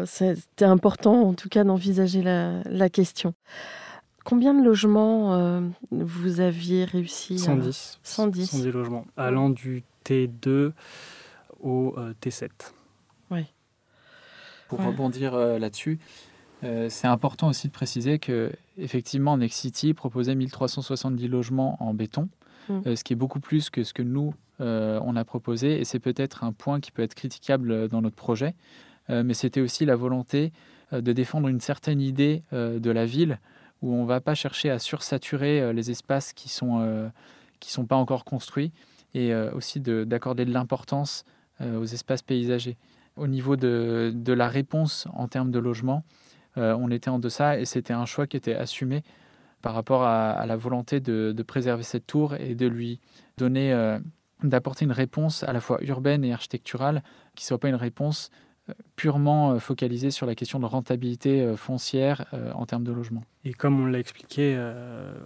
c'était 0.06 0.64
important 0.64 1.28
en 1.28 1.34
tout 1.34 1.50
cas 1.50 1.64
d'envisager 1.64 2.22
la, 2.22 2.62
la, 2.64 2.88
question. 2.88 3.34
Combien 4.28 4.52
de 4.52 4.62
logements 4.62 5.34
euh, 5.36 5.62
vous 5.90 6.40
aviez 6.40 6.84
réussi 6.84 7.38
110. 7.38 7.98
110. 8.02 8.50
110 8.50 8.72
logements, 8.72 9.06
allant 9.16 9.48
du 9.48 9.84
T2 10.04 10.72
au 11.60 11.94
euh, 11.96 12.12
T7. 12.20 12.50
Pour 14.68 14.84
rebondir 14.84 15.34
euh, 15.34 15.58
là-dessus, 15.58 15.98
c'est 16.62 17.06
important 17.06 17.48
aussi 17.48 17.68
de 17.68 17.72
préciser 17.72 18.18
que 18.18 18.52
effectivement 18.78 19.36
Next 19.36 19.60
City 19.60 19.94
proposait 19.94 20.34
1370 20.34 21.28
logements 21.28 21.76
en 21.80 21.94
béton, 21.94 22.28
mm. 22.68 22.96
ce 22.96 23.04
qui 23.04 23.12
est 23.12 23.16
beaucoup 23.16 23.38
plus 23.38 23.70
que 23.70 23.84
ce 23.84 23.92
que 23.92 24.02
nous 24.02 24.34
on 24.58 25.14
a 25.14 25.24
proposé, 25.24 25.80
et 25.80 25.84
c'est 25.84 26.00
peut-être 26.00 26.42
un 26.42 26.52
point 26.52 26.80
qui 26.80 26.90
peut 26.90 27.02
être 27.02 27.14
critiquable 27.14 27.86
dans 27.88 28.02
notre 28.02 28.16
projet, 28.16 28.56
mais 29.08 29.34
c'était 29.34 29.60
aussi 29.60 29.84
la 29.84 29.94
volonté 29.94 30.52
de 30.90 31.12
défendre 31.12 31.46
une 31.46 31.60
certaine 31.60 32.00
idée 32.00 32.42
de 32.50 32.90
la 32.90 33.06
ville 33.06 33.38
où 33.82 33.94
on 33.94 34.02
ne 34.02 34.08
va 34.08 34.20
pas 34.20 34.34
chercher 34.34 34.70
à 34.70 34.78
sursaturer 34.78 35.60
euh, 35.60 35.72
les 35.72 35.90
espaces 35.90 36.32
qui 36.32 36.48
ne 36.48 36.52
sont, 36.52 36.80
euh, 36.80 37.08
qui 37.60 37.70
sont 37.70 37.86
pas 37.86 37.96
encore 37.96 38.24
construits 38.24 38.72
et 39.14 39.32
euh, 39.32 39.50
aussi 39.52 39.80
d'accorder 39.80 40.44
de, 40.44 40.52
l'importance 40.52 41.24
aux 41.60 41.86
espaces 41.86 42.22
paysagers. 42.22 42.76
Au 43.18 43.26
niveau 43.26 43.56
de, 43.56 44.32
la 44.32 44.48
réponse 44.48 45.08
en 45.12 45.28
termes 45.28 45.50
de 45.50 45.58
logement, 45.58 46.04
on 46.56 46.90
était 46.90 47.10
en 47.10 47.18
deçà 47.18 47.58
et 47.58 47.64
c'était 47.64 47.92
un 47.92 48.04
choix 48.04 48.26
qui 48.26 48.36
était 48.36 48.54
assumé 48.54 49.02
par 49.62 49.74
rapport 49.74 50.04
à, 50.04 50.44
la 50.46 50.56
volonté 50.56 51.00
de, 51.00 51.32
de, 51.36 51.42
préserver 51.42 51.82
cette 51.82 52.06
tour 52.06 52.34
et 52.34 52.54
de 52.54 52.66
lui 52.66 53.00
donner, 53.36 53.98
d'apporter 54.42 54.84
une 54.84 54.92
réponse 54.92 55.42
à 55.42 55.52
la 55.52 55.60
fois 55.60 55.78
urbaine 55.82 56.24
et 56.24 56.32
architecturale 56.32 57.02
qui 57.34 57.44
ne 57.44 57.46
soit 57.48 57.58
pas 57.58 57.68
une 57.68 57.74
réponse 57.74 58.30
purement 58.96 59.52
euh, 59.52 59.58
focalisé 59.58 60.10
sur 60.10 60.26
la 60.26 60.34
question 60.34 60.58
de 60.58 60.66
rentabilité 60.66 61.40
euh, 61.40 61.56
foncière 61.56 62.26
euh, 62.34 62.52
en 62.52 62.66
termes 62.66 62.84
de 62.84 62.92
logement. 62.92 63.22
Et 63.44 63.52
comme 63.52 63.80
on 63.80 63.86
l'a 63.86 63.98
expliqué, 63.98 64.58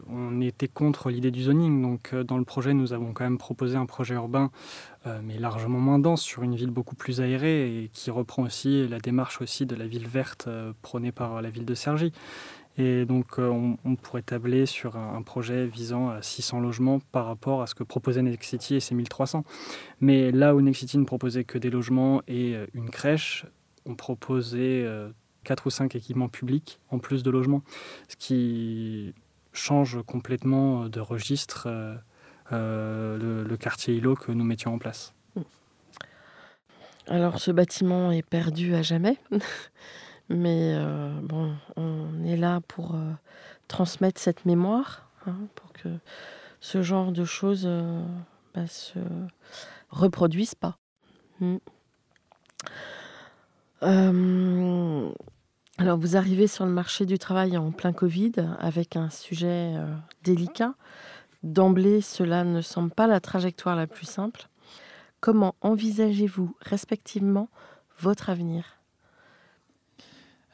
on 0.09 0.40
était 0.43 0.68
contre 0.68 1.11
l'idée 1.11 1.32
du 1.32 1.43
zoning. 1.43 1.82
Donc 1.82 2.14
dans 2.14 2.38
le 2.38 2.45
projet, 2.45 2.72
nous 2.72 2.93
avons 2.93 3.12
quand 3.12 3.24
même 3.24 3.38
proposé 3.38 3.76
un 3.76 3.86
projet 3.86 4.14
urbain, 4.14 4.53
mais 5.24 5.38
largement 5.38 5.80
moins 5.80 5.99
dense, 5.99 6.22
sur 6.22 6.45
une 6.45 6.55
ville 6.55 6.70
beaucoup 6.70 6.95
plus 6.95 7.20
aérée 7.20 7.82
et 7.82 7.88
qui 7.88 8.12
reprend 8.12 8.45
aussi 8.45 8.86
la 8.86 9.01
démarche 9.01 9.40
aussi 9.40 9.66
de 9.66 9.74
la 9.74 9.88
ville 9.88 10.07
verte 10.07 10.49
prônée 10.82 11.11
par 11.11 11.43
la 11.43 11.51
ville 11.51 11.64
de 11.64 11.74
Cergy. 11.74 12.12
Et 12.79 13.05
donc, 13.05 13.39
euh, 13.39 13.77
on, 13.85 13.97
pourrait 13.97 14.23
tabler 14.23 14.64
sur 14.64 14.97
un, 14.97 15.20
projet 15.23 15.66
visant 15.66 16.09
à 16.09 16.23
600 16.23 16.61
logements 16.61 17.01
par 17.12 17.27
rapport 17.27 17.61
à 17.61 17.66
ce 17.66 17.75
que 17.75 17.85
proposait 17.85 18.23
Nexity 18.23 18.77
et 18.77 18.81
ses 18.81 18.95
1300. 18.95 19.45
Mais 20.01 20.31
là 20.31 20.55
où 20.55 20.61
Nexity 20.61 20.97
ne 20.97 21.05
proposait 21.05 21.45
que 21.45 21.59
des 21.59 21.70
logements 21.70 22.23
et 22.29 22.57
euh, 22.57 22.66
une 22.73 22.89
crèche, 22.89 23.45
on 23.85 23.95
proposait 23.95 24.87
4 25.45 25.66
euh, 25.66 25.66
ou 25.66 25.70
5 25.70 25.95
équipements 25.97 26.29
publics 26.29 26.81
en 26.91 26.99
plus 26.99 27.23
de 27.23 27.31
logements, 27.31 27.62
ce 28.09 28.16
qui 28.16 29.14
change 29.53 30.03
complètement 30.07 30.89
de 30.89 31.01
registre 31.01 31.68
le, 32.51 33.45
le, 33.47 33.57
quartier 33.59 33.95
îlot 33.95 34.14
que 34.14 34.33
nous 34.33 34.45
mettions 34.45 34.73
en 34.73 34.79
place. 34.79 35.14
Alors, 37.07 37.39
ce 37.39 37.51
bâtiment 37.51 38.12
est 38.12 38.27
perdu 38.27 38.75
à 38.75 38.83
jamais 38.83 39.18
Mais 40.29 40.75
euh, 40.75 41.12
bon, 41.23 41.55
on 41.77 42.25
est 42.25 42.37
là 42.37 42.61
pour 42.68 42.95
euh, 42.95 43.12
transmettre 43.68 44.20
cette 44.20 44.47
mémoire, 44.47 45.09
hein, 45.27 45.37
pour 45.55 45.73
que 45.73 45.89
ce 46.61 46.83
genre 46.83 47.12
de 47.12 47.25
choses 47.25 47.66
ne 47.66 47.70
euh, 47.70 48.03
bah, 48.55 48.66
se 48.66 48.99
reproduisent 49.91 50.55
pas. 50.55 50.77
Hmm. 51.41 51.57
alors, 55.79 55.99
vous 55.99 56.16
arrivez 56.16 56.47
sur 56.47 56.64
le 56.64 56.70
marché 56.70 57.05
du 57.05 57.18
travail 57.18 57.57
en 57.57 57.73
plein 57.73 57.93
Covid 57.93 58.33
avec 58.61 58.95
un 58.95 59.11
sujet 59.11 59.75
délicat. 60.23 60.75
D'emblée, 61.43 62.01
cela 62.01 62.45
ne 62.45 62.61
semble 62.61 62.93
pas 62.93 63.09
la 63.09 63.18
trajectoire 63.18 63.75
la 63.75 63.89
plus 63.89 64.07
simple. 64.07 64.49
Comment 65.20 65.57
envisagez-vous 65.61 66.55
respectivement 66.61 67.49
votre 67.99 68.31
avenir? 68.31 68.82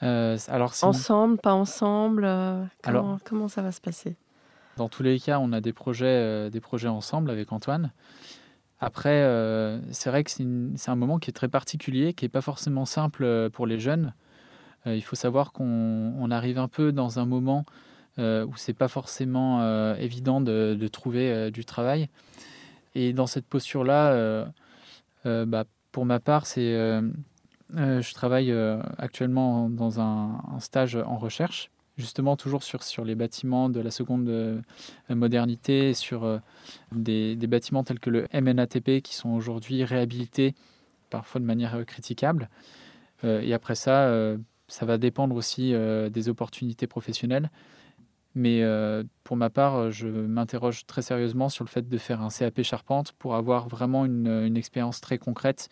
Alors, 0.01 0.73
ensemble, 0.83 1.39
pas 1.39 1.55
ensemble 1.55 2.25
euh, 2.25 2.65
comment, 2.83 2.99
alors, 2.99 3.19
comment, 3.25 3.49
ça 3.49 3.63
va 3.63 3.73
se 3.73 3.81
passer? 3.81 4.17
Dans 4.77 4.89
tous 4.89 5.03
les 5.03 5.19
cas, 5.19 5.39
on 5.41 5.53
a 5.53 5.61
des 5.61 5.73
projets, 5.73 6.07
euh, 6.07 6.51
des 6.51 6.61
projets 6.61 6.89
ensemble 6.89 7.31
avec 7.31 7.53
Antoine. 7.53 7.93
Après, 8.81 9.27
c'est 9.91 10.09
vrai 10.09 10.23
que 10.23 10.31
c'est 10.31 10.91
un 10.91 10.95
moment 10.95 11.19
qui 11.19 11.31
est 11.31 11.33
très 11.33 11.49
particulier, 11.49 12.15
qui 12.15 12.25
n'est 12.25 12.29
pas 12.29 12.43
forcément 12.43 12.85
simple 12.85 13.51
pour 13.51 13.67
les 13.67 13.81
jeunes. 13.81 14.15
il 14.87 15.03
faut 15.03 15.17
savoir 15.17 15.51
qu'on 15.51 16.31
arrive 16.31 16.59
un 16.59 16.69
peu 16.69 16.93
dans 16.93 17.19
un 17.19 17.27
moment 17.27 17.65
où 18.19 18.53
c'est 18.55 18.75
pas 18.75 18.87
forcément 18.87 19.95
évident 19.97 20.41
de, 20.41 20.77
de 20.79 20.87
trouver 20.87 21.51
du 21.51 21.65
travail. 21.65 22.09
Et 22.95 23.13
dans 23.13 23.27
cette 23.27 23.47
posture-là, 23.47 24.47
bah, 25.25 25.65
pour 25.93 26.07
ma 26.07 26.21
part, 26.21 26.47
c'est 26.47 26.75
euh, 26.75 27.03
je 27.75 28.15
travaille 28.15 28.51
euh, 28.51 28.81
actuellement 28.99 29.69
dans 29.69 30.01
un, 30.01 30.59
stage 30.61 30.97
en 30.97 31.17
recherche, 31.17 31.71
justement 31.97 32.37
toujours 32.37 32.63
sur, 32.63 32.83
sur 32.83 33.05
les 33.05 33.15
bâtiments 33.15 33.69
de 33.69 33.81
la 33.81 33.91
seconde 33.91 34.29
euh, 34.29 34.61
modernité, 35.11 35.95
sur 35.95 36.41
des, 36.93 37.37
bâtiments 37.37 37.85
tels 37.85 38.01
que 38.01 38.11
le 38.11 38.27
MNATP 38.33 39.03
qui 39.03 39.15
sont 39.15 39.31
aujourd'hui 39.31 39.85
réhabilités 39.85 40.55
parfois 41.11 41.41
de 41.41 41.47
manière 41.47 41.85
critiquable. 41.87 42.51
et 43.25 43.55
après 43.55 43.75
ça, 43.75 44.13
ça 44.69 44.85
va 44.85 44.99
dépendre 44.99 45.35
aussi 45.35 45.73
des 46.11 46.29
opportunités 46.29 46.87
professionnelles. 46.87 47.51
Mais 48.35 48.63
pour 49.25 49.39
ma 49.39 49.49
part, 49.49 49.91
je 49.91 50.07
m'interroge 50.07 50.85
très 50.85 51.01
sérieusement 51.01 51.49
sur 51.49 51.65
le 51.65 51.71
fait 51.71 51.89
de 51.89 51.99
faire 51.99 52.21
un 52.21 52.29
CAP 52.29 52.61
charpente 52.61 53.13
pour 53.13 53.37
avoir 53.37 53.69
vraiment 53.69 54.05
une 54.05 54.57
expérience 54.59 55.01
très 55.01 55.17
concrète 55.17 55.71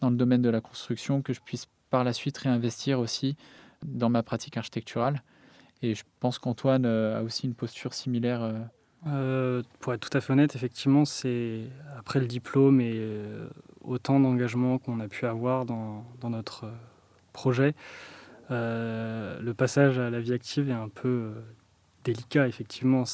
dans 0.00 0.10
le 0.10 0.16
domaine 0.16 0.42
de 0.42 0.50
la 0.50 0.60
construction, 0.60 1.22
que 1.22 1.32
je 1.32 1.40
puisse 1.40 1.66
par 1.90 2.04
la 2.04 2.12
suite 2.12 2.38
réinvestir 2.38 3.00
aussi 3.00 3.36
dans 3.82 4.08
ma 4.08 4.22
pratique 4.22 4.56
architecturale. 4.56 5.22
Et 5.82 5.94
je 5.94 6.04
pense 6.20 6.38
qu'Antoine 6.38 6.84
euh, 6.86 7.18
a 7.18 7.22
aussi 7.22 7.46
une 7.46 7.54
posture 7.54 7.94
similaire. 7.94 8.42
Euh. 8.42 8.58
Euh, 9.06 9.62
pour 9.80 9.94
être 9.94 10.08
tout 10.08 10.16
à 10.16 10.20
fait 10.20 10.32
honnête, 10.32 10.56
effectivement, 10.56 11.04
c'est 11.04 11.62
après 11.96 12.18
le 12.18 12.26
diplôme 12.26 12.80
et 12.80 13.00
autant 13.82 14.18
d'engagement 14.18 14.78
qu'on 14.78 14.98
a 14.98 15.06
pu 15.06 15.24
avoir 15.24 15.64
dans, 15.64 16.04
dans 16.20 16.30
notre 16.30 16.68
projet, 17.32 17.74
le 18.50 19.52
passage 19.52 20.00
à 20.00 20.10
la 20.10 20.18
vie 20.18 20.32
active 20.32 20.68
est 20.68 20.72
un 20.72 20.88
peu 20.88 21.30
délicat, 22.02 22.48
effectivement. 22.48 23.04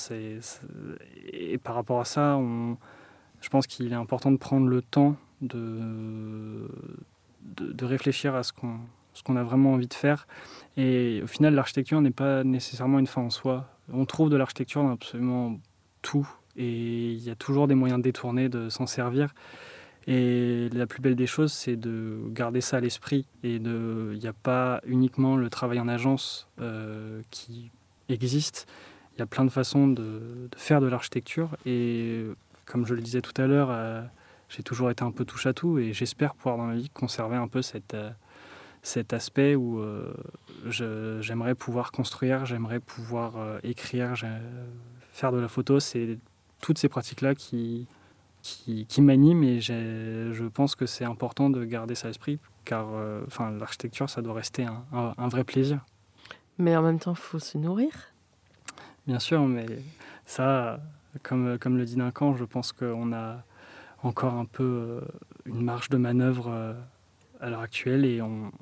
Et 1.30 1.58
par 1.58 1.74
rapport 1.74 2.00
à 2.00 2.06
ça, 2.06 2.40
je 3.42 3.48
pense 3.50 3.66
qu'il 3.66 3.92
est 3.92 3.96
important 3.96 4.32
de 4.32 4.38
prendre 4.38 4.66
le 4.66 4.80
temps 4.80 5.16
de, 5.40 6.68
de, 7.56 7.84
réfléchir 7.84 8.34
à 8.34 8.42
ce 8.42 8.52
qu'on 8.52 8.78
ce 9.14 9.22
qu'on 9.22 9.36
a 9.36 9.44
vraiment 9.44 9.74
envie 9.74 9.86
de 9.86 9.94
faire. 9.94 10.26
Et 10.76 11.20
au 11.22 11.26
final, 11.26 11.54
l'architecture 11.54 12.00
n'est 12.00 12.10
pas 12.10 12.42
nécessairement 12.42 12.98
une 12.98 13.06
fin 13.06 13.22
en 13.22 13.30
soi. 13.30 13.68
On 13.92 14.04
trouve 14.06 14.28
de 14.28 14.36
l'architecture 14.36 14.82
dans 14.82 14.90
absolument 14.90 15.60
tout, 16.02 16.28
et 16.56 17.12
il 17.12 17.22
y 17.22 17.30
a 17.30 17.36
toujours 17.36 17.68
des 17.68 17.74
moyens 17.74 18.02
détournés 18.02 18.48
de 18.48 18.68
s'en 18.68 18.86
servir. 18.86 19.32
Et 20.06 20.68
la 20.72 20.86
plus 20.86 21.00
belle 21.00 21.16
des 21.16 21.26
choses, 21.26 21.52
c'est 21.52 21.76
de 21.76 22.18
garder 22.30 22.60
ça 22.60 22.76
à 22.76 22.80
l'esprit. 22.80 23.26
Et 23.42 23.54
il 23.54 24.18
n'y 24.18 24.26
a 24.26 24.34
pas 24.34 24.80
uniquement 24.86 25.36
le 25.36 25.48
travail 25.48 25.80
en 25.80 25.88
agence 25.88 26.48
euh, 26.60 27.22
qui 27.30 27.70
existe. 28.08 28.66
Il 29.14 29.20
y 29.20 29.22
a 29.22 29.26
plein 29.26 29.44
de 29.44 29.50
façons 29.50 29.88
de, 29.88 30.02
de 30.50 30.56
faire 30.58 30.80
de 30.80 30.86
l'architecture. 30.86 31.56
Et 31.64 32.24
comme 32.66 32.84
je 32.86 32.94
le 32.94 33.00
disais 33.00 33.22
tout 33.22 33.40
à 33.40 33.46
l'heure, 33.46 33.68
euh, 33.70 34.02
j'ai 34.48 34.62
toujours 34.62 34.90
été 34.90 35.02
un 35.02 35.10
peu 35.10 35.24
touche 35.24 35.46
à 35.46 35.52
tout 35.52 35.78
et 35.78 35.92
j'espère 35.92 36.34
pouvoir 36.34 36.56
dans 36.56 36.66
ma 36.66 36.74
vie 36.74 36.90
conserver 36.90 37.36
un 37.36 37.48
peu 37.48 37.62
cette, 37.62 37.94
euh, 37.94 38.10
cet 38.82 39.12
aspect 39.12 39.54
où 39.54 39.78
euh, 39.80 40.12
j'aimerais 41.20 41.54
pouvoir 41.54 41.92
construire, 41.92 42.44
j'aimerais 42.46 42.80
pouvoir 42.80 43.36
euh, 43.36 43.58
écrire, 43.62 44.14
faire 45.12 45.32
de 45.32 45.38
la 45.38 45.48
photo. 45.48 45.80
C'est 45.80 46.18
toutes 46.60 46.78
ces 46.78 46.88
pratiques-là 46.88 47.34
qui, 47.34 47.86
qui, 48.42 48.86
qui 48.86 49.02
m'animent 49.02 49.44
et 49.44 49.60
je 49.60 50.44
pense 50.44 50.74
que 50.74 50.86
c'est 50.86 51.04
important 51.04 51.50
de 51.50 51.64
garder 51.64 51.94
ça 51.94 52.06
à 52.06 52.10
l'esprit 52.10 52.38
car 52.64 52.86
enfin, 53.26 53.50
l'architecture, 53.50 54.08
ça 54.08 54.22
doit 54.22 54.32
rester 54.32 54.64
un, 54.64 54.84
un, 54.92 55.28
vrai 55.28 55.44
plaisir. 55.44 55.84
Mais 56.56 56.74
en 56.74 56.80
même 56.80 56.98
temps, 56.98 57.12
il 57.12 57.18
faut 57.18 57.38
se 57.38 57.58
nourrir. 57.58 57.90
Bien 59.06 59.18
sûr, 59.18 59.42
mais 59.46 59.66
ça, 60.24 60.80
comme, 61.22 61.58
comme 61.58 61.76
le 61.76 61.84
dit 61.84 61.96
Duncan, 61.96 62.34
je 62.36 62.44
pense 62.44 62.72
qu'on 62.72 63.12
a 63.12 63.44
encore 64.04 64.34
un 64.34 64.44
peu 64.44 64.62
euh, 64.64 65.00
une 65.46 65.62
marge 65.62 65.88
de 65.88 65.96
manœuvre 65.96 66.48
euh, 66.48 66.74
à 67.40 67.50
l'heure 67.50 67.60
actuelle 67.60 68.04
et 68.04 68.22
on, 68.22 68.52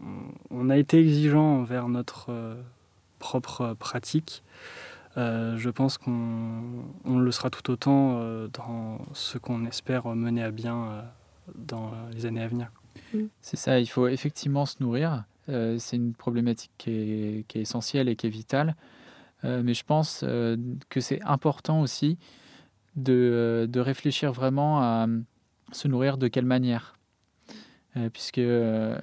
on, 0.51 0.71
a 0.71 0.77
été 0.77 0.99
exigeant 0.99 1.59
envers 1.59 1.89
notre 1.89 2.31
euh, 2.31 2.55
propre 3.19 3.75
pratique. 3.79 4.43
je 5.17 5.71
pense 5.71 5.99
qu'on 5.99 6.85
on 7.05 7.19
le 7.19 7.31
sera 7.31 7.51
tout 7.51 7.71
autant 7.71 8.19
dans 8.53 8.99
ce 9.13 9.39
qu'on 9.39 9.65
espère 9.67 10.07
mener 10.07 10.43
à 10.43 10.51
bien 10.51 11.05
dans 11.55 11.93
les 12.13 12.27
années 12.27 12.43
à 12.43 12.49
venir. 12.49 12.73
C'est 13.43 13.57
ça, 13.57 13.79
il 13.79 13.87
faut 13.87 14.09
effectivement 14.09 14.67
se 14.67 14.83
nourrir. 14.83 15.25
c'est 15.47 15.97
une 15.97 16.15
problématique 16.15 16.73
qui 16.79 16.91
est, 16.91 17.45
qui 17.47 17.59
est, 17.59 17.61
essentielle 17.61 18.09
et 18.09 18.17
qui 18.17 18.27
est 18.27 18.31
vitale. 18.31 18.75
mais 19.45 19.75
je 19.75 19.85
pense 19.85 20.25
que 20.89 21.01
c'est 21.01 21.23
important 21.23 21.81
aussi 21.83 22.19
de, 22.97 23.69
de, 23.71 23.81
réfléchir 23.81 24.33
vraiment 24.33 24.81
à 24.81 25.07
se 25.73 25.89
nourrir 25.89 26.19
de 26.19 26.29
quelle 26.29 26.45
manière 26.45 26.95
euh, 27.97 28.09
Puisque 28.11 28.39
euh, 28.39 28.99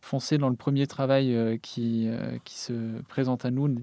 foncer 0.00 0.38
dans 0.38 0.48
le 0.48 0.56
premier 0.56 0.86
travail 0.86 1.34
euh, 1.34 1.56
qui, 1.56 2.08
qui 2.44 2.58
se 2.58 3.00
présente 3.08 3.44
à 3.44 3.50
nous, 3.50 3.74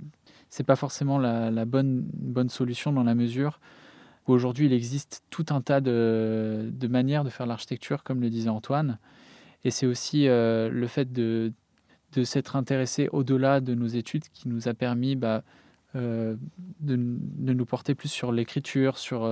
c'est 0.50 0.64
pas 0.64 0.76
forcément 0.76 1.18
la, 1.18 1.66
bonne, 1.66 2.04
bonne 2.14 2.50
solution 2.50 2.92
dans 2.92 3.04
la 3.04 3.16
mesure 3.16 3.60
où 4.28 4.34
aujourd'hui 4.34 4.68
il 4.68 4.74
existe 4.74 5.24
tout 5.30 5.46
un 5.50 5.62
tas 5.62 5.82
de, 5.82 6.70
de 6.72 6.88
manières 6.88 7.24
de 7.24 7.30
faire 7.30 7.48
l'architecture, 7.48 8.04
comme 8.04 8.22
le 8.22 8.30
disait 8.30 8.50
Antoine. 8.50 9.00
Et 9.64 9.72
c'est 9.72 9.86
aussi 9.86 10.26
le 10.28 10.86
fait 10.88 11.12
de, 11.12 11.54
de 12.14 12.24
s'être 12.24 12.56
intéressé 12.56 13.10
au-delà 13.14 13.62
de 13.62 13.74
nos 13.74 13.88
études 13.88 14.26
qui 14.34 14.48
nous 14.48 14.68
a 14.68 14.74
permis 14.74 15.16
bah, 15.16 15.44
de, 15.96 16.38
de, 16.82 17.54
nous 17.54 17.66
porter 17.66 17.96
plus 17.96 18.10
sur 18.10 18.32
l'écriture, 18.32 18.98
sur 19.00 19.26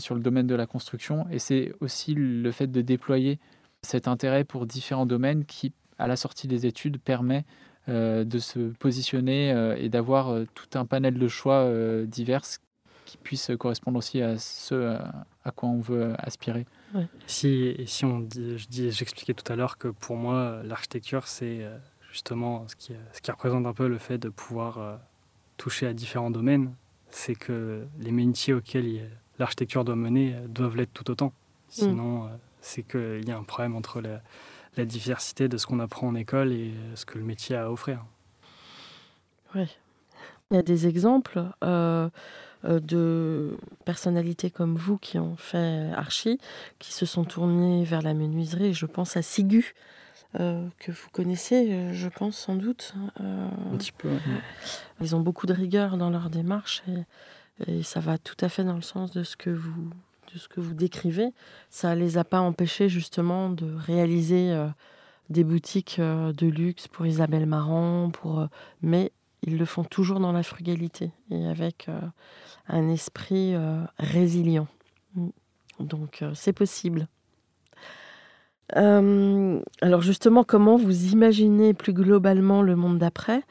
sur 0.00 0.14
le 0.14 0.20
domaine 0.20 0.46
de 0.46 0.54
la 0.54 0.66
construction. 0.66 1.26
Et 1.30 1.38
c'est 1.38 1.72
aussi 1.80 2.14
le 2.14 2.50
fait 2.52 2.66
de 2.66 2.80
déployer 2.82 3.38
cet 3.82 4.08
intérêt 4.08 4.44
pour 4.44 4.66
différents 4.66 5.06
domaines 5.06 5.44
qui, 5.44 5.72
à 5.98 6.06
la 6.06 6.16
sortie 6.16 6.48
des 6.48 6.66
études, 6.66 6.98
permet 6.98 7.44
euh, 7.88 8.24
de 8.24 8.38
se 8.40 8.58
positionner 8.58 9.52
euh, 9.52 9.76
et 9.76 9.88
d'avoir 9.88 10.30
euh, 10.30 10.44
tout 10.54 10.76
un 10.76 10.84
panel 10.84 11.18
de 11.18 11.28
choix 11.28 11.70
divers 12.04 12.42
qui 13.04 13.16
puissent 13.16 13.52
correspondre 13.58 13.98
aussi 13.98 14.20
à 14.20 14.36
ce 14.38 14.98
à 15.44 15.50
quoi 15.52 15.68
on 15.68 15.80
veut 15.80 16.14
aspirer. 16.18 16.66
Si, 17.28 17.76
si 17.86 18.04
on 18.04 18.18
dit, 18.18 18.58
je 18.58 18.66
dis, 18.66 18.90
j'expliquais 18.90 19.34
tout 19.34 19.50
à 19.52 19.54
l'heure 19.54 19.78
que 19.78 19.86
pour 19.86 20.16
moi, 20.16 20.62
l'architecture, 20.64 21.28
c'est 21.28 21.64
justement 22.10 22.66
ce 22.66 22.74
qui, 22.74 22.94
ce 23.12 23.20
qui 23.20 23.30
représente 23.30 23.64
un 23.66 23.72
peu 23.72 23.86
le 23.86 23.98
fait 23.98 24.18
de 24.18 24.28
pouvoir 24.28 24.98
toucher 25.56 25.86
à 25.86 25.92
différents 25.92 26.32
domaines. 26.32 26.74
C'est 27.10 27.36
que 27.36 27.86
les 28.00 28.10
métiers 28.10 28.54
auxquels 28.54 28.86
il 28.86 29.08
l'architecture 29.38 29.84
doit 29.84 29.96
mener 29.96 30.34
euh, 30.34 30.46
doivent 30.48 30.76
l'être 30.76 30.92
tout 30.92 31.10
autant. 31.10 31.32
Sinon, 31.68 32.24
mm. 32.24 32.26
euh, 32.26 32.36
c'est 32.60 32.82
qu'il 32.82 33.28
y 33.28 33.32
a 33.32 33.36
un 33.36 33.42
problème 33.42 33.76
entre 33.76 34.00
la, 34.00 34.20
diversité 34.84 35.48
de 35.48 35.56
ce 35.56 35.66
qu'on 35.66 35.80
apprend 35.80 36.08
en 36.08 36.14
école 36.14 36.52
et 36.52 36.70
euh, 36.70 36.96
ce 36.96 37.06
que 37.06 37.18
le 37.18 37.24
métier 37.24 37.56
a 37.56 37.64
à 37.64 37.70
offrir. 37.70 38.04
Oui. 39.54 39.64
Il 40.50 40.56
y 40.56 40.58
a 40.58 40.62
des 40.62 40.86
exemples 40.86 41.42
de 42.62 43.56
personnalités 43.84 44.50
comme 44.50 44.76
vous 44.76 44.96
qui 44.96 45.18
ont 45.18 45.34
fait 45.36 45.90
archi, 45.92 46.38
qui 46.78 46.92
se 46.92 47.04
sont 47.04 47.24
tournées 47.24 47.82
vers 47.84 48.00
la 48.00 48.14
menuiserie. 48.14 48.74
Je 48.74 48.86
pense 48.86 49.16
à 49.16 49.22
Sigu, 49.22 49.74
que 50.34 50.92
vous 50.92 51.08
connaissez, 51.10 51.92
je 51.92 52.08
pense 52.08 52.36
sans 52.36 52.54
doute. 52.54 52.94
Un 53.18 53.76
petit 53.76 53.90
peu. 53.90 54.10
Ils 55.00 55.16
ont 55.16 55.20
beaucoup 55.20 55.46
de 55.46 55.52
rigueur 55.52 55.96
dans 55.96 56.10
leur 56.10 56.30
démarche 56.30 56.84
et 56.86 57.02
et 57.66 57.82
ça 57.82 58.00
va 58.00 58.18
tout 58.18 58.36
à 58.40 58.48
fait 58.48 58.64
dans 58.64 58.74
le 58.74 58.82
sens 58.82 59.12
de 59.12 59.22
ce 59.22 59.36
que 59.36 59.50
vous, 59.50 59.90
de 60.32 60.38
ce 60.38 60.48
que 60.48 60.60
vous 60.60 60.74
décrivez. 60.74 61.32
Ça 61.70 61.94
les 61.94 62.18
a 62.18 62.24
pas 62.24 62.40
empêchés 62.40 62.88
justement 62.88 63.48
de 63.50 63.72
réaliser 63.74 64.52
euh, 64.52 64.68
des 65.30 65.44
boutiques 65.44 65.98
euh, 65.98 66.32
de 66.32 66.46
luxe 66.46 66.88
pour 66.88 67.06
Isabelle 67.06 67.46
Marant, 67.46 68.10
pour, 68.10 68.40
euh, 68.40 68.46
mais 68.82 69.12
ils 69.42 69.56
le 69.58 69.64
font 69.64 69.84
toujours 69.84 70.20
dans 70.20 70.32
la 70.32 70.42
frugalité 70.42 71.12
et 71.30 71.46
avec 71.46 71.88
un 72.68 72.88
esprit 72.88 73.54
résilient. 73.98 74.66
Mm. 75.14 75.28
Donc 75.78 76.24
c'est 76.34 76.54
possible. 76.54 77.06
alors 78.72 80.00
justement, 80.00 80.42
comment 80.42 80.76
vous 80.76 81.12
imaginez 81.12 81.74
plus 81.74 81.92
globalement 81.92 82.62
le 82.62 82.74
monde 82.76 82.98
d'après? 82.98 83.42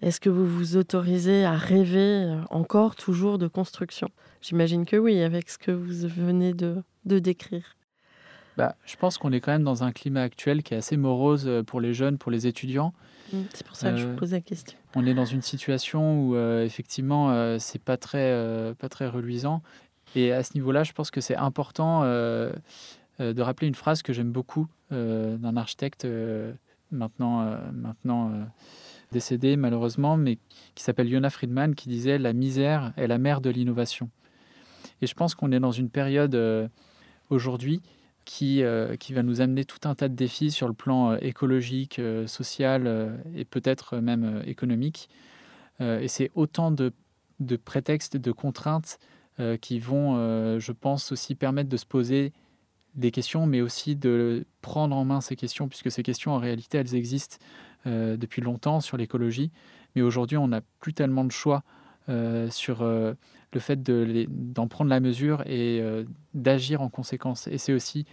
Est-ce 0.00 0.20
que 0.20 0.30
vous 0.30 0.46
vous 0.46 0.76
autorisez 0.76 1.44
à 1.44 1.56
rêver 1.56 2.24
euh, 2.24 2.40
encore 2.50 2.94
toujours 2.94 3.36
de 3.38 3.48
construction? 3.48 4.08
J'imagine 4.40 4.86
que 4.86 4.96
oui, 4.96 5.20
avec 5.20 5.50
ce 5.50 5.58
que 5.58 5.72
vous 5.72 6.06
venez 6.08 6.54
de, 6.54 6.84
décrire. 7.04 7.76
Bah, 8.56 8.76
je 8.84 8.96
pense 8.96 9.18
qu'on 9.18 9.32
est 9.32 9.40
quand 9.40 9.50
même 9.50 9.64
dans 9.64 9.82
un 9.82 9.90
climat 9.90 10.22
actuel 10.22 10.62
qui 10.62 10.74
est 10.74 10.76
assez 10.76 10.96
morose 10.96 11.46
euh, 11.46 11.62
pour 11.64 11.80
les 11.80 11.94
jeunes, 11.94 12.16
pour 12.16 12.30
les 12.30 12.46
étudiants. 12.46 12.92
Mmh, 13.32 13.38
c'est 13.52 13.66
pour 13.66 13.74
ça 13.74 13.90
que 13.90 13.96
je 13.96 14.06
vous 14.06 14.12
euh, 14.12 14.16
pose 14.16 14.32
la 14.32 14.40
question. 14.40 14.78
On 14.94 15.04
est 15.04 15.14
dans 15.14 15.24
une 15.24 15.42
situation 15.42 16.22
où 16.22 16.36
effectivement 16.36 17.58
c'est 17.58 17.82
pas 17.82 17.98
très 17.98 18.74
pas 18.78 18.88
très 18.88 19.06
reluisant. 19.06 19.62
Et 20.16 20.32
à 20.32 20.42
ce 20.42 20.54
niveau-là, 20.54 20.82
je 20.82 20.92
pense 20.92 21.10
que 21.10 21.20
c'est 21.20 21.36
important 21.36 22.04
de 22.04 23.40
rappeler 23.40 23.68
une 23.68 23.74
phrase 23.74 24.00
que 24.00 24.14
j'aime 24.14 24.32
beaucoup 24.32 24.66
d'un 24.90 25.56
architecte 25.58 26.06
maintenant 26.90 27.54
maintenant 27.70 28.32
décédé 29.12 29.56
malheureusement, 29.56 30.16
mais 30.16 30.38
qui 30.74 30.82
s'appelle 30.82 31.08
Yona 31.08 31.30
Friedman, 31.30 31.74
qui 31.74 31.88
disait 31.88 32.18
La 32.18 32.32
misère 32.32 32.92
est 32.96 33.06
la 33.06 33.18
mère 33.18 33.40
de 33.40 33.50
l'innovation. 33.50 34.10
Et 35.00 35.06
je 35.06 35.14
pense 35.14 35.34
qu'on 35.34 35.52
est 35.52 35.60
dans 35.60 35.72
une 35.72 35.90
période 35.90 36.34
euh, 36.34 36.68
aujourd'hui 37.30 37.80
qui, 38.24 38.62
euh, 38.62 38.96
qui 38.96 39.12
va 39.12 39.22
nous 39.22 39.40
amener 39.40 39.64
tout 39.64 39.88
un 39.88 39.94
tas 39.94 40.08
de 40.08 40.14
défis 40.14 40.50
sur 40.50 40.68
le 40.68 40.74
plan 40.74 41.12
euh, 41.12 41.16
écologique, 41.20 42.00
social 42.26 43.20
et 43.34 43.44
peut-être 43.44 43.98
même 43.98 44.42
économique. 44.46 45.08
et 45.80 46.08
c'est 46.08 46.30
autant 46.34 46.70
de, 46.70 46.92
de, 47.40 47.56
prétextes, 47.56 48.16
de 48.16 48.32
contraintes 48.32 48.98
qui 49.60 49.78
vont, 49.78 50.58
je 50.58 50.72
pense, 50.72 51.12
aussi 51.12 51.36
permettre 51.36 51.68
de 51.68 51.76
se 51.76 51.86
poser 51.86 52.32
des 52.96 53.12
questions, 53.12 53.46
mais 53.46 53.60
aussi 53.60 53.94
de 53.94 54.44
prendre 54.60 54.96
en 54.96 55.04
main 55.04 55.20
ces 55.20 55.36
questions, 55.36 55.68
puisque 55.68 55.92
ces 55.92 56.02
questions, 56.02 56.32
en 56.32 56.38
réalité, 56.38 56.78
elles 56.78 56.96
existent 56.96 57.36
euh, 57.86 58.16
depuis 58.16 58.42
longtemps 58.42 58.80
sur 58.80 58.96
l'écologie, 58.96 59.52
mais 59.94 60.02
aujourd'hui, 60.02 60.36
on 60.36 60.48
n'a 60.48 60.62
plus 60.80 60.92
tellement 60.92 61.24
de 61.24 61.30
choix 61.30 61.62
euh, 62.08 62.50
sur 62.50 62.82
euh, 62.82 63.14
le 63.52 63.60
fait 63.60 63.80
d'en 63.82 64.66
prendre 64.66 64.90
la 64.90 64.98
mesure 64.98 65.42
et 65.46 65.80
d'agir 66.34 66.82
en 66.82 66.88
conséquence. 66.88 67.46
Et 67.46 67.56
c'est 67.56 67.72
aussi 67.72 68.04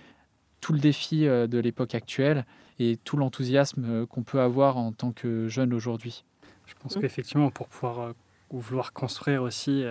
tout 0.62 0.72
le 0.72 0.80
défi 0.80 1.26
de 1.26 1.58
l'époque 1.58 1.94
actuelle 1.94 2.46
et 2.80 2.98
tout 2.98 3.18
l'enthousiasme 3.18 4.06
qu'on 4.06 4.24
peut 4.24 4.40
avoir 4.40 4.78
en 4.78 4.94
tant 4.94 5.12
que 5.12 5.50
jeune 5.50 5.74
aujourd'hui. 5.74 6.24
Je 6.68 6.74
pense 6.80 6.96
qu'effectivement, 6.96 7.50
pour 7.50 7.68
pouvoir 7.68 8.14
ou 8.50 8.60
vouloir 8.60 8.94
construire 8.94 9.44
aussi, 9.44 9.84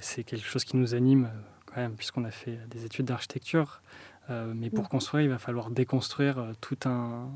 c'est 0.00 0.22
quelque 0.22 0.46
chose 0.46 0.64
qui 0.64 0.76
nous 0.76 0.94
anime 0.94 1.30
quand 1.64 1.80
même, 1.80 1.94
puisqu'on 1.94 2.24
a 2.24 2.30
fait 2.30 2.58
des 2.68 2.84
études 2.84 3.06
d'architecture. 3.06 3.80
mais 4.28 4.68
pour 4.68 4.90
construire, 4.90 5.24
il 5.24 5.30
va 5.30 5.38
falloir 5.38 5.70
déconstruire 5.70 6.52
tout 6.60 6.78
un, 6.84 7.30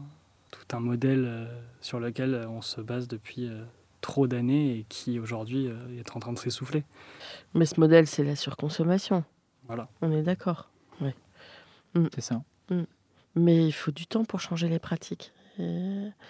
tout 0.67 0.77
un 0.77 0.81
modèle 0.81 1.25
euh, 1.27 1.47
sur 1.81 2.01
lequel 2.01 2.47
on 2.49 2.63
se 2.63 2.81
base 2.81 3.09
depuis 3.09 3.47
euh, 3.49 3.65
trop 4.01 4.27
d'années 4.27 4.79
et 4.79 4.87
qui 4.89 5.19
aujourd'hui 5.19 5.69
euh, 5.69 5.99
est 5.99 6.17
en 6.17 6.21
train 6.21 6.33
de 6.33 6.39
s'essouffler. 6.39 6.85
Mais 7.55 7.67
ce 7.67 7.79
modèle, 7.81 8.07
c'est 8.07 8.25
la 8.25 8.37
surconsommation. 8.37 9.25
Voilà. 9.67 9.89
On 10.03 10.13
est 10.13 10.23
d'accord. 10.23 10.71
Oui. 11.01 11.11
Mm. 11.95 12.07
C'est 12.15 12.21
ça. 12.21 12.43
Mm. 12.71 12.83
Mais 13.37 13.67
il 13.67 13.73
faut 13.73 13.91
du 13.91 14.07
temps 14.07 14.25
pour 14.25 14.41
changer 14.41 14.69
les 14.69 14.79
pratiques. 14.79 15.33
Le 15.59 16.23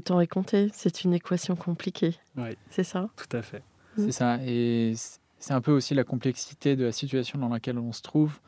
temps 0.00 0.20
est 0.20 0.26
compté. 0.26 0.68
C'est 0.72 1.04
une 1.04 1.14
équation 1.14 1.56
compliquée. 1.56 2.16
Oui. 2.36 2.56
C'est 2.70 2.84
ça? 2.84 3.08
Tout 3.16 3.36
à 3.36 3.42
fait. 3.42 3.62
C'est 3.96 4.08
mm. 4.08 4.12
ça. 4.12 4.38
Et 4.44 4.94
c'est 5.38 5.54
un 5.54 5.60
peu 5.60 5.72
aussi 5.72 5.94
la 5.94 6.04
complexité 6.04 6.76
de 6.76 6.84
la 6.84 6.92
situation 6.92 7.38
dans 7.38 7.48
laquelle 7.48 7.78
on 7.78 7.92
se 7.92 8.02
trouve 8.02 8.40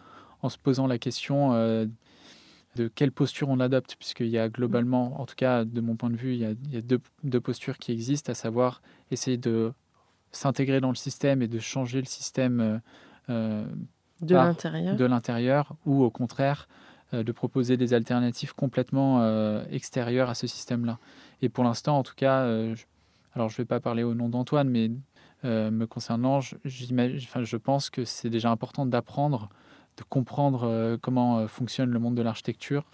en 0.42 0.48
se 0.50 0.58
posant 0.58 0.86
la 0.86 0.98
question 0.98 1.52
de 2.76 2.88
quelle 2.88 3.12
posture 3.12 3.48
on 3.48 3.60
adopte, 3.60 3.96
puisqu'il 3.96 4.28
y 4.28 4.38
a 4.38 4.48
globalement, 4.48 5.20
en 5.20 5.26
tout 5.26 5.34
cas 5.36 5.64
de 5.64 5.80
mon 5.80 5.96
point 5.96 6.10
de 6.10 6.16
vue, 6.16 6.34
il 6.34 6.40
y 6.40 6.76
a, 6.76 6.80
deux, 6.82 7.40
postures 7.40 7.78
qui 7.78 7.92
existent, 7.92 8.32
à 8.32 8.34
savoir 8.34 8.82
essayer 9.10 9.36
de 9.36 9.72
s'intégrer 10.32 10.80
dans 10.80 10.88
le 10.88 10.96
système 10.96 11.42
et 11.42 11.48
de 11.48 11.58
changer 11.58 12.00
le 12.00 12.06
système 12.06 12.60
euh, 12.60 12.78
euh, 13.30 13.64
de 14.20 15.04
l'intérieur, 15.04 15.74
ou 15.86 16.02
au 16.02 16.10
contraire 16.10 16.68
euh, 17.12 17.22
de 17.22 17.32
proposer 17.32 17.76
des 17.76 17.94
alternatives 17.94 18.54
complètement 18.54 19.22
extérieures 19.70 20.30
à 20.30 20.34
ce 20.34 20.46
système-là. 20.46 20.98
Et 21.42 21.48
pour 21.48 21.64
l'instant, 21.64 21.98
en 21.98 22.02
tout 22.02 22.14
cas, 22.16 22.42
alors 23.34 23.48
je 23.48 23.54
ne 23.54 23.58
vais 23.58 23.64
pas 23.64 23.80
parler 23.80 24.02
au 24.02 24.14
nom 24.14 24.28
d'Antoine, 24.28 24.68
mais 24.68 24.90
me 25.44 25.84
concernant, 25.84 26.40
je, 26.40 26.56
je 26.64 27.56
pense 27.56 27.90
que 27.90 28.04
c'est 28.04 28.30
déjà 28.30 28.50
important 28.50 28.86
d'apprendre 28.86 29.50
de 29.96 30.02
comprendre 30.08 30.64
euh, 30.64 30.96
comment 31.00 31.38
euh, 31.38 31.46
fonctionne 31.46 31.90
le 31.90 31.98
monde 31.98 32.14
de 32.14 32.22
l'architecture 32.22 32.84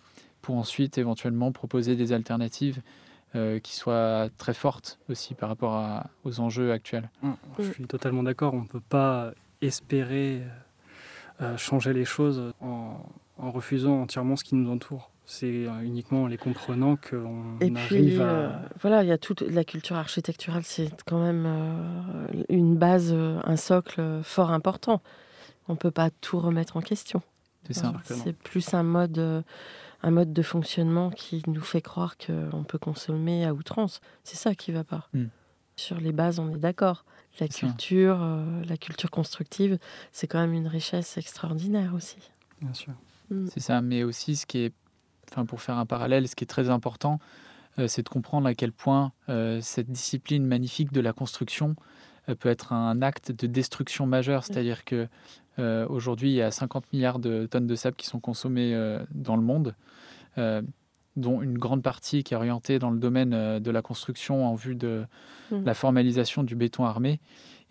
pour 0.43 0.57
ensuite 0.57 0.99
éventuellement 0.99 1.53
proposer 1.53 1.97
des 1.97 2.13
alternatives 2.13 2.81
qui 3.63 3.77
soit 3.77 4.29
très 4.39 4.55
forte 4.55 4.99
aussi 5.09 5.35
par 5.35 5.51
rapport 5.51 6.03
aux 6.25 6.41
enjeux 6.41 6.73
actuels. 6.73 7.11
Mmh, 7.23 7.31
je 7.61 7.71
suis 7.71 7.87
totalement 7.87 8.25
d'accord. 8.25 8.55
On 8.55 8.63
ne 8.63 8.67
peut 8.67 8.81
pas 8.81 9.31
espérer 9.61 10.43
changer 11.57 11.93
les 11.93 12.05
choses 12.05 12.53
en, 12.61 12.97
en 13.41 13.51
refusant 13.51 14.03
entièrement 14.03 14.37
ce 14.37 14.45
qui 14.45 14.55
nous 14.55 14.71
entoure. 14.71 15.11
C'est 15.25 15.47
euh, 15.47 15.83
uniquement 15.83 16.25
en 16.25 16.27
les 16.27 16.37
comprenant 16.37 16.97
qu'on 16.97 17.57
arrive 17.77 18.21
à... 18.21 18.25
Euh, 18.25 18.59
voilà, 18.81 19.05
il 19.05 19.09
y 19.09 19.13
a 19.13 19.19
toute 19.19 19.43
la 19.43 19.63
culture 19.63 19.95
architecturale, 19.97 20.63
c'est 20.65 20.91
quand 21.07 21.23
même 21.23 21.45
euh, 21.47 22.43
une 22.49 22.77
base, 22.77 23.15
un 23.15 23.57
socle 23.57 24.03
fort 24.25 24.51
important. 24.51 25.01
On 25.71 25.75
ne 25.75 25.79
peut 25.79 25.91
pas 25.91 26.11
tout 26.11 26.39
remettre 26.39 26.77
en 26.77 26.81
question. 26.81 27.23
C'est 27.66 27.75
ça. 27.75 27.93
C'est 28.05 28.33
plus 28.33 28.75
un 28.75 28.83
mode, 28.83 29.45
un 30.03 30.11
mode 30.11 30.33
de 30.33 30.43
fonctionnement 30.43 31.11
qui 31.11 31.43
nous 31.47 31.61
fait 31.61 31.83
croire 31.83 32.16
qu'on 32.16 32.64
peut 32.64 32.79
consommer 32.79 33.45
à 33.45 33.55
outrance. 33.55 34.01
C'est 34.25 34.37
ça 34.37 34.55
qui 34.55 34.73
ne 34.73 34.77
va 34.77 34.85
pas. 34.85 35.09
Hmm. 35.14 35.27
Sur 35.77 36.01
les 36.01 36.12
bases, 36.12 36.39
on 36.39 36.55
est 36.55 36.59
d'accord. 36.59 37.05
La 37.39 37.49
culture, 37.49 38.18
la 38.66 38.77
culture 38.77 39.11
constructive, 39.11 39.79
c'est 40.11 40.27
quand 40.27 40.41
même 40.41 40.55
une 40.55 40.66
richesse 40.66 41.16
extraordinaire 41.16 41.95
aussi. 41.95 42.18
Bien 42.61 42.75
sûr. 42.75 42.93
Hmm. 43.31 43.47
C'est 43.53 43.61
ça, 43.61 43.81
mais 43.81 44.03
aussi 44.03 44.37
ce 44.37 44.47
qui 44.47 44.59
est 44.59 44.75
enfin 45.31 45.47
pour 45.47 45.61
faire 45.61 45.79
un 45.79 45.87
parallèle, 45.87 46.29
ce 46.29 46.35
qui 46.35 46.45
est 46.45 46.49
très 46.49 46.71
important, 46.71 47.18
euh, 47.79 47.89
c'est 47.89 48.03
de 48.03 48.09
comprendre 48.09 48.47
à 48.47 48.55
quel 48.55 48.73
point 48.73 49.12
euh, 49.29 49.61
cette 49.61 49.91
discipline 49.91 50.45
magnifique 50.45 50.93
de 50.93 51.01
la 51.01 51.12
construction 51.12 51.77
euh, 52.29 52.35
peut 52.35 52.49
être 52.49 52.73
un 52.73 53.03
acte 53.03 53.33
de 53.33 53.47
destruction 53.47 54.07
majeure. 54.07 54.45
C'est-à-dire 54.45 54.85
que 54.85 55.09
aujourd'hui, 55.59 56.31
il 56.31 56.35
y 56.35 56.43
a 56.43 56.51
50 56.51 56.93
milliards 56.93 57.19
de 57.19 57.47
tonnes 57.47 57.67
de 57.67 57.75
sable 57.75 57.97
qui 57.97 58.07
sont 58.07 58.21
consommées 58.21 58.73
dans 59.11 59.37
le 59.37 59.43
monde, 59.43 59.75
dont 61.17 61.43
une 61.43 61.59
grande 61.59 61.83
partie 61.83 62.25
qui 62.25 62.33
est 62.33 62.37
orientée 62.37 62.79
dans 62.79 62.91
le 62.91 62.99
domaine 62.99 63.59
de 63.59 63.71
la 63.71 63.83
construction 63.83 64.47
en 64.47 64.55
vue 64.55 64.75
de 64.75 65.05
mmh. 65.51 65.65
la 65.65 65.75
formalisation 65.75 66.43
du 66.45 66.55
béton 66.55 66.85
armé. 66.87 67.21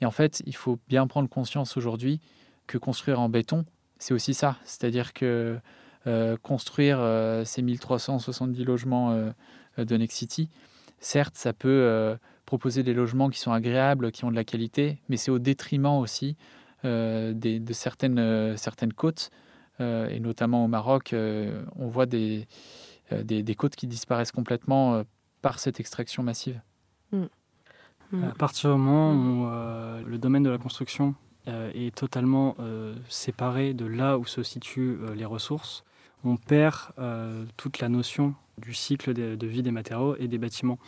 Et 0.01 0.05
en 0.05 0.11
fait, 0.11 0.43
il 0.45 0.55
faut 0.55 0.79
bien 0.87 1.07
prendre 1.07 1.29
conscience 1.29 1.77
aujourd'hui 1.77 2.19
que 2.67 2.77
construire 2.77 3.19
en 3.19 3.29
béton, 3.29 3.65
c'est 3.97 4.13
aussi 4.13 4.33
ça. 4.33 4.57
C'est-à-dire 4.63 5.13
que 5.13 5.59
euh, 6.07 6.37
construire 6.41 6.99
euh, 7.01 7.43
ces 7.43 7.61
1370 7.61 8.63
logements 8.63 9.11
euh, 9.11 9.31
de 9.77 9.97
Next 9.97 10.17
City, 10.17 10.49
certes, 10.99 11.35
ça 11.35 11.53
peut 11.53 12.17
proposer 12.45 12.83
des 12.83 12.93
logements 12.93 13.29
qui 13.29 13.39
sont 13.39 13.51
agréables, 13.51 14.11
qui 14.11 14.25
ont 14.25 14.31
de 14.31 14.35
la 14.35 14.43
qualité, 14.43 14.99
mais 15.07 15.17
c'est 15.17 15.31
au 15.31 15.39
détriment 15.39 15.99
aussi 15.99 16.35
de 16.83 17.73
certaines, 17.73 18.57
certaines 18.57 18.93
côtes, 18.93 19.29
et 19.79 20.19
notamment 20.19 20.65
au 20.65 20.67
Maroc, 20.67 21.13
on 21.13 21.87
voit 21.87 22.05
des, 22.05 22.47
des, 23.11 23.55
côtes 23.55 23.75
qui 23.75 23.87
disparaissent 23.87 24.31
complètement 24.31 25.03
par 25.41 25.59
cette 25.59 25.79
extraction 25.79 26.23
massive. 26.23 26.61
Mm. 27.11 27.23
Mm. 28.11 28.23
À 28.23 28.33
partir 28.33 28.71
du 28.73 28.81
moment 28.81 29.13
où 29.13 30.05
le 30.05 30.17
domaine 30.17 30.43
de 30.43 30.49
la 30.49 30.57
construction 30.57 31.15
est 31.47 31.95
totalement 31.95 32.55
séparé 33.07 33.73
de 33.73 33.85
là 33.85 34.17
où 34.17 34.25
se 34.25 34.43
situent 34.43 34.97
les 35.15 35.25
ressources, 35.25 35.83
on 36.23 36.37
perd 36.37 36.75
euh, 36.97 37.45
toute 37.57 37.79
la 37.79 37.89
notion 37.89 38.35
du 38.57 38.73
cycle 38.73 39.13
de, 39.13 39.47
vie 39.47 39.63
des 39.63 39.71
matériaux 39.71 40.15
et 40.17 40.27
des 40.27 40.37
bâtiments. 40.37 40.79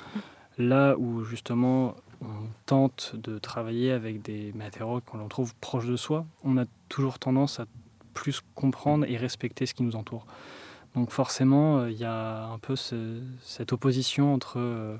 Là 0.58 0.96
où 0.98 1.24
justement 1.24 1.96
on 2.22 2.47
tente 2.65 3.15
de 3.15 3.39
travailler 3.39 3.91
avec 3.91 4.22
des 4.22 4.51
matériaux 4.53 5.01
qu'on 5.01 5.28
trouve 5.28 5.55
proches 5.55 5.88
de 5.88 5.95
soi, 5.95 6.26
on 6.43 6.57
a 6.57 6.65
toujours 6.89 7.19
tendance 7.19 7.59
à 7.59 7.65
plus 8.13 8.41
comprendre 8.55 9.05
et 9.07 9.17
respecter 9.17 9.65
ce 9.65 9.74
qui 9.74 9.84
nous 9.84 9.95
entoure. 9.95 10.26
Donc 10.95 11.11
forcément, 11.11 11.80
euh, 11.80 11.91
il 11.91 11.97
y 11.97 12.05
a 12.05 12.45
un 12.45 12.59
peu 12.59 12.76
cette 12.76 13.72
opposition 13.74 14.34
entre 14.34 14.59
euh, 14.59 14.97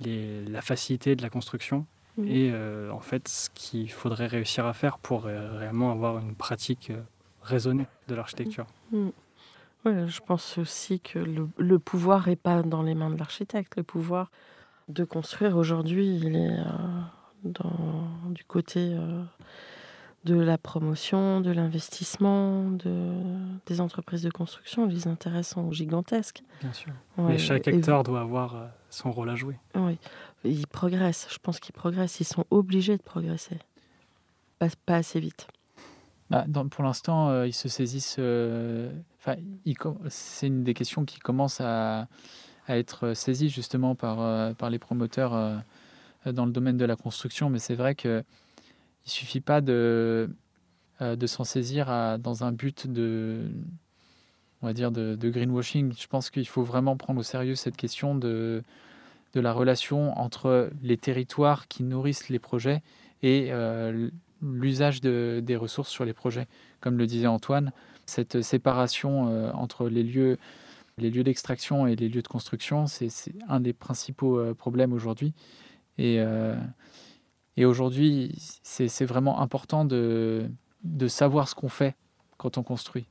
la 0.00 0.62
facilité 0.62 1.16
de 1.16 1.22
la 1.22 1.30
construction 1.30 1.86
mmh. 2.16 2.28
et 2.28 2.52
en 2.90 3.00
fait 3.00 3.28
ce 3.28 3.50
qu'il 3.50 3.90
faudrait 3.90 4.26
réussir 4.26 4.66
à 4.66 4.72
faire 4.72 4.98
pour 4.98 5.24
réellement 5.24 5.92
avoir 5.92 6.18
une 6.18 6.34
pratique 6.34 6.90
raisonnée 7.42 7.86
de 8.08 8.14
l'architecture. 8.14 8.66
Mmh 8.90 9.10
je 9.84 10.20
pense 10.20 10.58
aussi 10.58 11.00
que 11.00 11.18
le, 11.18 11.78
pouvoir 11.78 12.28
n'est 12.28 12.36
pas 12.36 12.62
dans 12.62 12.82
les 12.82 12.94
mains 12.94 13.10
de 13.10 13.18
l'architecte. 13.18 13.76
Le 13.76 13.82
pouvoir 13.82 14.30
de 14.88 15.04
construire 15.04 15.56
aujourd'hui, 15.56 16.16
il 16.16 16.36
est 16.36 16.58
euh, 16.58 16.64
dans, 17.44 18.08
du 18.30 18.44
côté 18.44 18.94
euh, 18.94 19.22
de 20.24 20.36
la 20.36 20.58
promotion, 20.58 21.40
de 21.40 21.50
l'investissement, 21.50 22.70
de, 22.70 23.12
des 23.66 23.80
entreprises 23.80 24.22
de 24.22 24.30
construction. 24.30 24.86
Les 24.86 25.06
intérêts 25.06 25.42
sont 25.42 25.70
gigantesques. 25.70 26.42
Bien 26.60 26.72
sûr. 26.72 26.92
Mais 27.18 27.38
chaque 27.38 27.68
acteur 27.68 28.02
doit 28.02 28.20
avoir 28.20 28.56
euh, 28.56 28.66
son 28.90 29.12
rôle 29.12 29.30
à 29.30 29.34
jouer. 29.34 29.58
Oui, 29.74 29.98
ils 30.44 30.66
progressent. 30.66 31.28
Je 31.30 31.38
pense 31.38 31.60
qu'ils 31.60 31.74
progressent. 31.74 32.20
Ils 32.20 32.24
sont 32.24 32.44
obligés 32.50 32.96
de 32.96 33.02
progresser. 33.02 33.58
pas 34.86 34.96
assez 34.96 35.20
vite. 35.20 35.48
Bah, 36.30 36.46
pour 36.70 36.84
l'instant, 36.84 37.28
euh, 37.28 37.46
ils 37.46 37.52
se 37.52 37.68
saisissent. 37.68 38.16
Euh, 38.18 38.90
c'est 40.08 40.46
une 40.46 40.64
des 40.64 40.74
questions 40.74 41.04
qui 41.04 41.18
commence 41.18 41.60
à, 41.60 42.08
être 42.68 43.14
saisie 43.14 43.48
justement 43.48 43.94
par, 43.94 44.20
euh, 44.20 44.52
par 44.54 44.70
les 44.70 44.78
promoteurs 44.78 45.62
dans 46.26 46.46
le 46.46 46.52
domaine 46.52 46.76
de 46.76 46.84
la 46.84 46.96
construction. 46.96 47.50
Mais 47.50 47.58
c'est 47.58 47.74
vrai 47.74 47.94
qu'il 47.94 48.10
ne 48.10 48.22
suffit 49.04 49.40
pas 49.40 49.60
de, 49.60 50.30
de 51.00 51.26
s'en 51.26 51.44
saisir 51.44 52.18
dans 52.18 52.44
un 52.44 52.52
but 52.52 52.86
de, 52.90 53.42
on 54.62 54.66
va 54.66 54.72
dire, 54.72 54.90
de, 54.90 55.28
greenwashing. 55.28 55.92
Je 55.98 56.06
pense 56.06 56.30
qu'il 56.30 56.48
faut 56.48 56.62
vraiment 56.62 56.96
prendre 56.96 57.20
au 57.20 57.24
sérieux 57.24 57.54
cette 57.54 57.76
question 57.76 58.14
de, 58.14 58.62
de 59.34 59.40
la 59.40 59.52
relation 59.52 60.18
entre 60.18 60.70
les 60.82 60.96
territoires 60.96 61.68
qui 61.68 61.82
nourrissent 61.82 62.30
les 62.30 62.38
projets 62.38 62.82
et 63.22 63.52
l'usage 64.40 65.02
des 65.02 65.56
ressources 65.56 65.90
sur 65.90 66.06
les 66.06 66.14
projets. 66.14 66.46
Comme 66.80 66.96
le 66.96 67.06
disait 67.06 67.26
Antoine, 67.26 67.72
cette 68.06 68.42
séparation 68.42 69.28
euh, 69.28 69.50
entre 69.52 69.88
les 69.88 70.02
lieux, 70.02 70.38
les 70.98 71.10
lieux 71.10 71.24
d'extraction 71.24 71.86
et 71.86 71.96
les 71.96 72.08
lieux 72.08 72.22
de 72.22 72.28
construction, 72.28 72.86
c'est 72.86 73.10
un 73.48 73.60
des 73.60 73.72
principaux 73.72 74.38
euh, 74.38 74.54
problèmes 74.54 74.92
aujourd'hui. 74.92 75.34
Et, 75.98 76.20
euh, 76.20 76.56
aujourd'hui, 77.58 78.34
c'est 78.62 79.04
vraiment 79.04 79.40
important 79.40 79.84
de, 79.84 80.50
savoir 81.08 81.48
ce 81.48 81.54
qu'on 81.54 81.68
fait 81.68 81.96
quand 82.36 82.58
on 82.58 82.62
construit, 82.62 83.06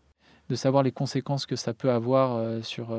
de 0.50 0.56
savoir 0.56 0.84
les 0.84 0.92
conséquences 0.92 1.46
que 1.46 1.56
ça 1.56 1.74
peut 1.74 1.92
avoir 1.92 2.64
sur, 2.64 2.94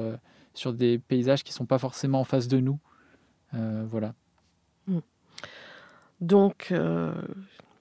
sur 0.55 0.73
des 0.73 0.99
paysages 0.99 1.45
qui 1.45 1.53
ne 1.53 1.57
sont 1.57 1.67
pas 1.67 1.79
forcément 1.79 2.21
en 2.21 2.25
face 2.25 2.49
de 2.49 2.61
nous. 2.61 2.79
voilà. 3.53 4.15
Mmh. 4.87 5.01
Donc, 6.23 6.73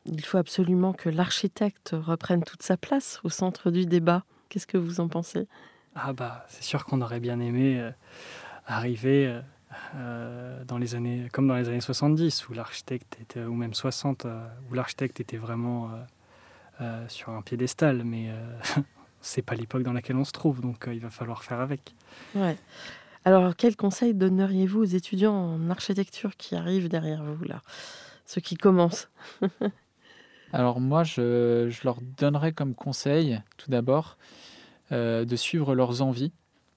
il 0.06 0.26
faut 0.26 0.38
absolument 0.38 0.92
que 0.92 1.10
l'architecte 1.10 1.96
reprenne 1.98 2.44
toute 2.44 2.64
sa 2.64 2.76
place 2.76 3.22
au 3.24 3.30
centre 3.30 3.72
du 3.72 3.86
débat. 3.86 4.26
Qu'est-ce 4.50 4.68
que 4.68 4.78
vous 4.78 5.00
en 5.00 5.08
pensez? 5.08 5.48
Ah 5.96 6.14
bah, 6.14 6.46
c'est 6.50 6.64
sûr 6.64 6.86
qu'on 6.86 7.02
aurait 7.02 7.20
bien 7.20 7.40
aimé 7.40 7.80
euh, 7.80 7.92
arriver 8.66 9.28
euh, 9.28 9.42
euh, 9.96 10.64
dans 10.66 10.78
les 10.78 10.96
années, 10.96 11.28
comme 11.32 11.48
dans 11.48 11.56
les 11.56 11.70
années 11.70 11.82
70, 11.82 12.50
où 12.50 12.54
l'architecte 12.54 13.18
était, 13.22 13.44
ou 13.44 13.54
même 13.54 13.74
60, 13.74 14.26
où 14.70 14.74
l'architecte 14.74 15.20
était 15.20 15.38
vraiment 15.38 15.92
sur 17.08 17.30
un 17.30 17.42
piédestal, 17.42 18.04
mais 18.04 18.30
c'est 19.22 19.42
pas 19.42 19.56
l'époque 19.56 19.84
dans 19.84 19.94
laquelle 19.94 20.18
on 20.18 20.26
se 20.26 20.32
trouve, 20.32 20.62
donc 20.62 20.86
il 20.92 21.00
va 21.00 21.10
falloir 21.10 21.44
faire 21.44 21.62
avec. 21.62 21.96
Ouais. 22.36 22.58
Alors, 23.26 23.56
quel 23.56 23.78
conseil 23.78 24.14
donneriez-vous 24.14 24.82
aux 24.82 24.86
étudiants 24.86 25.34
en 25.34 25.70
architecture 25.70 26.36
qui 26.36 26.56
arrivent 26.56 26.90
derrière 26.90 27.24
vous 27.24 27.46
là, 27.46 27.62
ceux 28.26 28.42
qui 28.42 28.58
commencent 28.58 29.10
Alors 30.54 30.80
moi, 30.80 31.04
je, 31.04 31.72
leur 31.84 31.98
donnerais 32.02 32.52
comme 32.52 32.76
conseil, 32.76 33.42
tout 33.58 33.72
d'abord, 33.72 34.18
euh, 34.20 34.53
de 34.94 35.36
suivre 35.36 35.76
leurs 35.76 36.02
envies, 36.02 36.32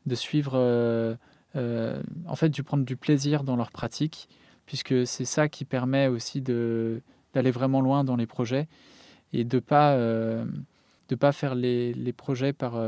de 0.06 0.14
suivre, 0.14 0.52
euh, 0.54 1.14
euh, 1.56 2.02
en 2.26 2.36
fait, 2.36 2.48
de 2.48 2.62
prendre 2.62 2.84
du 2.84 2.96
plaisir 2.96 3.44
dans 3.44 3.56
leur 3.56 3.70
pratique, 3.70 4.28
puisque 4.66 5.06
c'est 5.06 5.24
ça 5.24 5.48
qui 5.48 5.64
permet 5.64 6.08
aussi 6.08 6.40
d'aller 6.40 7.50
vraiment 7.50 7.80
loin 7.80 8.04
dans 8.04 8.16
les 8.16 8.26
projets 8.26 8.68
et 9.32 9.44
de 9.44 9.58
pas 9.58 9.96
de 9.96 11.14
pas 11.14 11.32
faire 11.32 11.54
les, 11.54 12.12
projets 12.16 12.52
par 12.52 12.80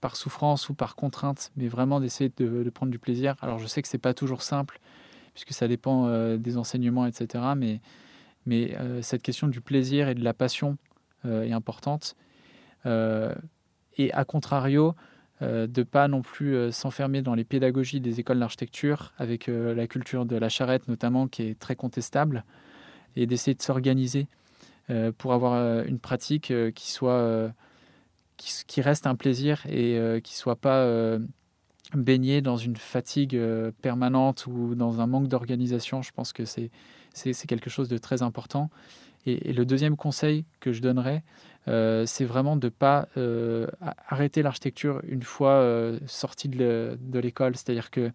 par 0.00 0.16
souffrance 0.16 0.68
ou 0.68 0.74
par 0.74 0.96
contrainte, 0.96 1.50
mais 1.56 1.68
vraiment 1.68 2.00
d'essayer 2.00 2.30
de, 2.36 2.68
prendre 2.70 2.92
du 2.92 2.98
plaisir. 2.98 3.36
Alors 3.40 3.58
je 3.58 3.66
sais 3.66 3.80
que 3.80 3.88
c'est 3.88 3.98
pas 3.98 4.12
toujours 4.12 4.42
simple, 4.42 4.80
puisque 5.32 5.52
ça 5.52 5.66
dépend 5.66 6.36
des 6.36 6.58
enseignements, 6.58 7.06
etc. 7.06 7.44
Mais 7.56 7.80
mais 8.46 8.76
euh, 8.78 9.02
cette 9.02 9.22
question 9.22 9.48
du 9.48 9.60
plaisir 9.60 10.08
et 10.08 10.14
de 10.14 10.24
la 10.24 10.34
passion 10.34 10.76
euh, 11.24 11.44
est 11.44 11.52
importante. 11.52 12.16
Euh, 13.98 14.04
et 14.04 14.12
à 14.12 14.24
contrario, 14.24 14.94
de 15.40 15.68
ne 15.76 15.82
pas 15.82 16.06
non 16.06 16.22
plus 16.22 16.70
s'enfermer 16.70 17.20
dans 17.20 17.34
les 17.34 17.42
pédagogies 17.42 18.00
des 18.00 18.20
écoles 18.20 18.38
d'architecture, 18.38 19.12
avec 19.18 19.48
la 19.48 19.88
culture 19.88 20.24
de 20.24 20.36
la 20.36 20.48
charrette 20.48 20.86
notamment, 20.86 21.26
qui 21.26 21.42
est 21.42 21.58
très 21.58 21.74
contestable, 21.74 22.44
et 23.16 23.26
d'essayer 23.26 23.56
de 23.56 23.60
s'organiser 23.60 24.28
pour 25.18 25.32
avoir 25.32 25.84
une 25.84 25.98
pratique 25.98 26.52
qui 26.76 26.92
soit 26.92 27.52
qui, 28.36 28.80
reste 28.80 29.08
un 29.08 29.16
plaisir 29.16 29.66
et 29.68 30.20
qui 30.22 30.36
soit 30.36 30.54
pas 30.54 31.18
baigner 31.92 32.40
dans 32.40 32.56
une 32.56 32.76
fatigue 32.76 33.36
permanente 33.82 34.46
ou 34.46 34.76
dans 34.76 35.00
un 35.00 35.08
manque 35.08 35.26
d'organisation. 35.26 36.02
Je 36.02 36.12
pense 36.12 36.32
que 36.32 36.44
c'est 36.44 36.70
quelque 37.48 37.68
chose 37.68 37.88
de 37.88 37.98
très 37.98 38.22
important. 38.22 38.70
Et, 39.26 39.52
le 39.52 39.64
deuxième 39.64 39.96
conseil 39.96 40.44
que 40.60 40.72
je 40.72 40.82
donnerais, 40.82 41.22
c'est 41.66 42.24
vraiment 42.24 42.56
de 42.56 42.66
ne 42.66 42.70
pas 42.70 43.08
arrêter 44.08 44.42
l'architecture 44.42 45.00
une 45.06 45.22
fois 45.22 45.92
sorti 46.06 46.48
de 46.48 47.18
l'école. 47.18 47.56
C'est-à-dire 47.56 47.90
que 47.90 48.10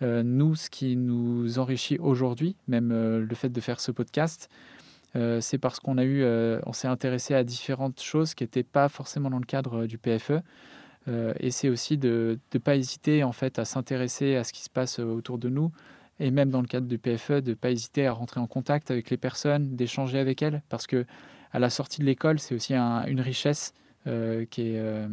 nous, 0.00 0.54
ce 0.54 0.70
qui 0.70 0.96
nous 0.96 1.58
enrichit 1.58 1.98
aujourd'hui, 1.98 2.54
même 2.68 2.90
le 2.90 3.34
fait 3.34 3.48
de 3.48 3.60
faire 3.60 3.80
ce 3.80 3.90
podcast, 3.90 4.48
euh, 5.16 5.40
c'est 5.40 5.58
parce 5.58 5.80
qu'on 5.80 5.98
a 5.98 6.04
eu, 6.04 6.22
euh, 6.22 6.60
on 6.66 6.72
s'est 6.72 6.88
intéressé 6.88 7.34
à 7.34 7.42
différentes 7.44 8.00
choses 8.00 8.34
qui 8.34 8.44
n'étaient 8.44 8.62
pas 8.62 8.88
forcément 8.88 9.30
dans 9.30 9.38
le 9.38 9.46
cadre 9.46 9.82
euh, 9.82 9.86
du 9.86 9.98
PFE. 9.98 10.42
et 11.40 11.50
c'est 11.50 11.70
aussi 11.70 11.96
de 11.96 12.38
ne 12.52 12.58
pas 12.58 12.76
hésiter 12.76 13.24
en 13.24 13.32
fait 13.32 13.58
à 13.58 13.64
s'intéresser 13.64 14.36
à 14.36 14.44
ce 14.44 14.52
qui 14.52 14.62
se 14.62 14.68
passe 14.68 14.98
autour 14.98 15.38
de 15.38 15.48
nous 15.48 15.72
et 16.20 16.30
même 16.30 16.50
dans 16.50 16.60
le 16.60 16.66
cadre 16.66 16.86
du 16.86 16.98
PFE 16.98 17.40
de 17.42 17.50
ne 17.50 17.54
pas 17.54 17.70
hésiter 17.70 18.06
à 18.06 18.12
rentrer 18.12 18.40
en 18.40 18.46
contact 18.46 18.90
avec 18.90 19.10
les 19.10 19.16
personnes, 19.16 19.76
d'échanger 19.76 20.18
avec 20.18 20.42
elles 20.42 20.62
parce 20.68 20.86
que 20.86 21.06
à 21.52 21.58
la 21.58 21.70
sortie 21.70 22.00
de 22.00 22.06
l'école 22.06 22.38
c'est 22.38 22.54
aussi 22.54 22.74
une 22.74 23.20
richesse 23.20 23.74
qui 24.04 24.62
est 24.62 25.08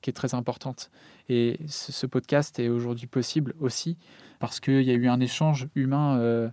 qui 0.00 0.10
est 0.10 0.14
très 0.14 0.34
importante. 0.34 0.90
Et 1.28 1.58
ce, 1.66 1.90
ce 1.90 2.06
podcast 2.06 2.58
est 2.58 2.68
aujourd'hui 2.68 3.06
possible 3.06 3.54
aussi 3.58 3.96
parce 4.38 4.60
qu'il 4.60 4.82
y 4.82 4.90
a 4.90 4.94
eu 4.94 5.08
un 5.08 5.20
échange 5.20 5.68
humain 5.74 6.50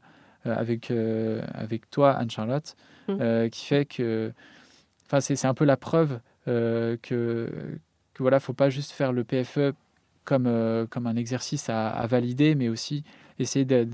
euh, 0.48 0.56
avec, 0.56 0.89
euh, 0.89 1.42
avec 1.54 1.89
toi, 1.92 2.14
Anne-Charlotte, 2.14 2.76
mmh. 3.08 3.18
euh, 3.22 3.50
qui 3.50 3.66
fait 3.66 3.86
que. 3.86 4.34
C'est 5.20 5.46
un 5.46 5.54
peu 5.54 5.66
la 5.66 5.76
preuve 5.76 6.22
que, 6.46 6.98
que 7.02 7.70
voilà, 8.18 8.39
faut 8.39 8.54
pas 8.54 8.70
juste 8.70 8.92
faire 8.92 9.12
le 9.12 9.26
PFE 9.26 9.74
comme, 10.24 10.88
comme 10.89 11.06
un 11.06 11.18
exercice 11.18 11.68
à, 11.68 12.08
valider, 12.08 12.56
mais 12.56 12.70
aussi 12.70 13.04
essayer 13.39 13.65
de, 13.65 13.88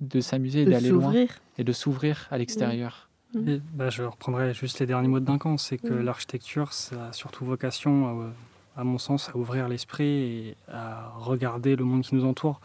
de, 0.00 0.20
s'amuser, 0.20 0.64
d'aller 0.64 0.90
loin 0.90 1.14
et 1.58 1.64
de 1.64 1.72
s'ouvrir 1.72 2.28
à 2.30 2.38
l'extérieur. 2.38 3.08
Mmh. 3.34 3.56
Bah, 3.74 3.90
je 3.90 4.02
reprendrai 4.02 4.52
juste 4.54 4.80
les 4.80 4.86
derniers 4.86 5.08
mots 5.08 5.20
de 5.20 5.24
Duncan, 5.24 5.56
c'est 5.56 5.78
que 5.78 5.92
l'architecture, 5.92 6.72
ça 6.72 7.08
a 7.08 7.12
surtout 7.12 7.44
vocation, 7.44 8.32
à, 8.76 8.84
mon 8.84 8.98
sens, 8.98 9.28
à 9.28 9.36
ouvrir 9.36 9.68
l'esprit 9.68 10.04
et 10.04 10.56
à 10.68 11.12
regarder 11.16 11.76
le 11.76 11.84
monde 11.84 12.02
qui 12.02 12.14
nous 12.14 12.24
entoure. 12.24 12.60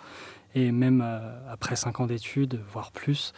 Et 0.56 0.72
même 0.72 1.04
euh, 1.04 1.52
après 1.52 1.76
cinq 1.76 2.00
ans 2.00 2.08
d'études, 2.08 2.62
voire 2.72 2.92
plus, 2.92 3.34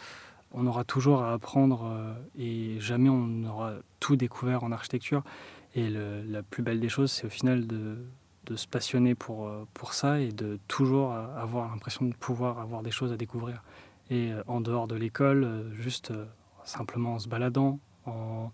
on 0.52 0.66
aura 0.66 0.84
toujours 0.84 1.22
à 1.22 1.32
apprendre 1.32 1.84
euh, 1.84 2.14
et 2.38 2.80
jamais 2.80 3.08
on 3.08 3.26
n'aura 3.26 3.74
tout 4.00 4.16
découvert 4.16 4.62
en 4.62 4.72
architecture. 4.72 5.22
Et 5.74 5.90
la 5.90 6.42
plus 6.42 6.62
belle 6.62 6.80
des 6.80 6.88
choses, 6.88 7.12
c'est 7.12 7.26
au 7.26 7.30
final 7.30 7.66
de, 7.66 7.98
se 8.56 8.66
passionner 8.66 9.14
pour, 9.14 9.48
euh, 9.48 9.66
pour 9.74 9.92
ça 9.92 10.20
et 10.20 10.32
de 10.32 10.58
toujours 10.68 11.12
avoir 11.12 11.70
l'impression 11.70 12.06
de 12.06 12.14
pouvoir 12.14 12.58
avoir 12.58 12.82
des 12.82 12.90
choses 12.90 13.12
à 13.12 13.16
découvrir. 13.16 13.62
Et 14.10 14.32
en 14.46 14.60
dehors 14.60 14.86
de 14.86 14.94
l'école, 14.94 15.70
juste 15.72 16.12
simplement 16.64 17.14
en 17.14 17.18
se 17.18 17.28
baladant, 17.28 17.78
en, 18.06 18.50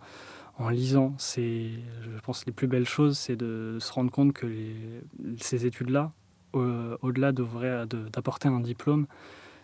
en 0.59 0.68
lisant, 0.68 1.14
c'est, 1.16 1.70
je 2.03 2.20
pense, 2.24 2.45
les 2.47 2.53
plus 2.53 2.66
belles 2.66 2.88
choses, 2.88 3.16
c'est 3.16 3.36
de 3.36 3.78
se 3.80 3.92
rendre 3.92 4.11
compte 4.11 4.32
que 4.32 4.47
ces 5.38 5.64
études-là, 5.64 6.12
au-delà 6.53 7.32
d'apporter 7.32 8.49
un 8.49 8.61
diplôme, 8.61 9.07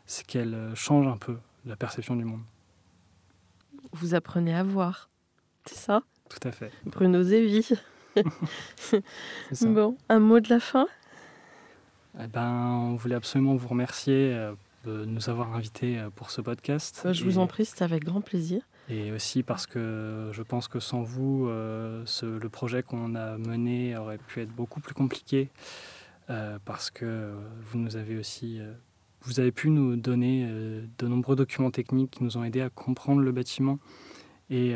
c'est 0.06 0.26
qu'elle 0.26 0.54
euh, 0.54 0.74
change 0.74 1.06
un 1.06 1.16
peu 1.16 1.36
la 1.64 1.76
perception 1.76 2.16
du 2.16 2.24
monde. 2.24 2.42
Vous 3.92 4.14
apprenez 4.14 4.54
à 4.54 4.64
voir, 4.64 5.08
c'est 5.66 5.78
ça? 5.78 6.02
Tout 6.28 6.48
à 6.48 6.50
fait. 6.50 6.72
Bruno 6.86 7.22
Zévi. 7.22 7.68
Bon, 9.62 9.96
un 10.08 10.18
mot 10.18 10.40
de 10.40 10.48
la 10.48 10.60
fin 10.60 10.86
eh 12.18 12.26
ben, 12.26 12.50
On 12.90 12.94
voulait 12.96 13.14
absolument 13.14 13.54
vous 13.54 13.68
remercier 13.68 14.32
euh, 14.32 14.52
de 14.84 15.04
nous 15.04 15.28
avoir 15.28 15.54
invités 15.54 15.98
euh, 15.98 16.10
pour 16.10 16.30
ce 16.30 16.40
podcast. 16.40 17.12
Je 17.12 17.24
vous 17.24 17.38
en 17.38 17.46
prie, 17.46 17.64
c'était 17.64 17.84
avec 17.84 18.04
grand 18.04 18.20
plaisir. 18.20 18.62
Et 18.88 19.12
aussi 19.12 19.42
parce 19.42 19.66
que 19.66 20.30
je 20.32 20.42
pense 20.42 20.66
que 20.66 20.80
sans 20.80 21.02
vous, 21.02 21.46
le 21.48 22.48
projet 22.48 22.82
qu'on 22.82 23.14
a 23.14 23.38
mené 23.38 23.96
aurait 23.96 24.18
pu 24.18 24.40
être 24.40 24.50
beaucoup 24.50 24.80
plus 24.80 24.94
compliqué. 24.94 25.48
Euh, 26.30 26.58
parce 26.64 26.90
que 26.90 27.34
vous 27.62 27.78
nous 27.78 27.96
avez 27.96 28.16
aussi, 28.16 28.60
euh, 28.60 28.72
vous 29.22 29.40
avez 29.40 29.50
pu 29.50 29.68
nous 29.68 29.96
donner 29.96 30.46
euh, 30.48 30.84
de 30.98 31.08
nombreux 31.08 31.34
documents 31.34 31.72
techniques 31.72 32.12
qui 32.12 32.24
nous 32.24 32.36
ont 32.36 32.44
aidés 32.44 32.60
à 32.60 32.70
comprendre 32.70 33.20
le 33.20 33.32
bâtiment 33.32 33.78
et 34.50 34.74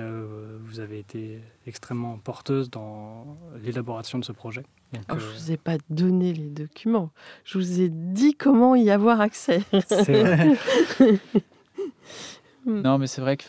vous 0.61 0.79
avez 0.79 1.01
été 1.01 1.41
extrêmement 1.67 2.17
porteuse 2.19 2.71
dans 2.71 3.37
l'élaboration 3.63 4.19
de 4.19 4.25
ce 4.25 4.31
projet. 4.33 4.63
je 4.93 5.15
ne 5.15 5.19
vous 5.19 5.51
ai 5.51 5.57
pas 5.57 5.79
donné 5.91 6.33
les 6.33 6.49
documents, 6.49 7.11
je 7.45 7.59
vous 7.59 7.81
ai 7.81 7.89
dit 7.89 8.35
comment 8.35 8.77
y 8.77 8.91
avoir 8.91 9.21
accès. 9.21 9.63
Vrai. 9.73 10.57
non, 12.67 12.99
mais 12.99 13.09
c'est 13.09 13.21
vrai 13.21 13.37
que, 13.37 13.45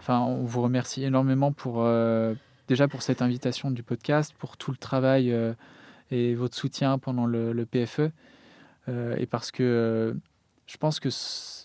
enfin, 0.00 0.20
on 0.20 0.42
vous 0.42 0.62
remercie 0.62 1.04
énormément 1.04 1.52
pour 1.52 1.88
déjà 2.66 2.88
pour 2.88 3.02
cette 3.02 3.22
invitation 3.22 3.70
du 3.70 3.84
podcast, 3.84 4.34
pour 4.36 4.56
tout 4.56 4.72
le 4.72 4.76
travail 4.76 5.32
et 6.10 6.34
votre 6.34 6.56
soutien 6.56 6.98
pendant 6.98 7.26
le, 7.26 7.66
PFE. 7.66 8.10
Euh, 8.88 9.16
et 9.18 9.26
parce 9.26 9.50
que 9.50 9.62
euh, 9.62 10.14
je 10.66 10.76
pense 10.76 11.00
que 11.00 11.08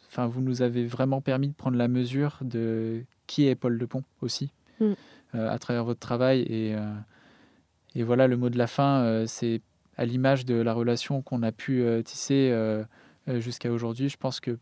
enfin, 0.10 0.28
vous 0.28 0.41
nous 0.41 0.62
avez 0.62 0.86
vraiment 0.86 1.22
permis 1.22 1.47
de 1.47 1.53
prendre 1.53 1.78
la 1.78 1.88
mesure 1.88 2.38
de 2.41 3.03
qui 3.28 3.47
est 3.47 3.55
Paul 3.55 3.78
Lepont 3.78 4.03
aussi, 4.22 4.51
mm. 4.80 4.93
euh, 5.36 5.49
à 5.49 5.60
travers 5.60 5.84
votre 5.84 5.99
travail. 5.99 6.41
Et, 6.41 6.76
et, 7.95 8.03
voilà, 8.03 8.28
le 8.28 8.38
mot 8.38 8.49
de 8.49 8.57
la 8.57 8.68
fin, 8.68 9.24
c'est 9.28 9.62
à 9.97 10.05
l'image 10.05 10.45
de 10.45 10.55
la 10.55 10.74
relation 10.74 11.22
qu'on 11.22 11.43
a 11.43 11.51
pu 11.51 11.84
tisser 12.05 12.53
jusqu'à 13.28 13.72
aujourd'hui. 13.72 14.10
Je 14.10 14.18
pense 14.18 14.39
que 14.39 14.57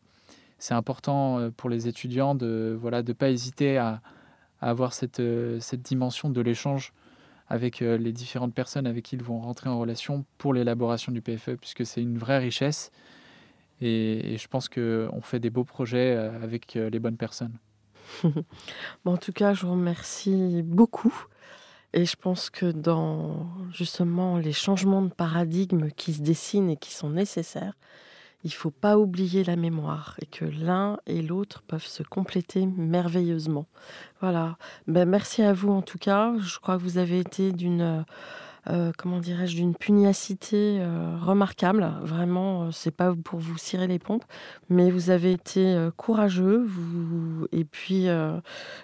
c'est 0.59 0.73
important 0.73 1.51
pour 1.55 1.69
les 1.69 1.87
étudiants 1.87 2.35
de 2.35 2.71
ne 2.71 2.75
voilà, 2.75 3.03
de 3.03 3.13
pas 3.13 3.29
hésiter 3.29 3.77
à, 3.77 4.01
à 4.59 4.69
avoir 4.69 4.93
cette, 4.93 5.21
cette 5.59 5.81
dimension 5.81 6.29
de 6.29 6.41
l'échange 6.41 6.93
avec 7.49 7.81
euh, 7.81 7.97
les 7.97 8.11
différentes 8.11 8.53
personnes 8.53 8.87
avec 8.87 9.05
qui 9.05 9.15
ils 9.15 9.23
vont 9.23 9.39
rentrer 9.39 9.69
en 9.69 9.79
relation 9.79 10.25
pour 10.37 10.53
l'élaboration 10.53 11.11
du 11.11 11.21
PFE, 11.21 11.55
puisque 11.59 11.85
c'est 11.85 12.01
une 12.01 12.17
vraie 12.17 12.39
richesse. 12.39 12.91
Et, 13.81 14.37
je 14.37 14.47
pense 14.47 14.69
qu'on 14.69 15.21
fait 15.21 15.39
des 15.39 15.49
beaux 15.49 15.63
projets 15.63 16.15
euh, 16.15 16.43
avec 16.43 16.75
euh, 16.75 16.89
les 16.89 16.99
bonnes 16.99 17.17
personnes. 17.17 17.57
en 19.05 19.17
tout 19.17 19.33
cas, 19.33 19.53
je 19.53 19.65
vous 19.65 19.73
remercie 19.73 20.61
beaucoup. 20.63 21.13
Et 21.93 22.05
je 22.05 22.15
pense 22.15 22.49
que 22.49 22.65
dans 22.65 23.47
justement 23.71 24.37
les 24.37 24.51
changements 24.51 25.01
de 25.01 25.13
paradigme 25.13 25.89
qui 25.89 26.13
se 26.13 26.21
dessinent 26.21 26.69
et 26.69 26.77
qui 26.77 26.93
sont 26.93 27.09
nécessaires, 27.09 27.73
il 28.43 28.53
faut 28.53 28.71
pas 28.71 28.97
oublier 28.97 29.43
la 29.43 29.55
mémoire 29.55 30.15
et 30.21 30.25
que 30.25 30.45
l'un 30.45 30.99
et 31.07 31.21
l'autre 31.21 31.63
peuvent 31.63 31.85
se 31.85 32.03
compléter 32.03 32.65
merveilleusement. 32.65 33.65
Voilà. 34.21 34.57
Ben, 34.87 35.07
merci 35.07 35.41
à 35.41 35.53
vous 35.53 35.71
en 35.71 35.81
tout 35.81 35.97
cas. 35.97 36.33
Je 36.39 36.59
crois 36.59 36.77
que 36.77 36.83
vous 36.83 36.97
avez 36.97 37.19
été 37.19 37.51
d'une 37.51 38.05
euh, 38.69 38.91
comment 38.97 39.19
dirais-je, 39.19 39.55
d'une 39.55 39.75
pugnacité 39.75 40.79
euh, 40.79 41.17
remarquable. 41.21 41.91
Vraiment, 42.01 42.63
euh, 42.63 42.71
c'est 42.71 42.91
pas 42.91 43.13
pour 43.13 43.39
vous 43.39 43.57
cirer 43.57 43.87
les 43.87 43.99
pompes, 43.99 44.25
mais 44.69 44.91
vous 44.91 45.09
avez 45.09 45.31
été 45.31 45.89
courageux. 45.95 46.65
Vous... 46.65 47.47
Et 47.51 47.63
puis, 47.63 48.07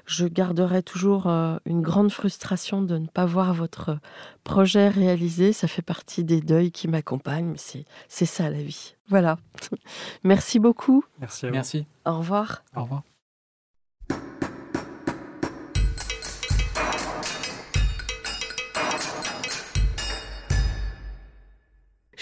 je 0.06 0.26
garderai 0.26 0.84
toujours 0.84 1.28
une 1.28 1.82
grande 1.82 2.12
frustration 2.12 2.82
de 2.82 2.98
ne 2.98 3.08
pas 3.08 3.26
voir 3.26 3.54
votre 3.54 3.98
projet 4.44 4.90
réalisé. 4.90 5.54
Ça 5.54 5.68
fait 5.68 5.82
partie 5.82 6.24
des 6.24 6.42
deuils 6.42 6.72
qui 6.72 6.88
m'accompagnent, 6.88 7.52
mais 7.52 7.86
c'est 8.08 8.26
ça 8.26 8.50
la 8.50 8.62
vie. 8.62 8.96
Voilà. 9.08 9.38
Merci 10.24 10.60
beaucoup. 10.60 11.04
Merci. 11.20 11.46
À 11.46 11.50
vous. 11.50 11.54
Merci. 11.54 11.86
Au 12.06 12.18
revoir. 12.18 12.64
Au 12.76 12.84
revoir. 12.84 13.04